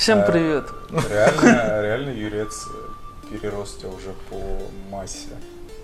[0.00, 0.64] Всем А, привет.
[1.10, 2.66] Реально, реально Юрец
[3.30, 4.40] перерос тебя уже по
[4.90, 5.28] массе.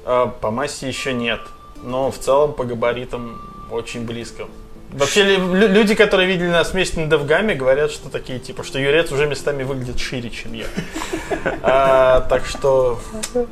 [0.07, 1.41] А, По массе еще нет,
[1.83, 3.39] но в целом по габаритам
[3.71, 4.47] очень близко.
[4.93, 8.79] Вообще лю- лю- люди, которые видели нас вместе на Девгаме, говорят, что такие типа, что
[8.79, 10.65] Юрец уже местами выглядит шире, чем я.
[11.63, 12.99] А, так что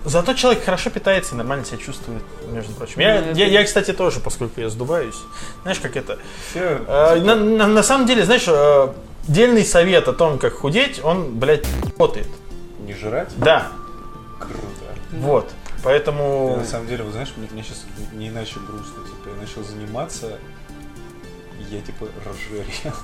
[0.06, 3.02] зато человек хорошо питается и нормально себя чувствует, между прочим.
[3.02, 5.16] Я, я, я, кстати, тоже, поскольку я сдуваюсь,
[5.60, 6.18] знаешь, как это.
[6.57, 8.89] А, на, на- на самом деле, знаешь, э,
[9.28, 12.28] дельный совет о том, как худеть, он, блядь, работает.
[12.80, 13.30] не жрать?
[13.36, 13.68] Да,
[14.38, 14.58] Круто.
[15.12, 15.48] вот.
[15.50, 19.04] Я, Поэтому на самом деле, вот знаешь, мне, мне сейчас не иначе грустно.
[19.04, 20.38] Типа, я начал заниматься,
[21.70, 22.94] я типа разжирел.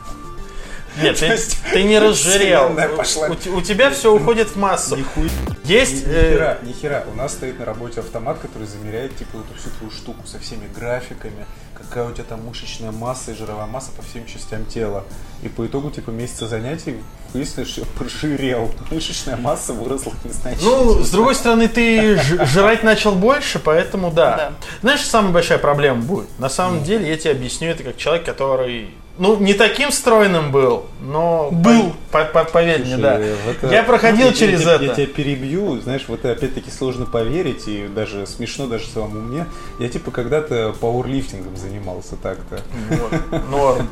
[1.00, 1.36] Нет, ты,
[1.72, 2.74] ты не разжирел.
[2.96, 3.28] пошла.
[3.28, 4.96] У, у тебя все уходит в массу.
[4.96, 5.28] Нихуя.
[5.64, 6.06] Есть.
[6.06, 7.04] Ни, ни э, хера, ни хера.
[7.12, 10.66] У нас стоит на работе автомат, который замеряет типа эту всю твою штуку со всеми
[10.74, 15.04] графиками, какая у тебя там мышечная масса и жировая масса по всем частям тела.
[15.42, 16.96] И по итогу типа месяца занятий
[17.32, 18.70] выяснилось, что я пожирел.
[18.90, 20.70] Мышечная масса выросла незначительно.
[20.70, 24.36] ну, с другой стороны, ты жрать начал больше, поэтому да.
[24.36, 24.52] Да.
[24.82, 26.28] Знаешь, самая большая проблема будет?
[26.38, 28.90] На самом деле, я тебе объясню это как человек, который.
[29.18, 31.50] Ну, не таким стройным был, но...
[31.52, 31.94] Был.
[32.10, 33.18] по- по- поверь мне, да.
[33.18, 34.84] в это- Я проходил я- через я, это.
[34.84, 39.44] Я тебя перебью, знаешь, вот это опять-таки сложно поверить, и даже смешно даже самому мне.
[39.78, 42.60] Я типа когда-то пауэрлифтингом занимался так-то.
[42.88, 43.88] Вот, норм.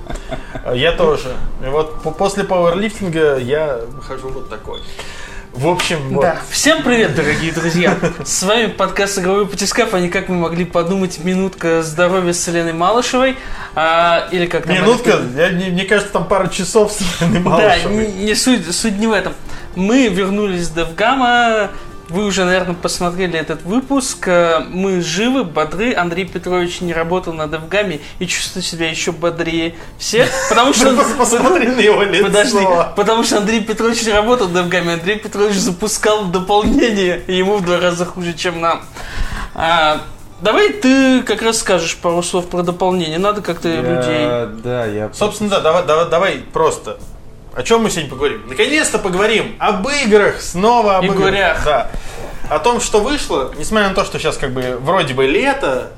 [0.75, 1.37] Я тоже.
[1.65, 4.81] И вот по- после пауэрлифтинга я выхожу вот такой.
[5.53, 6.23] В общем, вот.
[6.23, 6.39] Да.
[6.51, 7.97] Всем привет, дорогие друзья.
[8.25, 12.75] С вами подкаст «Игровой батискаф», а не как мы могли подумать, минутка здоровья с Еленой
[12.75, 13.37] Малышевой.
[13.75, 17.43] А, или как там Минутка, это- я- мне, мне кажется, там пару часов с Еленой
[17.43, 18.07] Да, Малышевой.
[18.09, 19.33] не, не суть, суть не в этом.
[19.75, 21.71] Мы вернулись с Девгама.
[22.09, 24.29] Вы уже, наверное, посмотрели этот выпуск.
[24.29, 25.95] Э, Мы живы, бодры.
[25.95, 30.29] Андрей Петрович не работал на Девгаме и чувствует себя еще бодрее всех.
[30.49, 30.97] Потому что...
[31.19, 32.25] Посмотри на его лицо.
[32.25, 37.65] Подожди, потому что Андрей Петрович не работал в Девгаме, Андрей Петрович запускал дополнение, ему в
[37.65, 38.83] два раза хуже, чем нам.
[39.55, 40.01] А,
[40.41, 44.63] давай ты как раз скажешь пару слов про дополнение, надо как-то людей...
[44.63, 45.11] Да, я...
[45.13, 46.99] Собственно, да, давай, давай, давай просто.
[47.59, 48.43] О чем мы сегодня поговорим?
[48.47, 51.29] Наконец-то поговорим об играх, снова об играх.
[51.35, 51.65] Играх.
[51.65, 51.91] Да.
[52.49, 55.91] О том, что вышло, несмотря на то, что сейчас как бы вроде бы лето,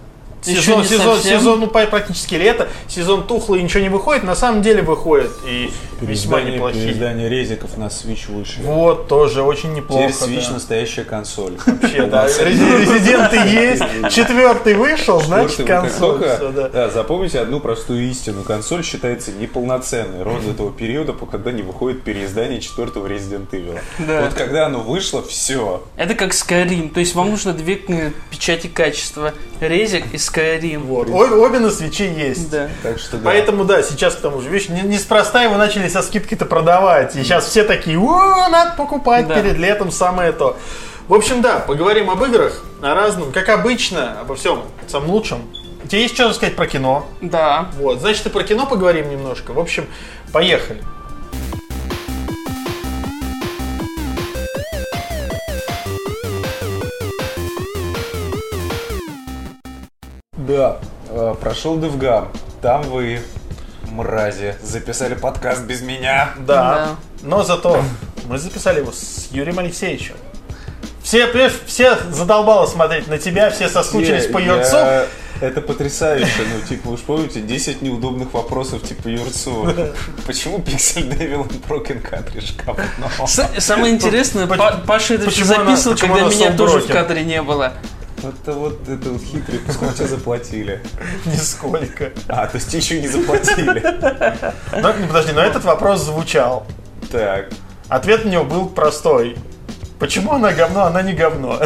[0.47, 1.39] Еще сезон, не сезон, совсем.
[1.39, 5.71] сезон, ну, практически лето, сезон тухлый, ничего не выходит, на самом деле выходит и
[6.01, 6.85] Переиздание, неплохие.
[6.85, 8.63] переиздание резиков на Switch вышли.
[8.63, 10.13] Вот, тоже очень неплохо.
[10.13, 10.53] Теперь Switch да.
[10.55, 11.57] настоящая консоль.
[11.67, 12.27] Вообще, да.
[12.27, 13.83] Рези- Резиденты есть,
[14.15, 16.21] четвертый вышел, значит консоль.
[16.73, 16.89] да.
[16.91, 18.43] запомните одну простую истину.
[18.43, 23.79] Консоль считается неполноценной ровно до того периода, пока не выходит переиздание четвертого Resident Evil.
[23.99, 25.83] Вот когда оно вышло, все.
[25.97, 30.79] Это как Skyrim, то есть вам нужно две э, печати качества, резик и Skyrim.
[30.79, 31.09] Вот.
[31.11, 32.51] Обе, на свече есть.
[32.51, 32.69] Да.
[32.83, 33.25] Так что да.
[33.25, 37.15] Поэтому, да, сейчас к тому же, не- неспроста его начали со скидкой-то продавать.
[37.17, 39.35] И сейчас все такие, о, надо покупать Да.
[39.35, 40.57] перед летом самое то.
[41.09, 45.41] В общем, да, поговорим об играх, о разном, как обычно, обо всем самом лучшем.
[45.83, 47.07] У тебя есть что сказать про кино?
[47.21, 47.71] Да.
[47.79, 49.53] Вот, значит, и про кино поговорим немножко.
[49.53, 49.87] В общем,
[50.33, 50.83] поехали.
[60.33, 62.29] Да, э, прошел Девгам.
[62.63, 63.21] Там вы,
[63.91, 66.31] мрази, записали подкаст без меня.
[66.39, 66.97] Да.
[67.23, 67.83] Но зато
[68.27, 70.15] мы записали его с Юрием Алексеевичем.
[71.03, 71.29] Все,
[71.67, 74.77] все задолбало смотреть на тебя, все соскучились по Я- Юрцу.
[75.41, 76.29] Это потрясающе.
[76.39, 79.75] Ну, типа, вы же помните, 10 неудобных вопросов типа Юрцу.
[80.27, 83.27] Почему Pixel Devil и Broken Cartridge говно?
[83.27, 87.73] Самое интересное, Паша это записывал, когда меня тоже в кадре не было.
[88.23, 90.83] Это вот, это вот хитрый, сколько тебе заплатили?
[91.25, 92.13] Нисколько.
[92.29, 93.83] А, то есть еще и не заплатили.
[94.81, 96.67] Но, не, подожди, но этот вопрос звучал.
[97.11, 97.49] Так,
[97.91, 99.37] Ответ на него был простой.
[99.99, 101.59] Почему она говно, она не говно.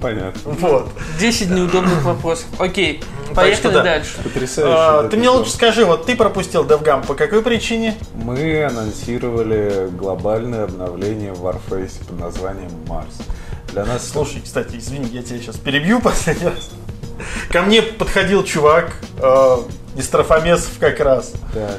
[0.00, 0.40] понятно.
[0.44, 0.88] Вот.
[1.18, 2.46] 10 неудобных вопросов.
[2.58, 3.02] Окей,
[3.34, 3.82] поехали да.
[3.82, 4.22] дальше.
[4.22, 4.72] Потрясающе.
[4.74, 7.96] А, да, Ты мне лучше скажи, вот ты пропустил DevGam по какой причине?
[8.14, 13.18] Мы анонсировали глобальное обновление в Warface под названием Марс.
[13.72, 14.08] Для нас...
[14.10, 16.70] Слушай, кстати, извини, я тебя сейчас перебью последний раз.
[17.50, 19.56] Ко мне подходил чувак э,
[19.96, 21.32] из Трофомесов как раз.
[21.54, 21.78] Так.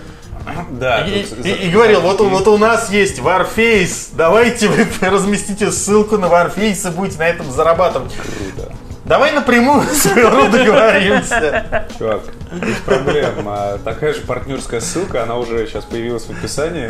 [0.72, 4.68] Да, И, тут и- за- и говорил, вот, у- вот у нас есть Warface, давайте
[4.68, 8.14] вы разместите ссылку на Warface и будете на этом зарабатывать.
[8.14, 8.72] Круто.
[9.06, 11.88] Давай напрямую с Mail.ru договоримся.
[11.98, 12.22] Чувак,
[12.54, 13.48] Без проблем.
[13.48, 16.90] А, Такая же партнерская ссылка, она уже сейчас появилась в описании.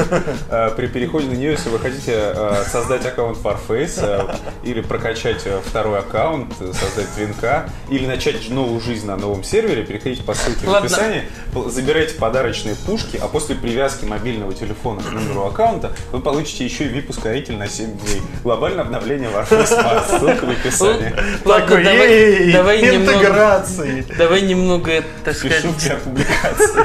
[0.50, 6.00] А, При переходе на нее, если вы хотите а, создать аккаунт Farface или прокачать второй
[6.00, 10.88] аккаунт, создать твинка, или начать новую жизнь на новом сервере, переходите по ссылке в Ладно.
[10.88, 11.24] описании,
[11.54, 16.86] пол- забирайте подарочные пушки, а после привязки мобильного телефона к номеру аккаунта вы получите еще
[16.86, 18.22] и VIP-ускоритель на 7 дней.
[18.44, 20.20] Глобальное обновление Warface Mars.
[20.20, 21.14] Ссылка в описании.
[21.46, 24.06] Ладно, Такой, давай, давай немного, интеграции.
[24.18, 26.82] давай немного, так Пишу для публикации.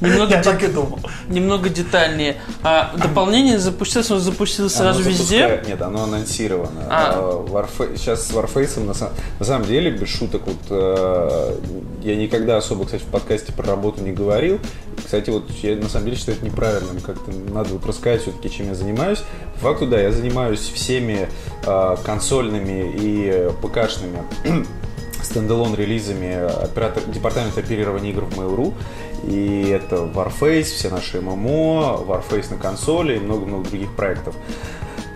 [0.00, 0.98] немного, Я так и думал.
[1.28, 2.36] немного детальнее.
[2.62, 5.62] А, дополнение запустилось, оно запустилось сразу везде.
[5.66, 6.82] Нет, оно анонсировано.
[6.88, 7.44] А.
[7.52, 7.66] А,
[7.96, 8.80] Сейчас с Warface,
[9.38, 11.56] на самом деле, без шуток, вот, э,
[12.02, 14.58] я никогда особо, кстати, в подкасте про работу не говорил.
[15.04, 17.00] Кстати, вот я на самом деле считаю это неправильным.
[17.00, 19.22] Как-то надо вот рассказать все-таки, чем я занимаюсь.
[19.54, 21.28] По факту, да, я занимаюсь всеми
[21.66, 24.22] э, консольными и э, ПКшными
[25.30, 26.32] стендалон релизами
[26.62, 28.74] оператор, департамента оперирования игр в Mail.ru.
[29.24, 34.34] И это Warface, все наши ММО, Warface на консоли и много-много других проектов.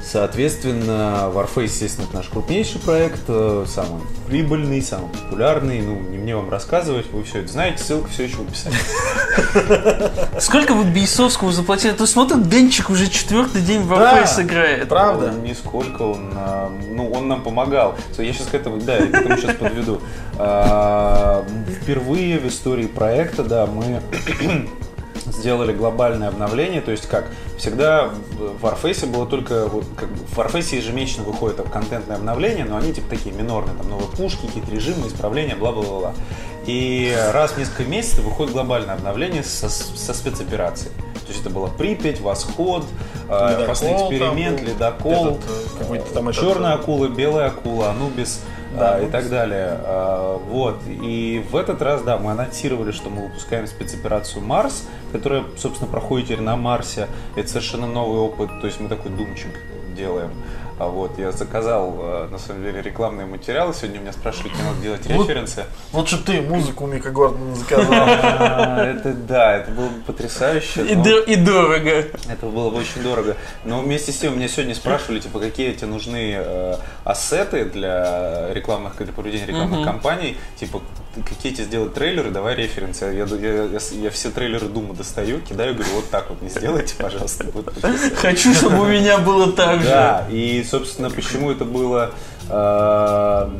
[0.04, 5.80] Соответственно, Warface, естественно, это наш крупнейший проект, э, самый прибыльный, самый популярный.
[5.80, 8.78] Ну, не мне вам рассказывать, вы все это знаете, ссылка все еще в описании.
[10.40, 11.92] Сколько вы Бейсовскому заплатили?
[11.92, 13.92] То смотрит, Денчик уже четвертый день в.
[13.92, 14.88] Warface играет.
[14.88, 15.32] Правда?
[15.32, 16.34] Нисколько, он,
[16.90, 17.96] ну, он нам помогал.
[18.18, 20.00] Я сейчас к этому, да, я к этому сейчас подведу.
[20.38, 21.44] А,
[21.82, 24.00] Впервые в истории проекта, да, мы
[25.26, 27.26] сделали глобальное обновление, то есть как
[27.58, 32.76] всегда в Warface было только как бы, в Warface ежемесячно выходит там, контентное обновление, но
[32.76, 36.14] они типа такие минорные, там новые пушки, какие-то режимы, исправления, бла-бла-бла.
[36.66, 40.92] И раз в несколько месяцев выходит глобальное обновление со, со спецоперацией.
[41.26, 42.84] То есть это было Припять, Восход,
[43.28, 47.90] э, Ледокол там эксперимент, был, ледокол, этот, э, там этот, черная э, акула, белая акула,
[47.90, 48.40] Анубис
[48.78, 49.78] Да, и так далее.
[49.84, 50.80] А, Вот.
[50.86, 56.26] И в этот раз, да, мы анонсировали, что мы выпускаем спецоперацию Марс, которая, собственно, проходит
[56.28, 57.08] теперь на Марсе.
[57.36, 59.50] Это совершенно новый опыт, то есть мы такой думчик
[59.96, 60.30] делаем.
[60.76, 63.72] А вот я заказал, э, на самом деле, рекламные материалы.
[63.74, 65.64] Сегодня меня спрашивали, где надо делать референсы.
[65.92, 67.94] Лучше ты музыку Мика Гордона заказал.
[67.96, 70.84] А, Это да, это было бы потрясающе.
[70.86, 71.90] И, дорого.
[71.90, 73.36] Это было бы очень дорого.
[73.64, 76.74] Но вместе с тем меня сегодня спрашивали, типа, какие тебе нужны э,
[77.04, 80.36] ассеты для рекламных, для проведения рекламных кампаний.
[80.58, 80.80] Типа,
[81.28, 83.04] какие тебе сделать трейлеры, давай референсы.
[83.04, 86.48] Я, я, я, с- я все трейлеры Дума достаю, кидаю, говорю, вот так вот не
[86.48, 87.44] сделайте, пожалуйста.
[87.44, 88.14] будет потрясающе».
[88.16, 89.88] Хочу, чтобы у меня было так же.
[89.88, 92.12] Да, и, собственно, почему это было
[92.48, 93.50] э,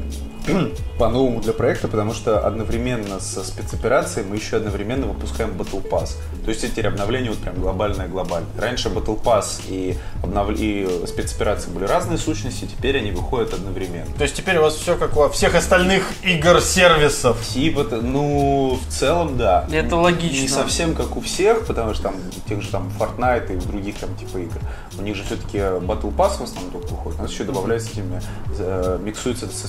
[0.99, 6.17] по-новому для проекта, потому что одновременно со спецоперацией мы еще одновременно выпускаем Battle Pass.
[6.45, 8.51] То есть эти обновления вот прям глобальное-глобальное.
[8.59, 10.51] Раньше Battle Pass и, обнов...
[10.51, 14.13] и спецоперации были разные сущности, теперь они выходят одновременно.
[14.17, 17.43] То есть теперь у вас все как у всех остальных игр-сервисов.
[17.47, 19.67] Типа, ну, в целом, да.
[19.73, 20.43] Это логично.
[20.43, 24.15] Не совсем как у всех, потому что там тех же там Fortnite и других там
[24.17, 24.61] типа игр.
[24.99, 27.19] У них же все-таки Battle Pass в основном только выходит.
[27.19, 28.21] У нас еще добавляется этими,
[28.59, 29.69] э, миксуется это со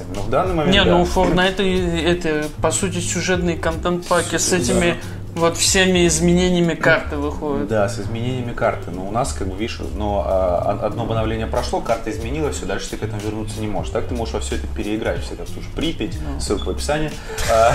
[0.00, 0.16] спецоперациями.
[0.16, 0.72] Но в данный момент.
[0.72, 0.90] Не, да.
[0.90, 4.96] ну Fortnite это, по сути, сюжетные контент-паки с этими
[5.34, 7.68] вот всеми изменениями карты выходят.
[7.68, 8.90] Да, с изменениями карты.
[8.90, 12.90] Но у нас, как бы, видишь, но а, одно обновление прошло, карта изменилась, все, дальше
[12.90, 13.92] ты к этому вернуться не можешь.
[13.92, 15.22] Так ты можешь во все это переиграть.
[15.22, 16.40] Всегда слушай Припять, Ну.
[16.40, 17.10] ссылка в описании.
[17.52, 17.72] А,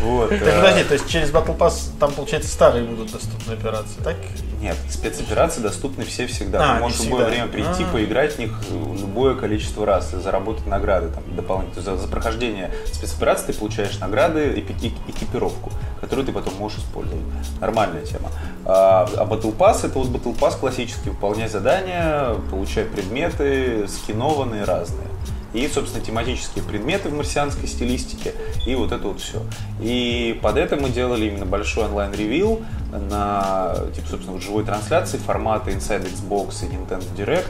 [0.00, 0.32] Вот.
[0.32, 4.16] А, подожди, то есть через Battle Pass там, получается, старые будут доступны операции, так?
[4.60, 6.72] Нет, спецоперации доступны все всегда.
[6.72, 10.66] А, Ты можешь в любое время прийти, поиграть в них любое количество раз и заработать
[10.66, 11.96] награды там, дополнительно.
[11.96, 14.60] За, прохождение спецоперации ты получаешь награды и
[15.08, 17.22] экипировку, которую ты потом можешь использовать.
[17.60, 18.30] Нормальная тема.
[18.64, 21.10] А, а Battle Pass это вот Battle Pass классический.
[21.10, 25.06] Выполняй задания, получай предметы, скинованные разные.
[25.52, 28.34] И, собственно, тематические предметы в марсианской стилистике,
[28.66, 29.42] и вот это вот все.
[29.80, 32.60] И под это мы делали именно большой онлайн-ревил
[32.92, 37.46] на, типа, собственно, вот живой трансляции формата Inside Xbox и Nintendo Direct.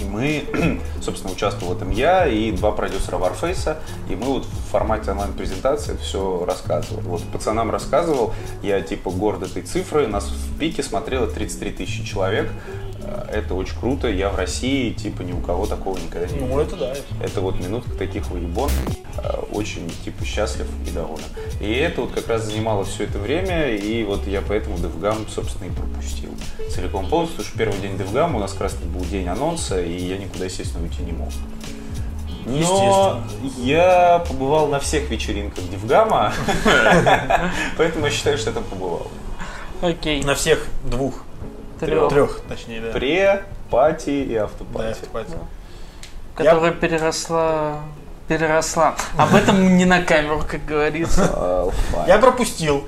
[0.00, 3.76] И мы, собственно, участвовал в этом я и два продюсера Warface,
[4.08, 7.04] и мы вот в формате онлайн-презентации все рассказывали.
[7.06, 12.50] Вот пацанам рассказывал, я типа горд этой цифрой, нас в пике смотрело 33 тысячи человек,
[13.30, 16.46] это очень круто, я в России, типа, ни у кого такого никогда не видел.
[16.48, 16.94] Ну, это да.
[17.22, 18.70] Это вот минутка таких выебон.
[19.18, 21.24] Э, Очень, типа, счастлив и доволен.
[21.60, 25.68] И это вот как раз занимало все это время, и вот я поэтому DevGam, собственно,
[25.68, 26.30] и пропустил.
[26.70, 29.92] Целиком полностью, потому что первый день DevGam у нас как раз был день анонса, и
[29.92, 31.30] я никуда, естественно, уйти не мог.
[32.46, 33.64] Но Естественно.
[33.64, 36.32] я побывал на всех вечеринках Девгама,
[37.76, 39.08] поэтому я считаю, что я там побывал.
[39.82, 40.22] Окей.
[40.22, 41.24] На всех двух.
[41.80, 42.08] Трех.
[42.10, 42.92] Трех, точнее, да.
[42.92, 44.90] Пре, пати и Да, автопати.
[44.90, 45.32] автопати.
[46.34, 47.80] Которая переросла
[48.28, 48.94] переросла.
[49.16, 51.70] Об этом не на камеру, как говорится.
[52.06, 52.84] Я пропустил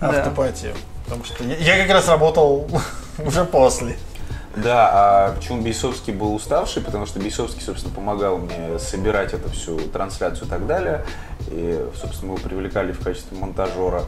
[0.00, 0.10] Да.
[0.10, 0.74] автопатию.
[1.04, 2.68] Потому что я, я как раз работал
[3.26, 3.96] уже после.
[4.54, 6.82] Да, а почему Бейсовский был уставший?
[6.82, 11.04] Потому что Бейсовский, собственно, помогал мне собирать эту всю трансляцию и так далее.
[11.50, 14.04] И, собственно, мы его привлекали в качестве монтажера.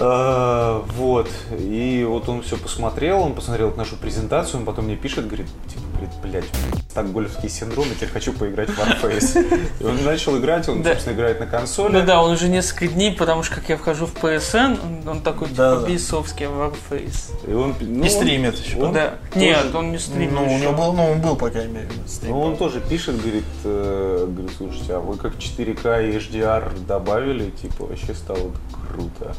[0.00, 1.28] Э, Вот.
[1.58, 5.82] И вот он все посмотрел, он посмотрел нашу презентацию, он потом мне пишет, говорит, типа,
[6.00, 6.44] говорит, блядь,
[6.90, 9.70] стокгольмский синдром, я теперь хочу поиграть в Warface.
[9.80, 10.90] И он начал играть, он, Да.
[10.92, 11.92] собственно, играет на консоли.
[11.92, 15.22] Ну да, он уже несколько дней, потому что как я вхожу в PSN, он, он
[15.22, 15.86] такой Да, типа да.
[15.86, 17.48] бейсовский Warface.
[17.50, 18.76] И он, ну, Не стримит еще.
[18.82, 19.14] он Да.
[19.32, 20.32] тоже- Нет, он не стримит.
[20.32, 22.32] Ну, у него был, ну, он был, по крайней мере, стрим.
[22.32, 27.50] Ну, он тоже пишет, говорит, э, говорит, слушайте, а вы как 4К и HDR добавили,
[27.50, 28.50] типа, вообще стало
[28.92, 29.34] круто.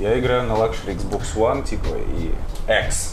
[0.00, 1.86] Я играю на luxury Xbox One, типа,
[2.18, 2.32] и
[2.86, 3.12] X.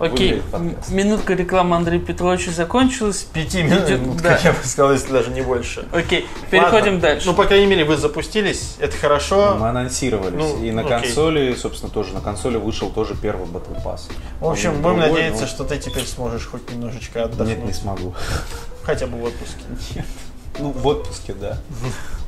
[0.00, 0.42] Окей,
[0.88, 3.26] минутка рекламы Андрея Петровича закончилась.
[3.34, 4.30] Пяти минут, Идет- ну, да.
[4.30, 5.86] как я бы сказал, если даже не больше.
[5.92, 7.00] Окей, переходим Ладно.
[7.00, 7.26] дальше.
[7.26, 9.56] Ну, по крайней мере, вы запустились, это хорошо.
[9.60, 10.38] Мы анонсировались.
[10.38, 10.92] Ну, и на окей.
[11.00, 14.10] консоли, собственно, тоже на консоли вышел тоже первый Battle Pass.
[14.40, 17.58] В общем, Он будем другой, надеяться, но- что ты теперь сможешь хоть немножечко отдохнуть.
[17.58, 18.14] Нет, не смогу.
[18.82, 20.04] Хотя бы в отпуске.
[20.58, 21.58] Ну, в отпуске, да.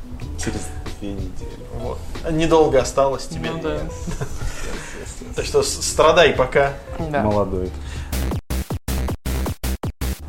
[0.43, 0.67] Через
[0.99, 1.59] две недели.
[1.75, 1.99] Вот.
[2.31, 3.51] Недолго осталось тебе.
[3.51, 3.79] Ну да.
[5.35, 6.73] Так что страдай пока.
[6.99, 7.23] Да.
[7.23, 7.71] Молодой.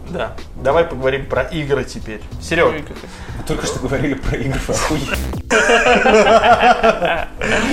[0.09, 0.33] Да.
[0.63, 2.23] Давай поговорим про игры теперь.
[2.41, 2.73] Серег,
[3.37, 4.59] Мы только что говорили про игры.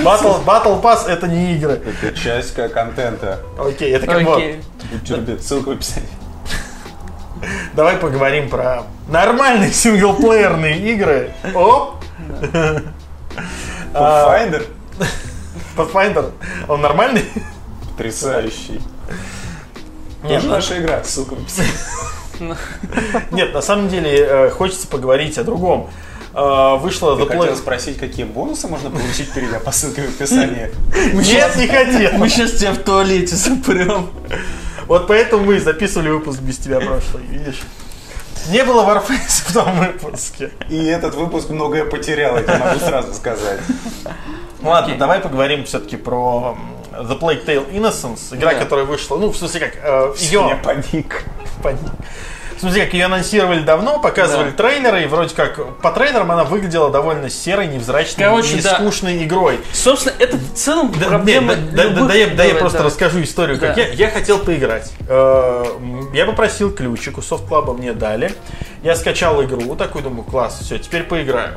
[0.04, 1.80] Battle, Battle Pass это не игры.
[2.02, 3.40] Это часть контента.
[3.58, 4.42] Окей, это как вот.
[5.40, 6.08] Ссылка в описании.
[7.74, 11.32] Давай поговорим про нормальные синглплеерные игры.
[11.54, 12.01] Оп!
[13.94, 14.66] А, Pathfinder
[15.76, 16.32] Pathfinder,
[16.68, 17.24] он нормальный?
[17.92, 18.80] потрясающий.
[20.24, 22.56] Нет, Тоже наша игра, ссылка в описании.
[23.30, 25.90] Нет, на самом деле э, хочется поговорить о другом.
[26.34, 27.56] Э, Вышла Ты хотел Play...
[27.56, 30.70] спросить, какие бонусы можно получить, перейдя по ссылке в описании?
[31.12, 32.12] Нет, не хотел.
[32.18, 34.10] Мы сейчас тебя в туалете запрем.
[34.86, 37.60] Вот поэтому мы записывали выпуск без тебя прошлый, видишь?
[38.50, 40.50] Не было Warface в том выпуске.
[40.68, 43.60] И этот выпуск многое потерял, я тебе могу сразу сказать.
[44.62, 44.98] Ладно, Окей.
[44.98, 46.56] давай поговорим все-таки про
[46.92, 48.58] The Plague Tale Innocence, игра, Да.
[48.60, 50.56] которая вышла, ну, в смысле, как, э, Я ее...
[50.62, 51.24] паник.
[52.62, 54.56] Смысле, как ее анонсировали давно, показывали Да.
[54.56, 58.76] трейлеры, и вроде как по трейлерам она выглядела довольно серой, невзрачной, Короче, и да.
[58.76, 59.58] скучной игрой.
[59.72, 62.78] Собственно, это в целом Да, проблема нет, да, да, любых- да я, да я просто
[62.78, 62.92] давай.
[62.92, 63.80] расскажу историю, как Да.
[63.82, 64.92] я, я хотел поиграть.
[65.08, 65.64] Э,
[66.14, 68.32] Я попросил ключик, у Club мне дали.
[68.84, 71.54] Я скачал игру, такой думаю, класс, все, теперь поиграю.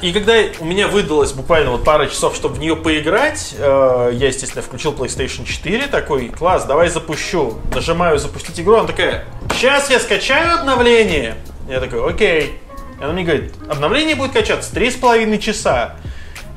[0.00, 4.28] И когда у меня выдалось буквально вот пара часов, чтобы в нее поиграть, э, я,
[4.28, 7.58] естественно, включил PlayStation 4, такой, класс, давай запущу.
[7.74, 11.36] Нажимаю запустить игру, она такая, сейчас я скачаю обновление.
[11.68, 12.60] Я такой, окей.
[13.00, 15.96] И она мне говорит, обновление будет качаться 3,5 часа.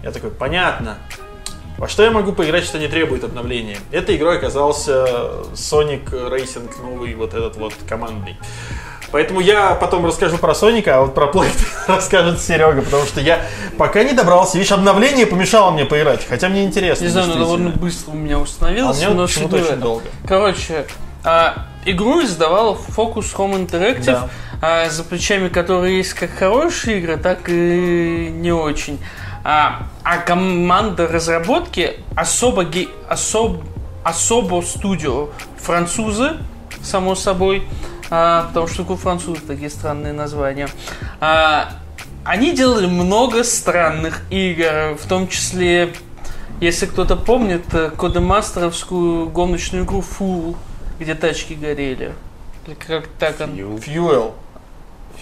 [0.03, 0.97] Я такой, понятно.
[1.77, 3.77] Во что я могу поиграть, что не требует обновления?
[3.91, 5.03] Этой игрой оказался
[5.53, 8.37] Sonic Racing новый, вот этот вот командный.
[9.11, 11.49] Поэтому я потом расскажу про Соника, а вот про Play
[11.87, 13.41] расскажет Серега, потому что я
[13.77, 14.57] пока не добрался.
[14.57, 17.03] Видишь, обновление помешало мне поиграть, хотя мне интересно.
[17.03, 17.57] Не знаю, но действительно.
[17.65, 18.97] довольно быстро у меня А у установилось.
[18.97, 19.79] меня но почему-то очень этом.
[19.81, 20.03] долго.
[20.27, 20.85] Короче,
[21.23, 24.29] а, игру издавала Focus Home Interactive, Да.
[24.61, 28.97] а, за плечами которой есть как хорошие игры, так и не очень.
[29.43, 33.63] А, а команда разработки особо, ге- особ,
[34.03, 36.37] особо студио французы,
[36.83, 37.63] само собой,
[38.11, 40.67] а, потому что у французов такие странные названия.
[41.19, 41.71] А,
[42.23, 45.93] они делали много странных игр, в том числе
[46.59, 50.55] если кто-то помнит, э, кодемастеровскую гоночную игру Full,
[50.99, 52.13] где тачки горели.
[52.67, 53.49] Или как так он.
[53.55, 54.33] Fuel.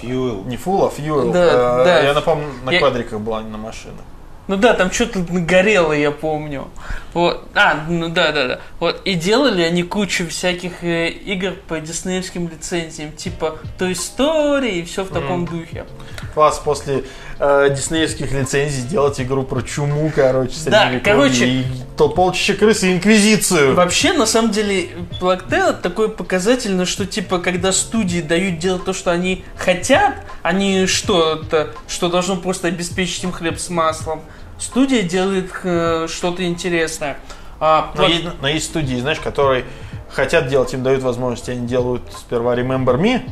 [0.01, 0.45] Fuel.
[0.47, 1.31] Не Full, а Fuel.
[1.31, 2.11] Да, Э, да.
[2.11, 4.01] Она, по-моему, на Я- квадриках была, а не на машинах.
[4.49, 6.69] Ну да, там что-то горело, я помню.
[7.13, 7.47] Вот.
[7.53, 8.59] А, ну да, да, да.
[8.79, 8.99] Вот.
[9.05, 15.03] И делали они кучу всяких э, игр по диснеевским лицензиям, типа Toy Story и все
[15.03, 15.85] в таком духе.
[16.33, 17.03] Класс после
[17.37, 21.65] э, диснеевских лицензий сделать игру про чуму, короче, Да, средневековье короче- и
[21.95, 23.75] то полчища крыс и инквизицию.
[23.75, 24.89] Вообще, на самом деле,
[25.21, 30.15] Black Tail это такое показательно, что типа, когда студии дают делать то, что они хотят,
[30.53, 34.21] не что-то, что должно просто обеспечить им хлеб с маслом,
[34.59, 37.17] студия делает э, что-то интересное.
[37.59, 39.65] А, Но, Black- есть, но есть студии, знаешь, которые
[40.09, 43.29] хотят делать, им дают возможность, они делают сперва Remember Me,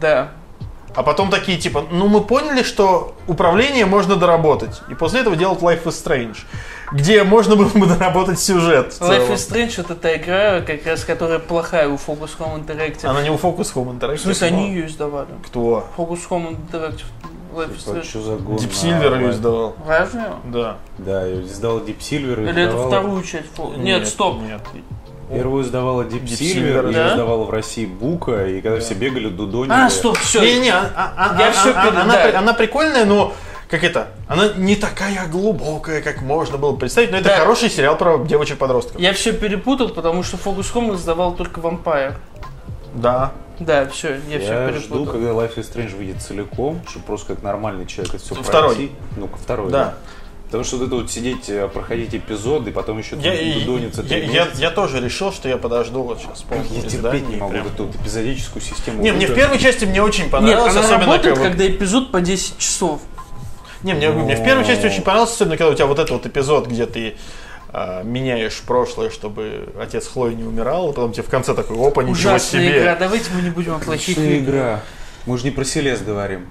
[0.00, 0.30] Да.
[0.96, 4.80] А потом такие, типа, ну мы поняли, что управление можно доработать.
[4.88, 6.36] И после этого делают Life is Strange,
[6.92, 8.94] где можно было бы доработать сюжет.
[9.00, 13.06] Life is Strange это та игра, как раз которая плохая у Focus Home Interactive.
[13.06, 14.16] Она не у Focus Home Interactive.
[14.18, 15.28] В смысле, но- они ее издавали.
[15.44, 15.84] Кто?
[15.96, 17.06] Focus Home Interactive.
[17.62, 18.04] Типа, Strange.
[18.04, 18.56] что за гон?
[18.56, 19.76] Deep на Silver ее издавал.
[19.86, 20.22] Разве?
[20.44, 20.76] Да.
[20.98, 22.42] Да, ее издавал Deep Silver.
[22.42, 23.46] Или это издавала- вторую часть?
[23.56, 24.40] Фо- Нет, стоп.
[24.42, 24.60] Нет.
[25.30, 27.12] Первую издавала Deep, Deep Silver, Silver, ее да?
[27.14, 29.72] издавала в России Бука, и когда все бегали, дудонили.
[29.72, 30.40] А, стоп, все.
[30.40, 32.38] Не-не-не, а- а- Я а- всё а- перед- она, да.
[32.38, 33.32] она прикольная, но
[33.70, 34.08] как это?
[34.28, 37.36] Она не такая глубокая, как можно было представить, но это Да.
[37.38, 39.00] хороший сериал про девочек-подростков.
[39.00, 42.14] Я все перепутал, потому что Focus Home издавал только Vampire.
[42.94, 43.32] Да.
[43.60, 45.04] Да, все, я, все Я перепутал.
[45.04, 48.90] жду, когда Life is Strange выйдет целиком, чтобы просто как нормальный человек это все Второй.
[49.16, 49.94] Ну-ка, второй, Да.
[50.46, 53.32] Потому что вот это вот сидеть, э, проходить эпизоды, потом еще Я,
[53.64, 57.26] дудониться я, я, я тоже решил, что я подожду вот сейчас полное Я терпеть издание
[57.26, 59.02] не могу прям- эту вот эпизодическую систему.
[59.02, 62.12] Не, мне в первой части мне очень Нет, понравилось, она особенно работает, как когда эпизод
[62.12, 63.00] по 10 часов.
[63.82, 66.26] Не, мне, мне в первой части очень понравилось, особенно когда у тебя вот этот вот
[66.26, 67.16] эпизод, где ты
[68.04, 72.12] меняешь прошлое, чтобы отец Хлои не умирал, и потом тебе в конце такой, опа, ничего
[72.32, 72.80] Ужасная себе.
[72.80, 74.54] игра, давайте мы не будем о плохих Отличная играх.
[74.54, 74.80] игра.
[75.26, 76.46] Мы же не про Селес говорим.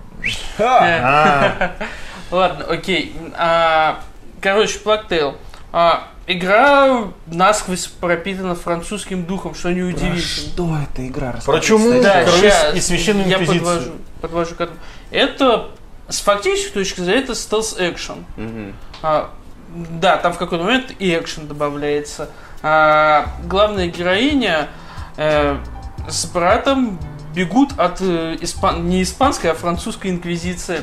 [0.59, 1.75] А,
[2.31, 3.15] Ладно, окей.
[3.37, 3.99] А,
[4.41, 5.35] короче, Blacktail.
[5.71, 10.17] А, игра насквозь пропитана французским духом, что неудивительно.
[10.19, 11.35] Что это игра?
[11.45, 12.23] Про чуму, Да,
[12.71, 14.79] и священную я подвожу, подвожу к этому.
[15.11, 15.69] Это
[16.09, 18.25] с фактической точки зрения это стелс-экшен.
[19.01, 19.29] А,
[19.73, 22.29] да, там в какой-то момент и экшен добавляется.
[22.61, 24.69] А, главная героиня
[25.17, 25.57] э,
[26.07, 26.99] с братом
[27.35, 30.81] бегут от э, испан- не испанской, а французской инквизиции.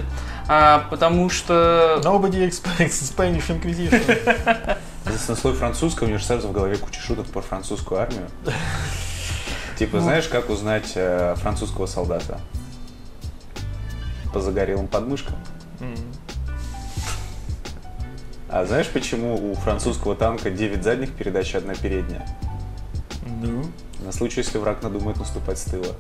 [0.49, 2.01] А, потому что...
[2.03, 4.77] Nobody expects Spanish Inquisition.
[5.29, 8.29] На слой французского, у меня же сразу в голове куча шуток про французскую армию.
[9.79, 12.41] Типа, знаешь, как узнать э, французского солдата?
[14.35, 15.37] По загорелым подмышкам.
[18.53, 22.27] А знаешь, почему у французского танка 9 задних передач и одна передняя?
[23.41, 23.65] Ну,
[24.05, 25.95] На случай, если враг надумает наступать с тыла.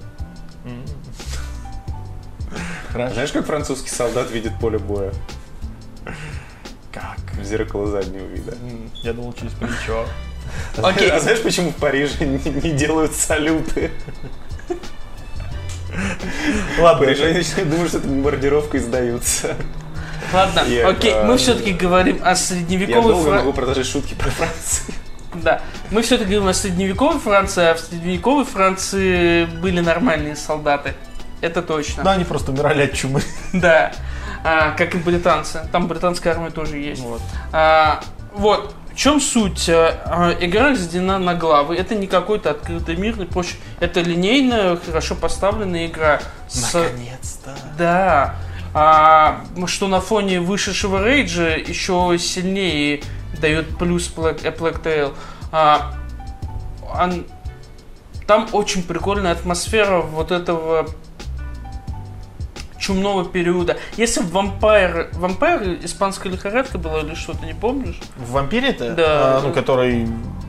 [2.91, 3.15] хорошо.
[3.15, 5.13] Знаешь, как французский солдат видит поле боя?
[6.93, 7.19] Как?
[7.39, 8.57] В зеркало заднего вида.
[9.05, 10.07] Я думал, через плечо.
[10.83, 11.09] Окей.
[11.09, 13.93] А знаешь, почему в Париже не, не делают салюты?
[16.81, 19.55] Ладно, Парижане думают, что это бомбардировка и сдаются.
[20.33, 24.15] Ладно, Я, окей, э, мы все-таки говорим о Я средневековой долго Фра- могу продолжать шутки
[24.15, 24.95] про Францию.
[25.33, 25.61] Да,
[25.93, 30.95] мы все-таки говорим о средневековой Франции, а в средневековой Франции были нормальные солдаты.
[31.41, 32.03] Это точно.
[32.03, 33.23] Да, они просто умирали от чумы.
[33.53, 33.93] Да.
[34.43, 35.61] А, как и британцы.
[35.71, 37.01] Там британская армия тоже есть.
[37.03, 37.23] Вот.
[37.53, 38.01] А,
[38.35, 38.75] вот.
[38.93, 39.69] В чем суть?
[39.69, 41.77] А, а, Игра разделена на главы.
[41.77, 43.55] Это не какой-то открытый мир и прочее.
[43.79, 46.21] Это линейная, хорошо поставленная игра.
[46.49, 47.51] с- Наконец-то.
[47.79, 48.35] Да.
[48.73, 53.03] А, что на фоне вышедшего рейджа еще сильнее
[53.41, 55.13] дает плюс Black, э, Black Tail.
[55.53, 55.93] А,
[56.95, 57.25] он-
[58.27, 60.87] там очень прикольная атмосфера вот этого
[62.79, 63.77] чумного периода.
[63.97, 65.13] Если в Vampire...
[65.15, 68.01] Vampire испанская лихорадка была или что-то, не помнишь?
[68.17, 68.91] В вампире-то?
[68.95, 69.05] Да.
[69.39, 70.09] А, ну, который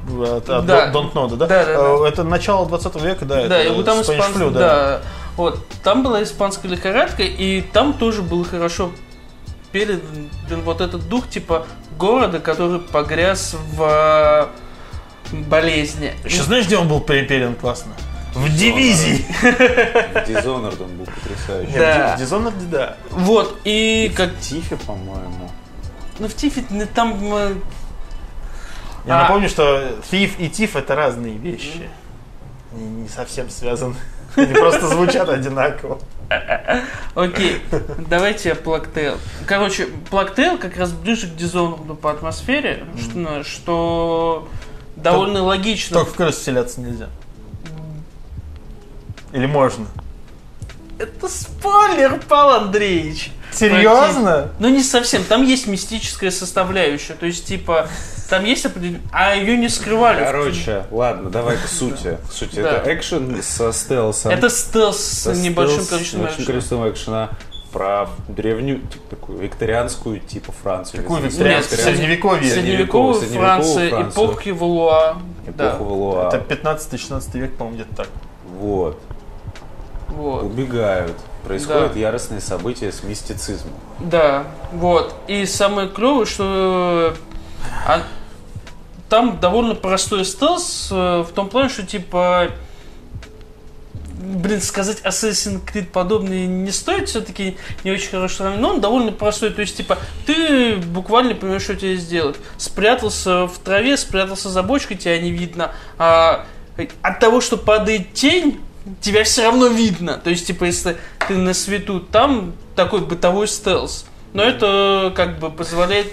[0.10, 0.92] от, от Да.
[0.92, 1.48] Don't Know, да?
[1.48, 2.08] Да, да, А, да.
[2.08, 3.48] Это начало 20 века, да?
[3.48, 5.02] Да, это и вот там испанская, flu, да.
[5.38, 8.92] Вот, там была испанская лихорадка, и там тоже был хорошо
[9.72, 11.66] передан вот этот дух, типа,
[11.98, 14.52] города, который погряз в
[15.32, 16.14] э, болезни.
[16.26, 17.94] Еще знаешь, где он был пере- передан классно?
[18.34, 19.26] В дивизии.
[20.28, 21.74] Dishonored он был потрясающий.
[21.78, 22.18] Да.
[22.18, 22.98] В Dishonored, да.
[23.12, 24.38] Вот, и как...
[24.40, 25.50] Тифе, по-моему.
[26.20, 27.18] Ну, в Тифе ну, там...
[27.34, 27.56] э,
[29.06, 29.22] Я А.
[29.24, 31.90] напомню, что Thief и Тиф это разные вещи.
[32.74, 33.96] Они не совсем связаны.
[34.36, 36.00] Они просто звучат одинаково.
[37.16, 37.62] Окей,
[38.10, 39.18] давайте Плактейл.
[39.46, 44.48] Короче, Плактейл как раз ближе к Dishonored по атмосфере, что, что
[44.96, 46.00] довольно логично.
[46.00, 47.10] Только в крыс вселяться нельзя.
[49.34, 49.88] Или можно?
[50.98, 53.32] Это спойлер, Павел Андреевич.
[53.52, 54.50] Серьезно?
[54.60, 55.24] Ну, не совсем.
[55.24, 57.14] Там есть мистическая составляющая.
[57.14, 57.88] То есть, типа,
[58.30, 59.02] там есть определенная...
[59.12, 60.24] А ее не скрывали.
[60.24, 62.18] Короче, ладно, давай к сути.
[62.30, 62.78] К сути, Да.
[62.78, 64.32] это экшен со стелсом.
[64.32, 66.46] Это стелс с небольшим количеством экшена.
[66.46, 67.30] количеством экшена
[67.72, 71.04] про древнюю, типа, такую викторианскую типа Францию.
[71.04, 71.80] Какую викторианскую?
[71.80, 72.52] Средневековье.
[72.52, 75.18] Средневековую Францию, эпохи Валуа.
[75.48, 76.28] Да, Эпоху Валуа.
[76.28, 78.08] Это 15-16 век, по-моему, где-то так.
[78.58, 79.00] Вот.
[80.10, 80.44] вот.
[80.44, 81.16] Убегают.
[81.44, 82.00] Происходят Да.
[82.00, 83.74] яростные события с мистицизмом.
[84.00, 85.16] Да, вот.
[85.28, 87.16] И самое клевое, что
[87.88, 88.04] а,
[89.10, 92.50] там довольно простой стелс э, в том плане, что типа
[94.22, 99.12] блин, сказать Assassin's Creed подобное не стоит, все-таки не очень хорошо сравнение, но он довольно
[99.12, 102.38] простой, то есть, типа, ты буквально понимаешь, что тебе сделать.
[102.58, 106.46] Спрятался в траве, спрятался за бочкой, тебя не видно, а
[107.02, 108.62] от того, что падает тень,
[109.02, 110.18] тебя все равно видно.
[110.18, 114.06] То есть, типа, если ты на свету, там такой бытовой стелс.
[114.34, 116.08] Но это как бы позволяет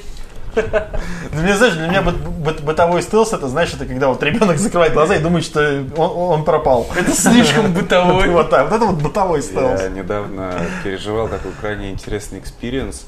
[0.54, 5.16] для меня, знаешь, для меня бытовой стелс, это, знаешь, это когда вот ребенок закрывает глаза
[5.16, 6.88] и думает, что он, он пропал.
[6.96, 8.28] Это слишком бытовой.
[8.30, 9.82] Вот так, вот это вот бытовой стелс.
[9.82, 13.06] Я недавно переживал такой крайне интересный experience.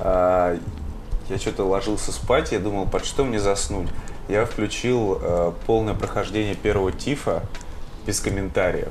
[0.00, 0.56] А,
[1.28, 3.88] я что-то ложился спать, я думал, под что мне заснуть.
[4.28, 7.42] Я включил э, полное прохождение первого Thief'а
[8.08, 8.88] без комментариев.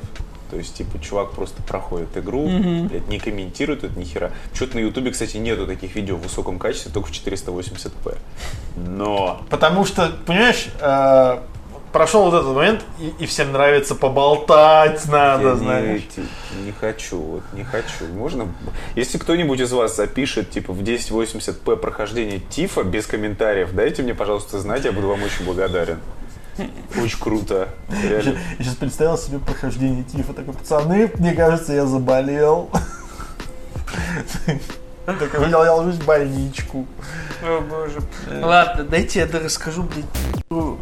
[0.51, 2.88] То есть, типа, чувак просто проходит игру, mm-hmm.
[2.88, 4.32] блядь, не комментирует это ни хера.
[4.53, 8.17] Что-то на Ютубе, кстати, нету таких видео в высоком качестве, только в 480p.
[8.77, 9.41] Но...
[9.49, 11.39] Потому что, понимаешь, э,
[11.91, 16.01] прошел вот этот момент, и, и всем нравится поболтать надо, Я знаешь.
[16.15, 18.06] Не, не хочу, вот не хочу.
[18.13, 18.47] Можно,
[18.95, 24.60] если кто-нибудь из вас запишет, типа, в 1080p прохождение Тифа без комментариев, дайте мне, пожалуйста,
[24.60, 25.99] знать, я буду вам очень благодарен.
[27.02, 27.70] Очень круто.
[28.04, 28.38] Реально.
[28.58, 30.34] Я сейчас представил себе прохождение Тифа.
[30.34, 32.70] Такой, пацаны, мне кажется, я заболел.
[35.08, 36.86] Такой, я ложусь в больничку.
[37.41, 38.02] О боже.
[38.30, 40.06] Ладно, дайте я расскажу, блин.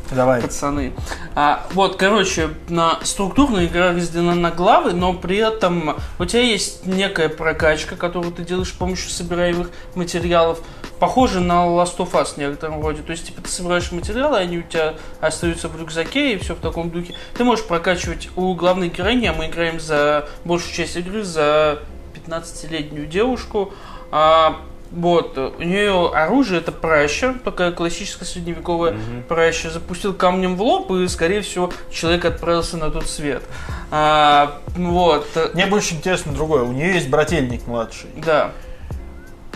[0.10, 0.42] Давай.
[0.42, 0.94] Пацаны.
[1.36, 6.88] А, вот, короче, на структурная игра разделена на главы, но при этом у тебя есть
[6.88, 10.60] некая прокачка, которую ты делаешь с помощью собираемых материалов.
[10.98, 13.04] Похоже на Last of Us в некотором роде.
[13.04, 16.60] То есть, типа, ты собираешь материалы, они у тебя остаются в рюкзаке и все в
[16.62, 17.14] таком духе.
[17.38, 21.80] Ты можешь прокачивать у главной героини, а мы играем за большую часть игры за
[22.16, 23.72] 15-летнюю девушку.
[24.12, 29.24] А, вот, у нее оружие это праща, такая классическая средневековая mm-hmm.
[29.24, 29.70] праща.
[29.70, 33.44] Запустил камнем в лоб, и, скорее всего, человек отправился на тот свет.
[33.91, 35.28] А, вот.
[35.54, 36.63] Мне больше интересно другое.
[36.63, 38.10] У нее есть брательник младший.
[38.15, 38.52] Да.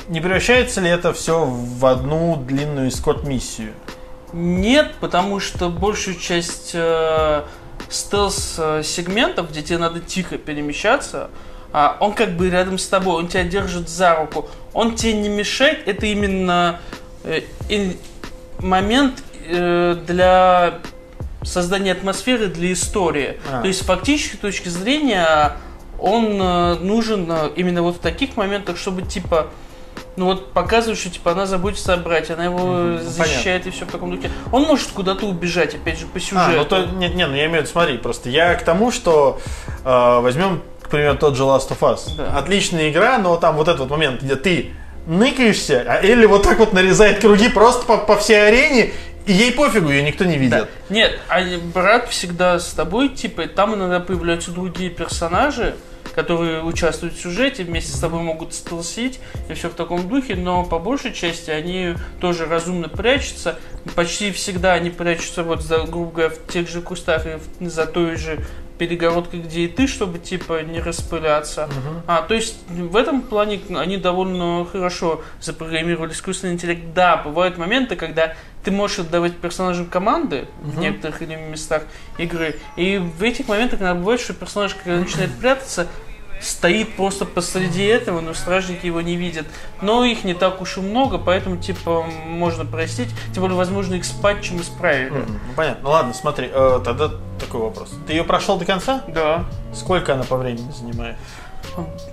[0.10, 3.74] Не превращается ли это все в одну длинную эскорт-миссию?
[4.34, 7.44] Нет, потому что большую часть э,
[7.90, 11.30] стелс-сегментов, где тебе надо тихо перемещаться,
[12.00, 15.88] он как бы рядом с тобой, он тебя держит за руку, он тебе не мешает,
[15.88, 16.80] это именно
[17.24, 17.42] э,
[18.60, 20.80] момент э, для
[21.44, 23.40] создания атмосферы для истории.
[23.52, 23.62] А.
[23.62, 25.58] То есть с точки зрения
[26.00, 29.48] он э, нужен именно вот в таких моментах, чтобы типа
[30.16, 33.04] ну вот показывает, что типа она заботится о брате, она его mm-hmm.
[33.04, 33.70] защищает Понятно.
[33.70, 34.30] и все в таком духе.
[34.52, 36.52] Он может куда-то убежать, опять же, по сюжету.
[36.52, 38.92] А, ну то, нет, нет, ну я имею в виду, смотри, просто я к тому,
[38.92, 39.40] что
[39.86, 42.15] э, возьмем примеру, тот же Last of Us.
[42.17, 42.38] Да.
[42.38, 44.71] Отличная игра, но там вот этот вот момент, где ты
[45.08, 48.91] ныкаешься, а Элли вот так вот нарезает круги просто по, по всей арене,
[49.25, 50.52] и ей пофигу, ее никто не видит.
[50.52, 50.67] Да.
[50.89, 51.41] Нет, а
[51.73, 55.75] брат всегда с тобой, типа, там иногда появляются другие персонажи,
[56.15, 60.63] которые участвуют в сюжете, вместе с тобой могут стелсить и все в таком духе, но
[60.63, 63.58] по большей части они тоже разумно прячутся.
[63.95, 68.15] Почти всегда они прячутся вот за, грубо говоря, в тех же кустах и за той
[68.15, 68.43] же
[68.80, 71.70] перегородкой, где и ты, чтобы типа не распыляться.
[71.70, 72.02] Uh-huh.
[72.08, 76.82] А, то есть в этом плане они довольно хорошо запрограммировали искусственный интеллект.
[76.96, 80.72] Да, бывают моменты, когда ты можешь отдавать персонажам команды uh-huh.
[80.72, 81.84] в некоторых или местах
[82.18, 82.56] игры.
[82.78, 85.88] И в этих моментах иногда бывает, что персонаж, когда начинает прятаться,
[86.39, 89.45] стоит просто посреди этого, но стражники его не видят.
[89.82, 93.10] Но их не так уж и много, поэтому, типа, можно простить.
[93.34, 95.12] Тем более, возможно, их с патчем исправили.
[95.12, 95.84] Mm, ну, понятно.
[95.84, 97.91] Ну ладно, смотри, э, тогда такой вопрос.
[98.08, 99.04] Ты ее прошел до конца?
[99.08, 99.45] Да.
[99.73, 101.17] Сколько она по времени занимает?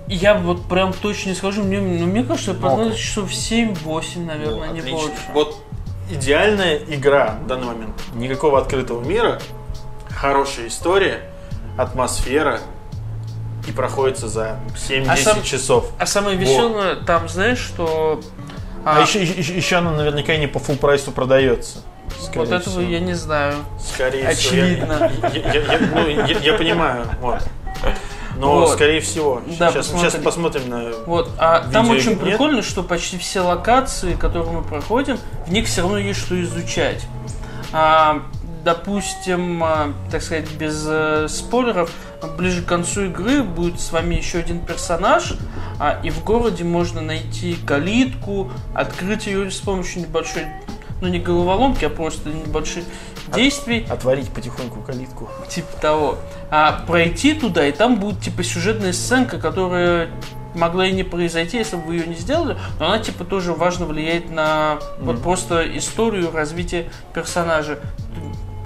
[0.07, 4.69] Я вот прям точно не скажу, мне, ну, мне кажется, я познал часов 7-8, наверное,
[4.69, 5.11] ну, не больше.
[5.33, 5.63] Вот
[6.09, 7.95] идеальная игра в данный момент.
[8.13, 9.41] Никакого открытого мира,
[10.09, 11.29] хорошая история,
[11.77, 12.61] атмосфера,
[13.67, 15.91] и проходится за 7-10 а сам, часов.
[15.99, 17.05] А самое веселое вот.
[17.05, 18.21] там, знаешь, что...
[18.85, 21.79] А, а еще, еще, еще она наверняка не по full прайсу продается.
[22.33, 22.81] Вот этого всего.
[22.81, 23.55] я не знаю.
[23.79, 25.09] Скорее Очевидно.
[25.09, 25.27] всего.
[25.33, 27.05] Я, я, я, ну, я, я понимаю.
[27.19, 27.43] Вот.
[28.37, 28.73] Но, вот.
[28.73, 29.41] скорее всего.
[29.57, 30.11] Да, сейчас, посмотрим.
[30.11, 31.29] сейчас посмотрим на Вот.
[31.37, 32.19] А там очень нет?
[32.19, 37.03] прикольно, что почти все локации, которые мы проходим, в них все равно есть что изучать.
[37.73, 38.21] А,
[38.67, 41.89] допустим, а, так сказать, без э, спойлеров,
[42.37, 45.35] ближе к концу игры будет с вами еще один персонаж,
[45.79, 50.47] а, и в городе можно найти калитку, открыть ее с помощью небольшой,
[50.99, 52.83] ну не головоломки, а просто небольших
[53.33, 53.87] действий.
[53.89, 55.29] Отворить потихоньку калитку.
[55.47, 56.17] Типа того.
[56.51, 60.09] А пройти туда, и там будет типа сюжетная сценка, которая
[60.55, 63.85] могла и не произойти, если бы вы ее не сделали, но она типа тоже важно
[63.85, 65.03] влияет на mm.
[65.03, 67.79] вот просто историю развития персонажа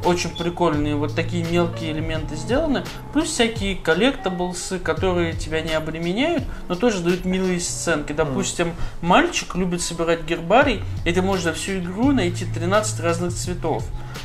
[0.06, 2.84] очень прикольные вот такие мелкие элементы сделаны,
[3.14, 8.14] плюс всякие коллектаблсы, которые тебя не обременяют, но тоже дают милые сценки.
[8.14, 13.84] Допустим, мальчик любит собирать гербарий, и ты можешь за всю игру найти 13 разных цветов.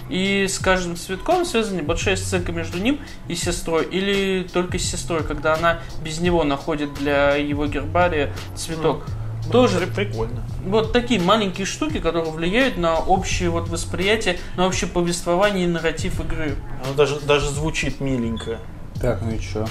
[0.08, 3.84] И с каждым цветком связана небольшая сценка между ним и сестрой.
[3.86, 9.04] Или только с сестрой, когда она без него находит для его гербария цветок.
[9.50, 10.42] Тоже При- Прикольно.
[10.66, 16.20] вот такие маленькие штуки, которые влияют на общее вот восприятие, на общее повествование и нарратив
[16.20, 16.54] игры.
[16.84, 18.58] Оно даже, даже звучит миленько.
[19.00, 19.66] Так, ну и чё?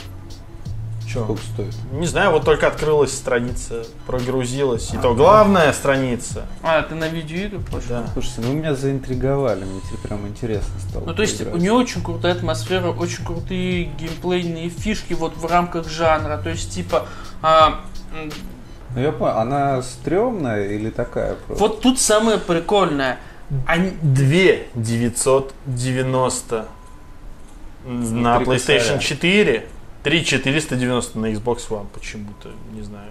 [1.07, 1.23] Че?
[1.23, 1.75] Сколько стоит?
[1.91, 4.91] Не знаю, вот только открылась страница, прогрузилась.
[4.93, 6.47] И то главная страница.
[6.63, 7.81] А, ты на видеоигры пошел?
[7.89, 8.07] Да.
[8.13, 11.05] Слушайте, ну вы меня заинтриговали, мне теперь прям интересно стало.
[11.05, 11.55] Ну, то есть поиграть.
[11.55, 16.37] у нее очень крутая атмосфера, очень крутые геймплейные фишки вот в рамках жанра.
[16.43, 17.07] То есть, типа,
[17.43, 17.81] а,
[18.95, 21.63] Ну я понял, она стрёмная или такая просто?
[21.63, 23.17] вот тут самое прикольное.
[23.67, 26.65] Они, 2 990
[27.85, 28.99] на три PlayStation косаря.
[28.99, 29.65] 4,
[30.03, 33.09] 3 490 на Xbox One почему-то, не знаю.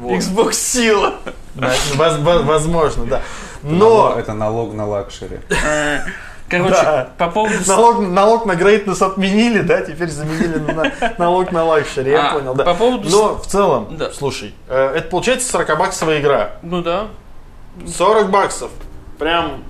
[0.00, 0.12] Вот.
[0.12, 1.14] Xbox сила.
[1.54, 3.22] Да, воз- воз- возможно, да.
[3.62, 5.38] Налог- Но Это налог на luxury.
[6.48, 7.10] Короче, Да.
[7.18, 7.54] по поводу...
[7.66, 12.54] налог, налог на greatness отменили, да, теперь заменили на налог на luxury, я А, понял,
[12.54, 12.64] да.
[12.64, 13.08] По поводу...
[13.10, 14.10] Но в целом, Да.
[14.12, 16.52] слушай, э, это получается 40-баксовая игра.
[16.62, 17.08] Ну да.
[17.86, 18.70] 40 баксов.
[19.18, 19.62] Прям,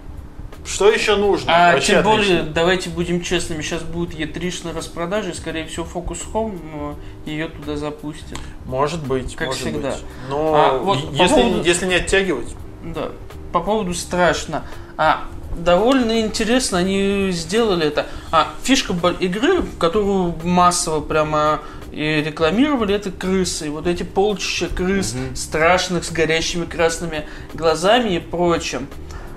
[0.64, 1.50] что еще нужно?
[1.52, 2.52] А Вообще тем более, отлично.
[2.54, 6.94] давайте будем честными, сейчас будет E3 на распродаже, и, скорее всего, Focus Home
[7.26, 8.38] ее туда запустит.
[8.66, 9.90] Может быть, Как может всегда.
[9.90, 9.98] быть.
[10.28, 13.08] Но А, вот е- по если, поводу- если не оттягивать, Да.
[13.52, 14.64] По поводу страшно.
[14.98, 15.22] А,
[15.56, 18.06] довольно интересно они сделали это.
[18.30, 21.60] А, фишка игры, которую массово прямо
[21.92, 23.66] и рекламировали, это крысы.
[23.66, 28.86] И вот эти полчища крыс страшных с горящими красными глазами и прочим.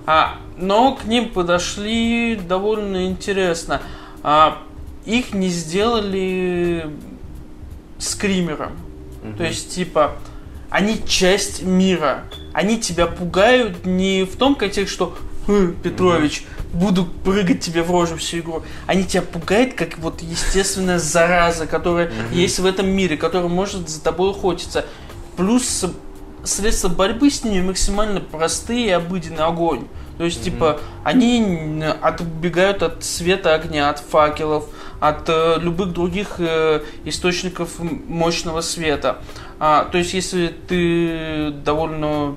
[0.06, 3.82] А, но к ним подошли довольно интересно.
[4.24, 4.62] А,
[5.06, 6.89] их не сделали
[7.97, 8.71] скримером.
[9.38, 10.15] То есть, типа,
[10.69, 12.24] они часть мира.
[12.54, 15.15] Они тебя пугают не в том контексте, что
[15.51, 18.63] «Хм, Петрович, буду прыгать тебе в рожу всю игру.
[18.87, 24.01] Они тебя пугают, как вот естественная зараза, которая есть в этом мире, которая может за
[24.01, 24.85] тобой охотиться.
[25.35, 25.85] Плюс
[26.45, 29.87] средства борьбы с ними максимально простые и обыденный огонь.
[30.17, 36.81] То есть, типа, они отбегают от света огня, от факелов, от э, любых других э,
[37.05, 39.21] источников мощного света.
[39.59, 42.35] А, то есть, если ты довольно...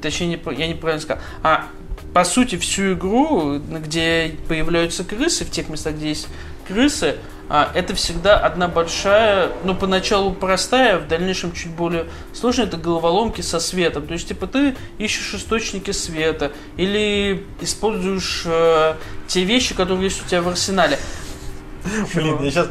[0.00, 1.22] Точнее, я неправильно сказал.
[1.42, 1.66] А,
[2.12, 6.28] по сути, всю игру, где появляются крысы, в тех местах, где есть
[6.66, 7.16] крысы,
[7.52, 13.40] а, это всегда одна большая, ну, поначалу простая, в дальнейшем чуть более сложная, это головоломки
[13.40, 14.06] со светом.
[14.06, 18.94] То есть, типа, ты ищешь источники света или используешь э,
[19.26, 20.96] те вещи, которые есть у тебя в арсенале.
[22.14, 22.68] блин, я сейчас,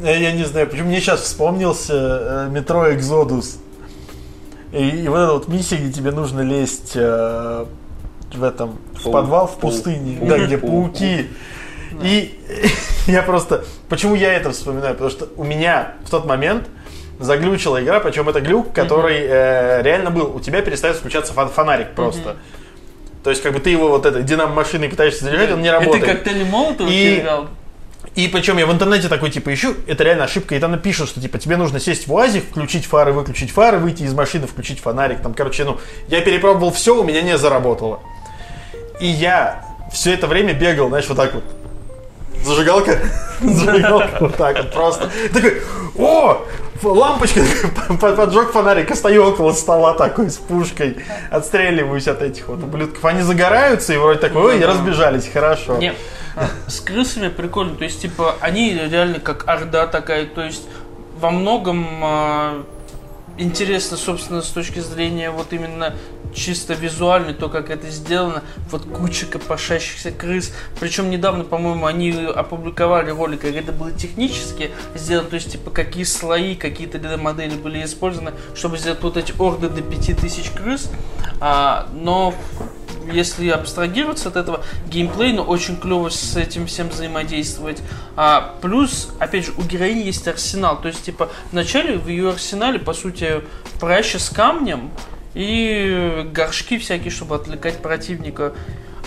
[0.00, 3.58] я не знаю, почему мне сейчас вспомнился э, метро Экзодус.
[4.72, 7.66] И, и вот эта вот миссия, где тебе нужно лезть э,
[8.34, 11.26] в этом, в Пау- подвал, в пустыне, пау- да, где пау- пауки.
[12.02, 12.38] И
[13.06, 14.94] я просто, почему я это вспоминаю?
[14.94, 16.68] Потому что у меня в тот момент
[17.18, 20.34] заглючила игра, причем это глюк, который э, реально был.
[20.36, 22.36] У тебя перестает включаться фон- фонарик просто.
[23.24, 26.04] То есть, как бы ты его вот этой динамо-машиной пытаешься заряжать, он не работает.
[26.04, 27.46] Это коктейли Молотова И- переиграл?
[28.14, 31.20] И причем я в интернете такой типа ищу, это реально ошибка, и там напишут, что
[31.20, 35.20] типа тебе нужно сесть в УАЗик, включить фары, выключить фары, выйти из машины, включить фонарик.
[35.20, 38.00] Там, короче, ну, я перепробовал все, у меня не заработало.
[39.00, 41.44] И я все это время бегал, знаешь, вот так вот.
[42.44, 42.98] Зажигалка,
[43.40, 45.10] зажигалка, вот так вот просто.
[45.32, 45.60] Такой,
[45.98, 46.46] о,
[46.82, 47.40] лампочка,
[48.00, 50.98] под- поджег фонарик, и стою около стола такой с пушкой,
[51.30, 53.04] отстреливаюсь от этих вот ублюдков.
[53.04, 55.76] Они загораются и вроде такой, ой, разбежались, хорошо.
[55.78, 55.94] Не, а,
[56.66, 60.64] с крысами прикольно, то есть, типа, они реально как орда такая, то есть,
[61.20, 62.64] во многом а,
[63.38, 65.94] интересно, собственно, с точки зрения вот именно
[66.34, 73.10] чисто визуально, то, как это сделано, вот куча копошащихся крыс, причем недавно, по-моему, они опубликовали
[73.10, 78.32] ролик, как это было технически сделано, то есть, типа, какие слои, какие 3D-модели были использованы,
[78.54, 80.90] чтобы сделать вот эти орды до 5000 крыс,
[81.40, 82.34] А, но
[83.12, 87.82] если абстрагироваться от этого, геймплей, ну, очень клево с этим всем взаимодействовать.
[88.16, 90.80] А, плюс, опять же, у героини есть арсенал.
[90.80, 93.42] То есть, типа, вначале в ее арсенале, по сути,
[93.80, 94.90] праща с камнем
[95.34, 98.54] и горшки всякие, чтобы отвлекать противника.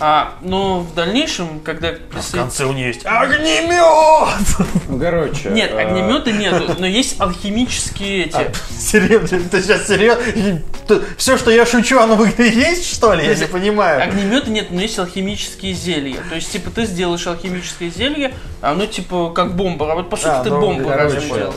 [0.01, 2.37] А, но в дальнейшем, когда В присоединится...
[2.37, 4.67] конце у нее есть огнемет!
[4.87, 5.49] Ну, короче.
[5.49, 8.51] Нет, э, огнемета нету, но есть алхимические эти.
[8.77, 10.61] Серьезно, ты сейчас серьезно?
[11.17, 13.25] Все, что я шучу, оно в игре есть, что ли?
[13.25, 14.03] Я не понимаю.
[14.03, 16.19] Огнемета нет, но есть алхимические зелья.
[16.29, 19.87] То есть, типа, ты сделаешь алхимическое зелье, а оно, типа, как бомба.
[19.87, 20.09] работает.
[20.09, 21.53] По сути, А, ты ну, бомбу короче, делаешь.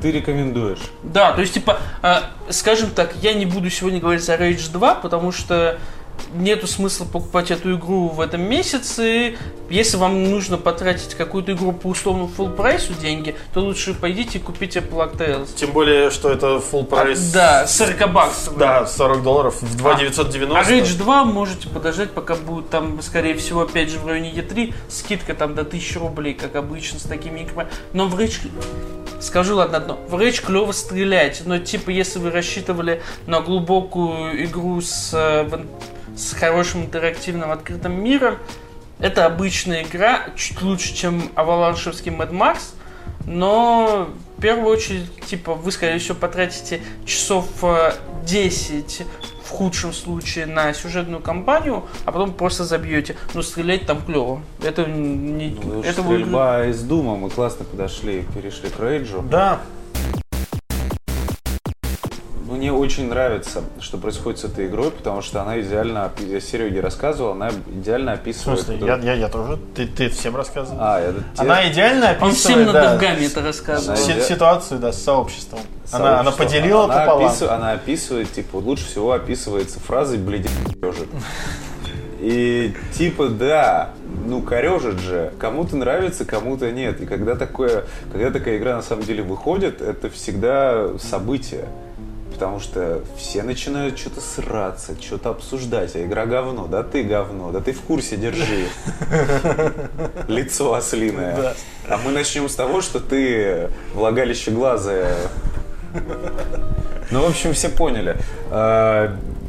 [0.00, 0.78] Ты рекомендуешь.
[1.02, 4.94] Да, то есть, типа, а, скажем так, я не буду сегодня говорить о Rage 2,
[4.96, 5.78] потому что
[6.34, 9.36] нету смысла покупать эту игру в этом месяце.
[9.68, 14.40] Если вам нужно потратить какую-то игру по условному full прайсу деньги, то лучше пойдите и
[14.40, 15.48] купите Plague Tales.
[15.54, 17.32] Тем более, что это full прайс.
[17.32, 18.56] Да, 40 баксов.
[18.56, 20.58] Да, 40 долларов в 2,990.
[20.58, 24.74] А Rage 2 можете подождать, пока будет там, скорее всего, опять же в районе E3,
[24.88, 27.68] скидка там до 1000 рублей, как обычно, с такими играми.
[27.92, 28.50] Но в Rage...
[29.20, 29.98] Скажу, ладно, одно.
[30.08, 35.48] В Rage клево стрелять, но типа, если вы рассчитывали на глубокую игру с, э,
[36.16, 38.38] с хорошим интерактивным открытым миром,
[38.98, 42.58] это обычная игра, чуть лучше, чем аваланшевский Mad Max,
[43.26, 47.92] но в первую очередь, типа, вы, скорее всего, потратите часов э,
[48.24, 49.02] 10
[49.44, 53.16] в худшем случае на сюжетную кампанию, а потом просто забьете.
[53.34, 54.40] Но стрелять там клево.
[54.62, 55.56] Это не...
[55.62, 59.22] Ну, это вы- стрельба из Дума, мы классно подошли, перешли к Рейджу.
[59.22, 59.60] Да,
[62.66, 67.30] Мне очень нравится, что происходит с этой игрой, потому что она идеально, я Сереге рассказывал,
[67.30, 68.58] она идеально в описывает...
[68.58, 69.60] смысле, вот я, я, я тоже.
[69.76, 70.76] Ты, ты всем рассказывал.
[70.80, 71.12] А, я...
[71.12, 73.96] те- Она идеально Он всем описывает на да, это рассказывал.
[73.96, 75.60] Иде- ситуацию да, с сообществом.
[75.92, 77.30] Она, она поделила она пополам.
[77.30, 80.48] описыв- она описывает, типа, лучше всего описывается фразой «блядь,
[80.80, 81.08] корежит».
[82.18, 83.90] И типа, да,
[84.24, 85.32] ну корежит же.
[85.38, 87.00] Кому-то нравится, кому-то нет.
[87.00, 91.68] И когда, такое, когда такая игра на самом деле выходит, это всегда событие.
[92.32, 95.96] Потому что все начинают что-то сраться, что-то обсуждать.
[95.96, 96.66] А игра говно.
[96.66, 97.50] Да ты говно.
[97.50, 98.66] Да ты в курсе, держи.
[100.28, 101.54] Лицо ослиное.
[101.88, 105.14] А мы начнем с того, что ты влагалище глаза.
[107.10, 108.16] Ну, в общем, все поняли.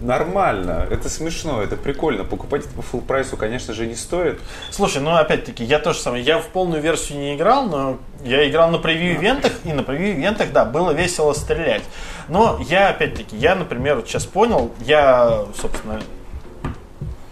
[0.01, 2.23] Нормально, это смешно, это прикольно.
[2.23, 4.39] Покупать это по full прайсу, конечно же, не стоит.
[4.69, 6.23] Слушай, ну опять-таки, я тоже самое.
[6.23, 10.65] Я в полную версию не играл, но я играл на превью-ивентах, и на превью-ивентах, да,
[10.65, 11.83] было весело стрелять.
[12.27, 16.01] Но я, опять-таки, я, например, вот сейчас понял, я, собственно,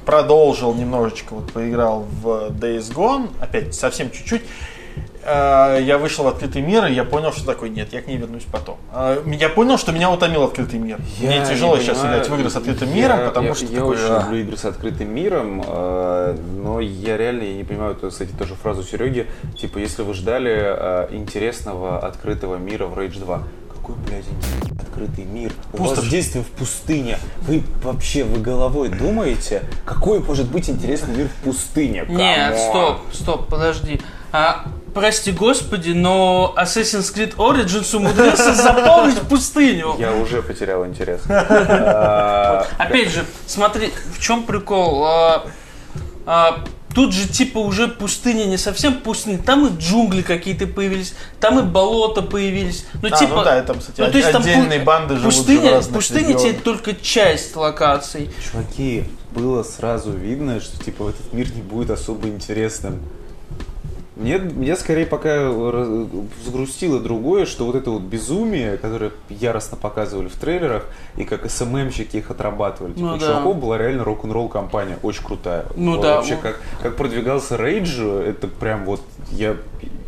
[0.05, 4.43] продолжил немножечко, вот поиграл в Days Gone, опять совсем чуть-чуть.
[5.25, 8.17] Э, Я вышел в открытый мир, и я понял, что такой нет, я к ней
[8.17, 8.77] вернусь потом.
[8.93, 10.99] Э, Я понял, что меня утомил открытый мир.
[11.19, 13.55] Мне Я тяжело не сейчас понимаю, играть в игры с открытым я- миром, потому я-
[13.55, 14.21] что я такой, очень «А».
[14.23, 18.53] люблю игры с открытым миром, э, но я реально я не понимаю, это, кстати, тоже
[18.55, 19.25] фразу Сереги,
[19.59, 23.41] типа, если вы ждали интересного открытого мира в Rage 2,
[23.73, 25.51] какой, блядь, интересный открытый мир?
[25.73, 27.17] У вас действие в пустыне.
[27.41, 32.05] Вы вообще, вы головой думаете, какой может быть интересный мир в пустыне?
[32.07, 32.57] Нет, Come on.
[32.57, 33.99] стоп, стоп, подожди.
[34.31, 39.95] А, прости господи, но Assassin's Creed Origins умудрился заполнить пустыню.
[39.99, 41.21] Я уже потерял интерес.
[41.97, 45.03] А, Опять же, смотри, в чем прикол?
[45.05, 45.45] А,
[46.25, 51.59] а, тут же типа уже пустыня не совсем пустыня, там и джунгли какие-то появились, там
[51.59, 52.85] и болота появились.
[53.01, 55.41] Ну А, типа, ну да, там, кстати, ну, то есть там отдельные банды живут же
[55.41, 56.43] в пустыня, разных пустыня регионах.
[56.43, 58.29] тебе только часть локаций.
[58.49, 63.01] Чуваки, было сразу видно, что типа этот мир не будет особо интересным.
[64.15, 65.49] Мне, мне скорее пока
[66.45, 70.85] взгрустило другое, что вот это вот безумие, которое яростно показывали в трейлерах,
[71.17, 72.93] и как СММщики их отрабатывали.
[72.93, 73.25] Типа, Ну у да.
[73.27, 75.65] чуваков была реально рок-н-ролл компания, очень крутая.
[75.75, 79.01] Ну Вот да, Вообще, как, как продвигался Рейдж, это прям вот
[79.31, 79.57] я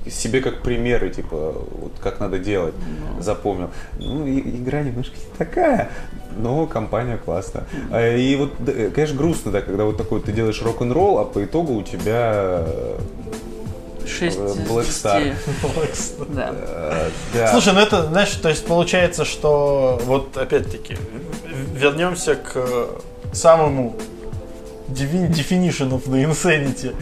[0.09, 2.73] себе как примеры, типа, вот как надо делать,
[3.17, 3.21] Ну.
[3.21, 3.71] запомнил.
[3.99, 5.89] Ну, и- игра немножко не такая,
[6.37, 7.65] но компания классная.
[7.91, 11.43] А, И вот, э, конечно, грустно, да, когда вот такой ты делаешь рок-н-ролл, а по
[11.43, 12.63] итогу у тебя...
[14.07, 15.05] э, 6 из Black 10.
[15.05, 15.35] Star.
[16.29, 16.49] Да.
[16.53, 17.51] э, да.
[17.51, 20.97] Слушай, ну это, знаешь, то есть получается, что вот опять-таки
[21.73, 22.87] вернемся к э,
[23.33, 23.95] самому
[24.89, 26.95] defi- definition of the insanity.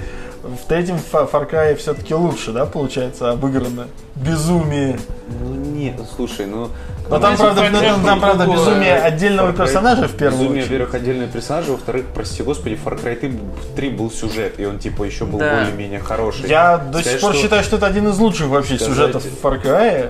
[0.46, 3.88] В третьем Far Cry все-таки лучше, да, получается, обыграно.
[4.16, 5.00] Безумие.
[5.42, 6.70] Ну, нет, слушай, ну...
[7.10, 10.64] Но там, правда, Cry ну, там, правда, безумие отдельного Far Cry- персонажа в первую Безумие,
[10.64, 10.72] очередь.
[10.72, 13.40] во-первых, отдельный персонаж, во-вторых, прости господи, Far Cry 3,
[13.76, 15.56] 3 был сюжет, и он типа еще был Да.
[15.56, 16.48] более-менее хороший.
[16.48, 19.44] Я до сих пор что- считаю, что это один из лучших вообще Сказать- сюжетов в
[19.44, 20.10] Far Cry.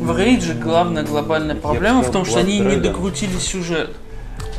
[0.00, 3.90] В Рейдже главная глобальная проблема в сказал, том, что они не докрутили сюжет.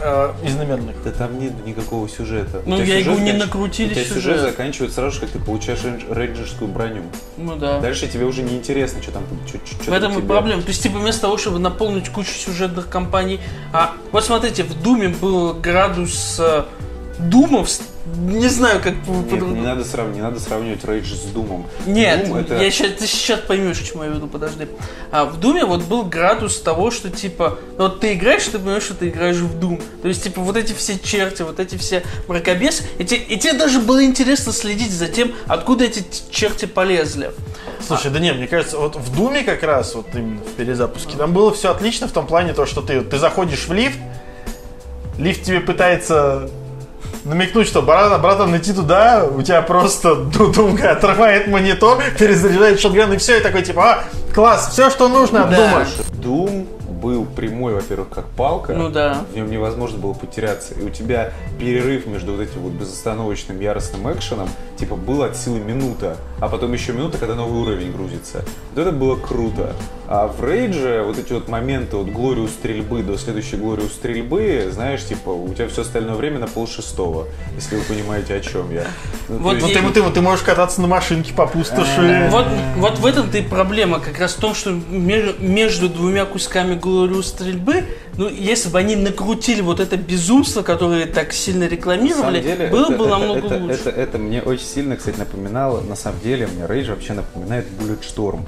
[0.01, 0.95] Э, из номерных.
[1.03, 2.61] Да там нет никакого сюжета.
[2.65, 4.23] Ну, я сюжет говорю, не накрутили У тебя сюжет.
[4.23, 7.03] сюжет заканчивается сразу же, как ты получаешь рейндж- рейнджерскую броню.
[7.37, 7.79] Ну да.
[7.79, 10.61] Дальше тебе уже не интересно, что там что, В этом и проблема.
[10.61, 13.39] То есть, типа, вместо того, чтобы наполнить кучу сюжетных кампаний.
[13.73, 16.63] А вот смотрите, в Думе был градус э,
[17.19, 17.69] думов,
[18.05, 20.09] Не знаю, как Нет, не надо, срав...
[20.09, 21.67] не надо сравнивать Рейдж с Думом.
[21.85, 22.57] Нет, Doom это...
[22.57, 24.67] я щас, ты сейчас поймешь, к чему я веду, подожди.
[25.11, 28.83] А в Думе вот был градус того, что типа, ну вот ты играешь, ты понимаешь,
[28.83, 29.79] что ты играешь в Дум.
[30.01, 33.53] То есть, типа, вот эти все черти, вот эти все мракобесы, и, те- и тебе
[33.53, 37.31] даже было интересно следить за тем, откуда эти черти полезли.
[37.85, 41.33] Слушай, да не, мне кажется, вот в Думе как раз, вот именно в перезапуске, там
[41.33, 43.99] было все отлично в том плане, то, что ты, ты заходишь в лифт,
[45.19, 46.49] лифт тебе пытается
[47.23, 53.13] намекнуть, что братан, братан, идти туда, у тебя просто ду- думка отрывает монитор, перезаряжает шотган
[53.13, 54.03] и все, и такой типа, а,
[54.33, 55.85] класс, все, что нужно от Да.
[56.21, 56.67] Doom
[57.01, 58.73] был прямой, во-первых, как палка.
[58.73, 59.25] Ну да.
[59.31, 60.73] В нем невозможно было потеряться.
[60.75, 65.59] И у тебя перерыв между вот этим вот безостановочным яростным экшеном, типа, был от силы
[65.59, 68.43] минута, а потом еще минута, когда новый уровень грузится.
[68.75, 69.73] Вот это было круто.
[70.07, 75.05] А в Рейдже вот эти вот моменты от Глориус стрельбы до следующей Глориус стрельбы, знаешь,
[75.05, 78.85] типа, у тебя все остальное время на пол шестого, если вы понимаете, о чем я.
[79.29, 82.27] Ну, Вот есть- Ну ты, ты, ты можешь кататься на машинке по пустоши.
[82.29, 82.45] Вот,
[82.77, 87.85] вот в этом-то и проблема, как раз в том, что между двумя кусками Глориус стрельбы,
[88.17, 92.97] ну, если бы они накрутили вот это безумство, которое так сильно рекламировали, деле, было это,
[92.97, 93.75] бы это- намного это, лучше.
[93.75, 95.81] Это, это мне очень сильно, кстати, напоминало.
[95.81, 98.41] На самом деле, мне Рейдж вообще напоминает Bulletstorm.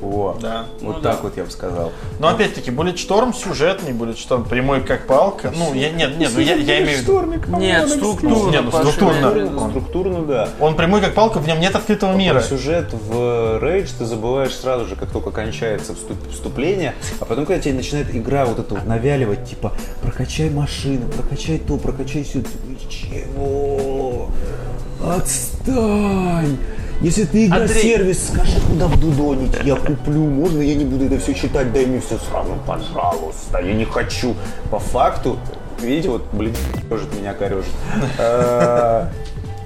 [0.00, 0.36] Во.
[0.40, 0.66] Да.
[0.80, 1.18] Вот Ну так да.
[1.22, 1.92] вот я бы сказал.
[2.18, 5.52] Но опять-таки, Bulletstorm сюжетный, Bulletstorm прямой как палка.
[5.56, 7.22] Ну, я, нет, нет, ну я, я имею в виду...
[7.58, 8.50] Нет, структурно.
[8.50, 9.30] Не, ну, структурно.
[9.30, 10.48] Структурно, структурно, да.
[10.60, 12.34] Он прямой как палка, в нем нет открытого мира.
[12.40, 17.46] Про сюжет в Рейдж ты забываешь сразу же, как только кончается вступ- вступление, а потом,
[17.46, 19.72] когда тебе начинает игра вот это вот навяливать, типа,
[20.02, 22.42] прокачай машину, прокачай то, прокачай все,
[22.90, 24.28] чего?
[25.04, 26.58] Отстань!
[27.00, 31.72] Если ты игра-сервис, скажи, куда вдудонить, я куплю, можно я не буду это все читать,
[31.72, 34.34] дай мне все сразу, пожалуйста, я не хочу.
[34.70, 35.38] По факту,
[35.80, 36.54] видите, вот, блин,
[36.88, 37.70] корежит меня корежит.
[38.18, 39.08] Э,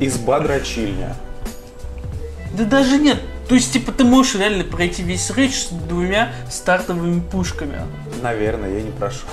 [0.01, 1.15] Изба дрочильня.
[2.53, 3.19] Да даже нет.
[3.49, 7.79] То есть, типа, ты можешь реально пройти весь рейдж с двумя стартовыми пушками.
[8.23, 9.29] Наверное, я не прошел.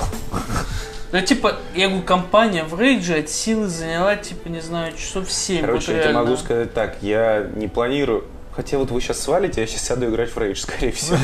[1.12, 5.66] Ну, типа, я говорю, компания в рейдже от силы заняла, типа, не знаю, часов 7.
[5.66, 8.26] Короче, я тебе могу сказать так, я не планирую.
[8.52, 11.20] Хотя вот вы сейчас свалите, я сейчас сяду играть в Рейдж, скорее всего.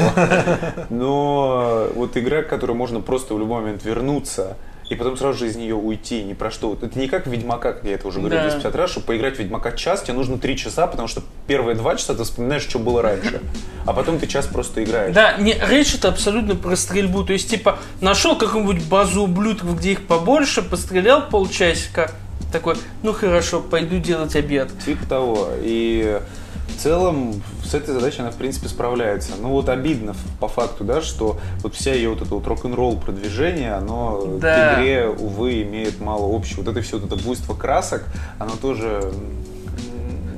[0.89, 4.55] Но вот игра, к которой можно просто в любой момент вернуться
[4.89, 6.77] и потом сразу же из нее уйти, ни про что.
[6.81, 8.43] Это не как Ведьмака, как я это уже говорил Да.
[8.43, 11.95] 250 раз, чтобы поиграть в Ведьмака час, тебе нужно 3 часа, потому что первые 2
[11.95, 13.41] часа ты вспоминаешь, что было раньше.
[13.85, 15.13] А потом ты час просто играешь.
[15.13, 17.23] Да, не, речь это абсолютно про стрельбу.
[17.23, 22.11] То есть, типа, нашел какую-нибудь базу ублюдков, где их побольше, пострелял полчасика,
[22.51, 24.69] такой, ну хорошо, пойду делать обед.
[24.85, 25.49] Типа того.
[25.61, 26.21] И
[26.67, 29.31] в целом с этой задачей она, в принципе, справляется.
[29.39, 33.73] Ну вот обидно по факту, да, что вот вся ее вот это вот рок-н-ролл продвижение,
[33.73, 34.75] оно Да.
[34.75, 36.61] к игре, увы, имеет мало общего.
[36.61, 38.03] Вот это все вот это буйство красок,
[38.39, 39.11] оно тоже...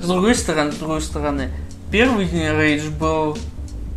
[0.02, 1.52] С другой стороны, с другой стороны,
[1.92, 3.38] первый рейдж был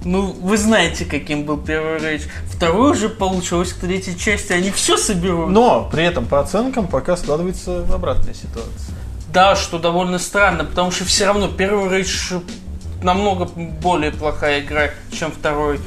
[0.04, 2.22] ну, вы знаете, каким был первый рейдж.
[2.46, 4.52] Второй уже получилось к третьей части.
[4.52, 5.50] Они все соберут.
[5.50, 8.94] Но при этом по оценкам пока складывается обратная ситуация.
[9.38, 12.32] Да, что довольно странно, потому что все равно первый рейдж
[13.04, 15.78] намного более плохая игра, чем второй.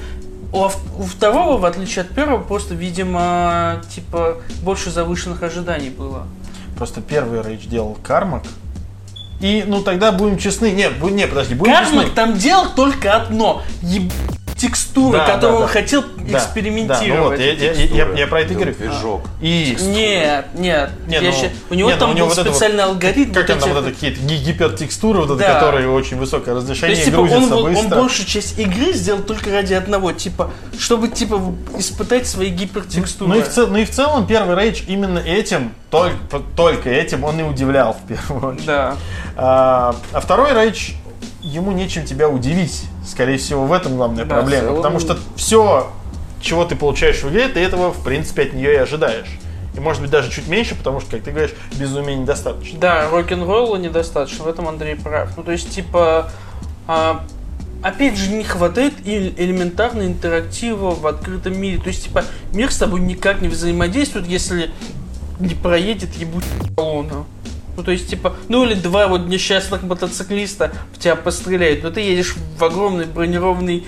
[0.54, 0.70] У,
[1.04, 6.28] второго, в отличие от первого, просто, видимо, типа, больше завышенных ожиданий было.
[6.78, 8.44] Просто первый рейдж делал Кармак.
[9.42, 10.72] И, ну, тогда будем честны.
[10.72, 12.16] Не, не подожди, будем Кармак честны.
[12.16, 13.64] там делал только одно.
[13.82, 14.14] Еб...
[14.62, 15.68] текстуры, Да, которую да, он да.
[15.74, 17.00] хотел Да, экспериментировать.
[17.10, 17.74] Да, ну вот, я, я-
[18.06, 18.74] я- я про это говорю.
[18.76, 19.22] Движок.
[19.42, 20.92] И Нет, нет.
[21.08, 22.56] Не, я ну, ща- У него не, ну, там у него был вот это вот-
[22.58, 23.34] специальный алгоритм.
[23.34, 25.54] как вот там эти- вот это какие-то ги- гипертекстуры, вот это, Да.
[25.56, 27.96] которые очень высокое То разрешение, есть, типа, он, был- он быстро.
[28.02, 31.42] большую часть игры сделал только ради одного, типа, чтобы, типа,
[31.78, 33.30] испытать свои гипертекстуры.
[33.32, 36.16] Ну и, в цел- ну и в целом первый рейдж именно этим, только,
[36.56, 38.66] только этим он и удивлял в первую очередь.
[38.68, 38.96] Да.
[39.36, 40.92] А, а второй рейдж,
[41.42, 42.84] ему нечем тебя удивить.
[43.06, 44.64] Скорее всего, в этом главная Да, проблема.
[44.64, 45.92] целом- Потому что все,
[46.42, 49.28] чего ты получаешь в игре, ты этого, в принципе, от нее и ожидаешь.
[49.76, 52.78] И может быть даже чуть меньше, потому что, как ты говоришь, безумия недостаточно.
[52.80, 55.30] Да, рок-н-ролла недостаточно, в этом Андрей прав.
[55.38, 56.30] Ну, то есть, типа,
[56.88, 57.24] а,
[57.82, 61.78] опять же, не хватает и элементарно интерактива в открытом мире.
[61.80, 64.72] То есть, типа, мир с тобой никак не взаимодействует, если
[65.40, 66.44] не проедет ебуть
[66.76, 67.24] колонна.
[67.82, 72.02] Ну, то есть, типа, ну или два вот несчастных мотоциклиста в тебя постреляют, но ты
[72.02, 73.88] едешь в огромный бронированный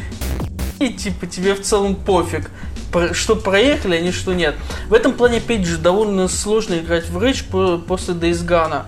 [0.80, 2.50] и, типа, тебе в целом пофиг,
[3.12, 4.56] что проехали, они что нет.
[4.90, 8.82] В этом плане, опять же, довольно сложно играть в Rage по- после Days Gone.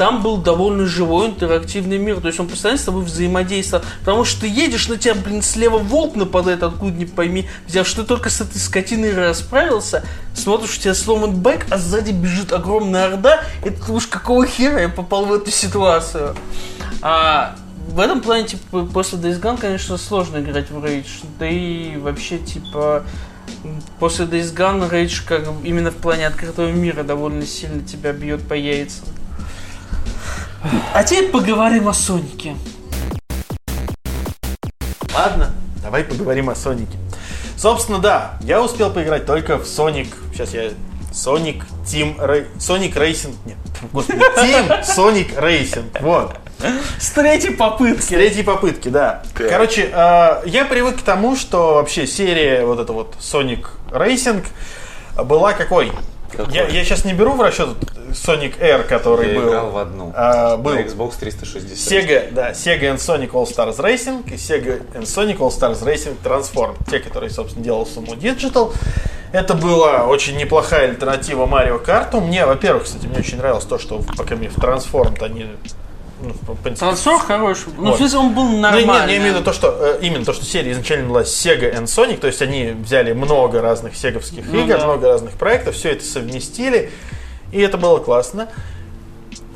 [0.00, 2.22] Там был довольно живой интерактивный мир.
[2.22, 3.84] То есть он постоянно с тобой взаимодействовал.
[3.98, 7.50] Потому что ты едешь, на тебя, блин, слева волк нападает, откуда не пойми.
[7.66, 12.12] Взяв, что ты только с этой скотиной расправился, смотришь, у тебя сломан байк, а сзади
[12.12, 16.34] бежит огромная орда, ты думаешь, какого хера я попал в эту ситуацию.
[17.02, 21.26] А в этом плане, типа, после Days Gone, конечно, сложно играть в Rage.
[21.38, 23.04] Да и вообще, типа,
[23.98, 28.54] после Days Gone Rage, как именно в плане открытого мира, довольно сильно тебя бьет по
[28.54, 29.04] яйцам.
[30.94, 32.56] А теперь поговорим о Сонике.
[35.14, 35.50] Ладно,
[35.82, 36.96] давай поговорим о Сонике.
[37.56, 40.08] Собственно, да, я успел поиграть только в Sonic.
[40.32, 40.70] Сейчас я
[41.12, 43.34] Sonic Team Ra- Sonic Racing.
[43.44, 43.56] Нет,
[43.92, 45.84] господи, Team Sonic Racing.
[46.00, 46.36] Вот.
[46.98, 48.02] С третьей попытки.
[48.02, 49.22] С третьей попытки, да.
[49.34, 54.44] Короче, э, я привык к тому, что вообще серия вот эта вот Sonic Racing
[55.24, 55.92] была какой?
[56.32, 56.54] Какой?
[56.54, 57.68] Я, я сейчас не беру в расчет
[58.12, 59.48] Sonic Air, который Я был.
[59.48, 60.12] играл в одну.
[60.16, 61.70] а, был На Xbox 360.
[61.70, 66.16] Sega, да, Sega and Sonic All Stars Racing и Sega and Sonic All Stars Racing
[66.22, 66.76] Transform.
[66.90, 68.72] Те, которые, собственно, делал Sumo Digital.
[69.32, 72.20] Это была очень неплохая альтернатива Марио Карту.
[72.20, 75.46] Мне, во-первых, кстати, мне очень нравилось то, что пока мне в Transform-то они...
[76.22, 77.72] Ну, в принципе, хороший.
[77.76, 77.94] Ну, Вот.
[77.94, 78.86] в смысле, он был ну, нормальный.
[78.86, 81.74] нет, я имею в виду то, что э, именно то, что серия изначально была Sega
[81.74, 84.84] and Sonic, то есть они взяли много разных сеговских Ну игр, да.
[84.84, 86.90] много разных проектов, все это совместили,
[87.52, 88.48] и это было классно.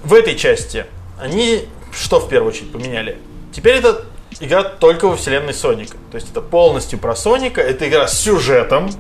[0.03, 0.87] В этой части
[1.21, 3.19] они что в первую очередь поменяли?
[3.53, 4.05] Теперь это
[4.41, 5.97] игра только во вселенной Соника.
[6.11, 8.91] То есть это полностью про Соника, это игра с сюжетом,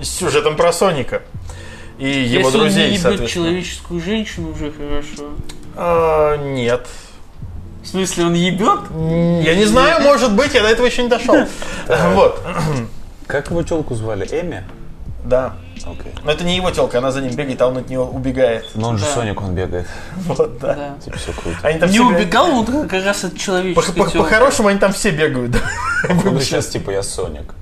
[0.00, 1.22] с сюжетом про Соника.
[1.98, 3.46] И его Если друзей, он не соответственно.
[3.46, 5.30] человеческую женщину, уже хорошо.
[5.76, 6.86] А, нет.
[7.82, 8.80] В смысле, он ебет?
[9.44, 11.34] Я не знаю, может быть, я до этого еще не дошел.
[12.14, 12.40] Вот.
[13.26, 14.26] Как его телку звали?
[14.30, 14.64] Эми?
[15.24, 15.54] Да.
[15.84, 16.12] Окей.
[16.22, 18.66] Но это не его телка, она за ним бегает, а он от нее убегает.
[18.74, 19.10] Но он же Да.
[19.14, 19.86] Соник, он бегает.
[20.16, 20.74] Вот, да.
[20.74, 20.94] Да.
[21.04, 21.56] Типа все круто.
[21.62, 23.94] Они там Не все убегал, он как раз от человеческой.
[23.94, 25.56] По-хорошему они там все бегают.
[26.08, 27.54] Он сейчас типа я Соник.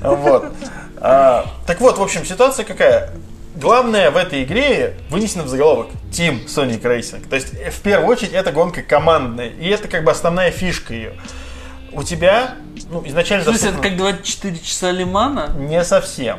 [0.00, 0.52] Вот.
[0.98, 3.10] А, Так вот, в общем, ситуация какая?
[3.60, 7.28] Главное в этой игре вынесено в заголовок Team Sonic Racing.
[7.28, 9.48] То есть, в первую очередь, это гонка командная.
[9.48, 11.12] И это как бы основная фишка ее.
[11.92, 12.54] У тебя,
[12.90, 13.44] ну, изначально...
[13.44, 15.54] В смысле, это как 24 часа Лимана?
[15.58, 16.38] Не совсем.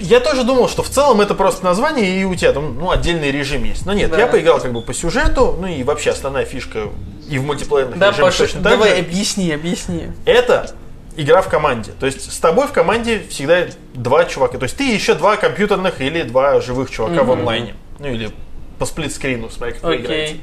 [0.00, 3.30] Я тоже думал, что в целом это просто название, и у тебя там ну, отдельный
[3.30, 3.86] режим есть.
[3.86, 4.18] Но нет, Да.
[4.18, 6.88] я поиграл как бы по сюжету, ну и вообще основная фишка
[7.28, 8.98] и в мультиплеерных Да, режимах Паша, точно так давай, же.
[8.98, 10.08] объясни, объясни.
[10.24, 10.72] Это
[11.18, 11.92] игра в команде.
[11.98, 14.56] То есть с тобой в команде всегда два чувака.
[14.58, 17.74] То есть ты еще два компьютерных или два живых чувака в онлайне.
[17.98, 18.30] Ну или
[18.78, 20.40] по сплитскрину, смотри, как вы играете.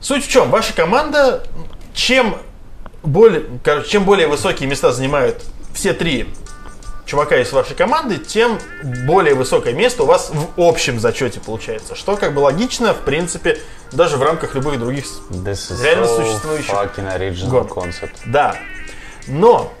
[0.00, 0.50] Суть в чем?
[0.50, 1.42] Ваша команда,
[1.92, 2.36] чем
[3.02, 5.42] более, короче, чем более высокие места занимают
[5.74, 6.28] все три
[7.06, 8.58] чувака из вашей команды, тем
[9.06, 11.94] более высокое место у вас в общем зачете получается.
[11.94, 13.58] Что как бы логично, в принципе,
[13.92, 15.04] даже в рамках любых других...
[15.06, 18.12] с- This is Реально so существующий fucking original concept.
[18.26, 18.56] Да.
[19.26, 19.72] Но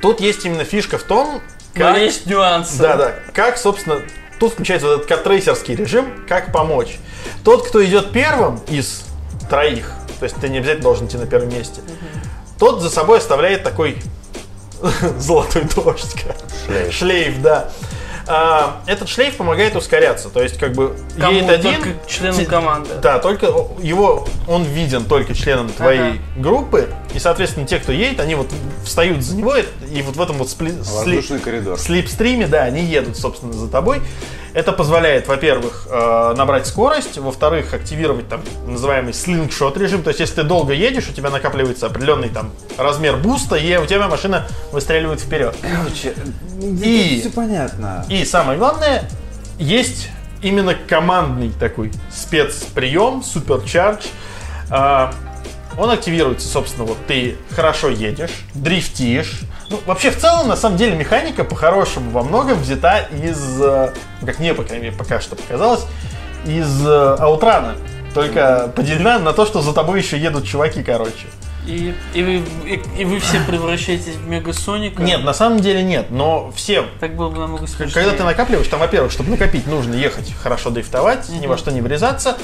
[0.00, 1.40] тут есть именно фишка в том,
[1.74, 1.98] Но как...
[1.98, 2.78] есть нюансы.
[2.78, 3.14] Да, да.
[3.32, 4.02] Как, собственно,
[4.38, 6.98] тут включается вот этот катрейсерский режим, как помочь.
[7.44, 9.04] Тот, кто идет первым из
[9.48, 11.80] троих, то есть ты не обязательно должен идти на первом месте,
[12.58, 13.98] тот за собой оставляет такой
[15.18, 16.14] золотой дождь.
[16.66, 16.94] Шлейф.
[16.94, 17.70] Шлейф, да.
[18.28, 20.28] А, этот шлейф помогает ускоряться.
[20.28, 21.32] То есть, как бы Кому?
[21.32, 21.74] едет один.
[21.82, 22.90] Только членам те- команды.
[23.02, 23.46] Да, только
[23.82, 26.18] его он виден только членам твоей Ага.
[26.36, 26.88] группы.
[27.14, 28.50] И, соответственно, те, кто едет, они вот
[28.84, 31.78] встают за него, и вот в этом вот спли- сли- Воздушный коридор.
[31.78, 34.02] слипстриме, да, они едут, собственно, за тобой.
[34.54, 40.02] Это позволяет, во-первых, э, набрать скорость, во-вторых, активировать там называемый слингшот режим.
[40.02, 43.84] То есть, если ты долго едешь, у тебя накапливается определенный там размер буста, и у
[43.86, 45.54] тебя машина выстреливает вперед.
[45.60, 46.14] Короче,
[46.82, 48.04] И- все понятно.
[48.08, 49.08] И самое главное,
[49.58, 50.08] есть
[50.42, 54.06] именно командный такой спецприем, суперчардж.
[54.70, 55.12] А,
[55.76, 59.40] Он активируется, собственно, вот ты хорошо едешь, дрифтишь.
[59.70, 64.26] Ну, вообще, в целом, на самом деле, механика по-хорошему во многом взята из, э, ну,
[64.26, 65.84] как мне, по крайней мере, пока что показалось,
[66.46, 67.76] из э, Аутрана.
[68.14, 71.26] Только поделена на то, что за тобой еще едут чуваки, короче.
[71.66, 75.02] И, и, вы, и, и вы все превращаетесь в Мегасоника?
[75.02, 77.92] Нет, на самом деле нет, но все Так было бы намного смешнее.
[77.92, 81.82] Когда ты накапливаешь, там, во-первых, чтобы накопить, нужно ехать хорошо дрифтовать, ни во что не
[81.82, 82.38] врезаться.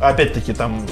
[0.00, 0.86] Опять-таки, там,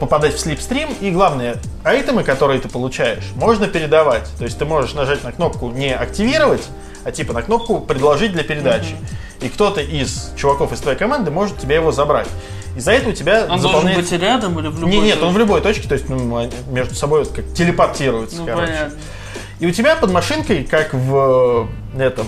[0.00, 0.88] попадать в слипстрим.
[1.00, 4.28] И главное, айтемы, которые ты получаешь, можно передавать.
[4.38, 6.66] То есть ты можешь нажать на кнопку не активировать,
[7.04, 8.94] а типа на кнопку предложить для передачи.
[9.40, 12.28] И кто-то из чуваков из твоей команды может тебе его забрать.
[12.76, 15.26] Из-за этого у тебя Он заполняет- должен быть рядом или в любой Не, нет, точке?
[15.26, 18.66] он в любой точке, то есть ну, они между собой вот как телепортируются, Ну, короче.
[18.72, 18.98] понятно.
[19.60, 22.26] И у тебя под машинкой, как в э, этом,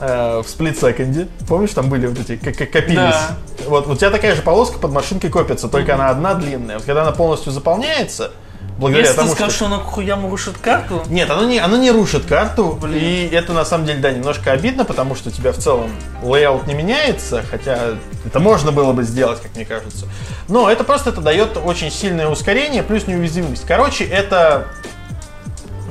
[0.00, 3.36] э, в Second, помнишь, там были вот эти, как, как копились Да.
[3.66, 6.76] Вот у тебя такая же полоска под машинкой копится, только она одна длинная.
[6.76, 8.32] Вот когда она полностью заполняется,
[8.78, 9.66] благодаря Если ты тому, скажешь, что...
[9.66, 13.64] что она хуям рушит карту, Нет, оно не, оно не рушит карту, и это на
[13.64, 15.90] самом деле, да, немножко обидно, потому что у тебя в целом
[16.22, 20.06] layout не меняется, хотя это можно было бы сделать, как мне кажется.
[20.48, 23.64] Но это просто это дает очень сильное ускорение, плюс неуязвимость.
[23.66, 24.68] Короче, это...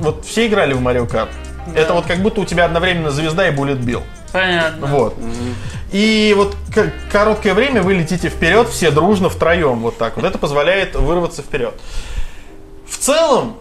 [0.00, 1.28] Вот все играли в Mario Kart.
[1.74, 4.02] Это вот как будто у тебя одновременно звезда и Bullet Bill.
[4.32, 4.86] понятно.
[4.86, 5.14] Вот.
[5.92, 6.56] И вот
[7.12, 10.24] короткое время вы летите вперед, все дружно, втроем, вот так вот.
[10.24, 11.74] Это позволяет вырваться вперед.
[12.92, 13.56] В целом,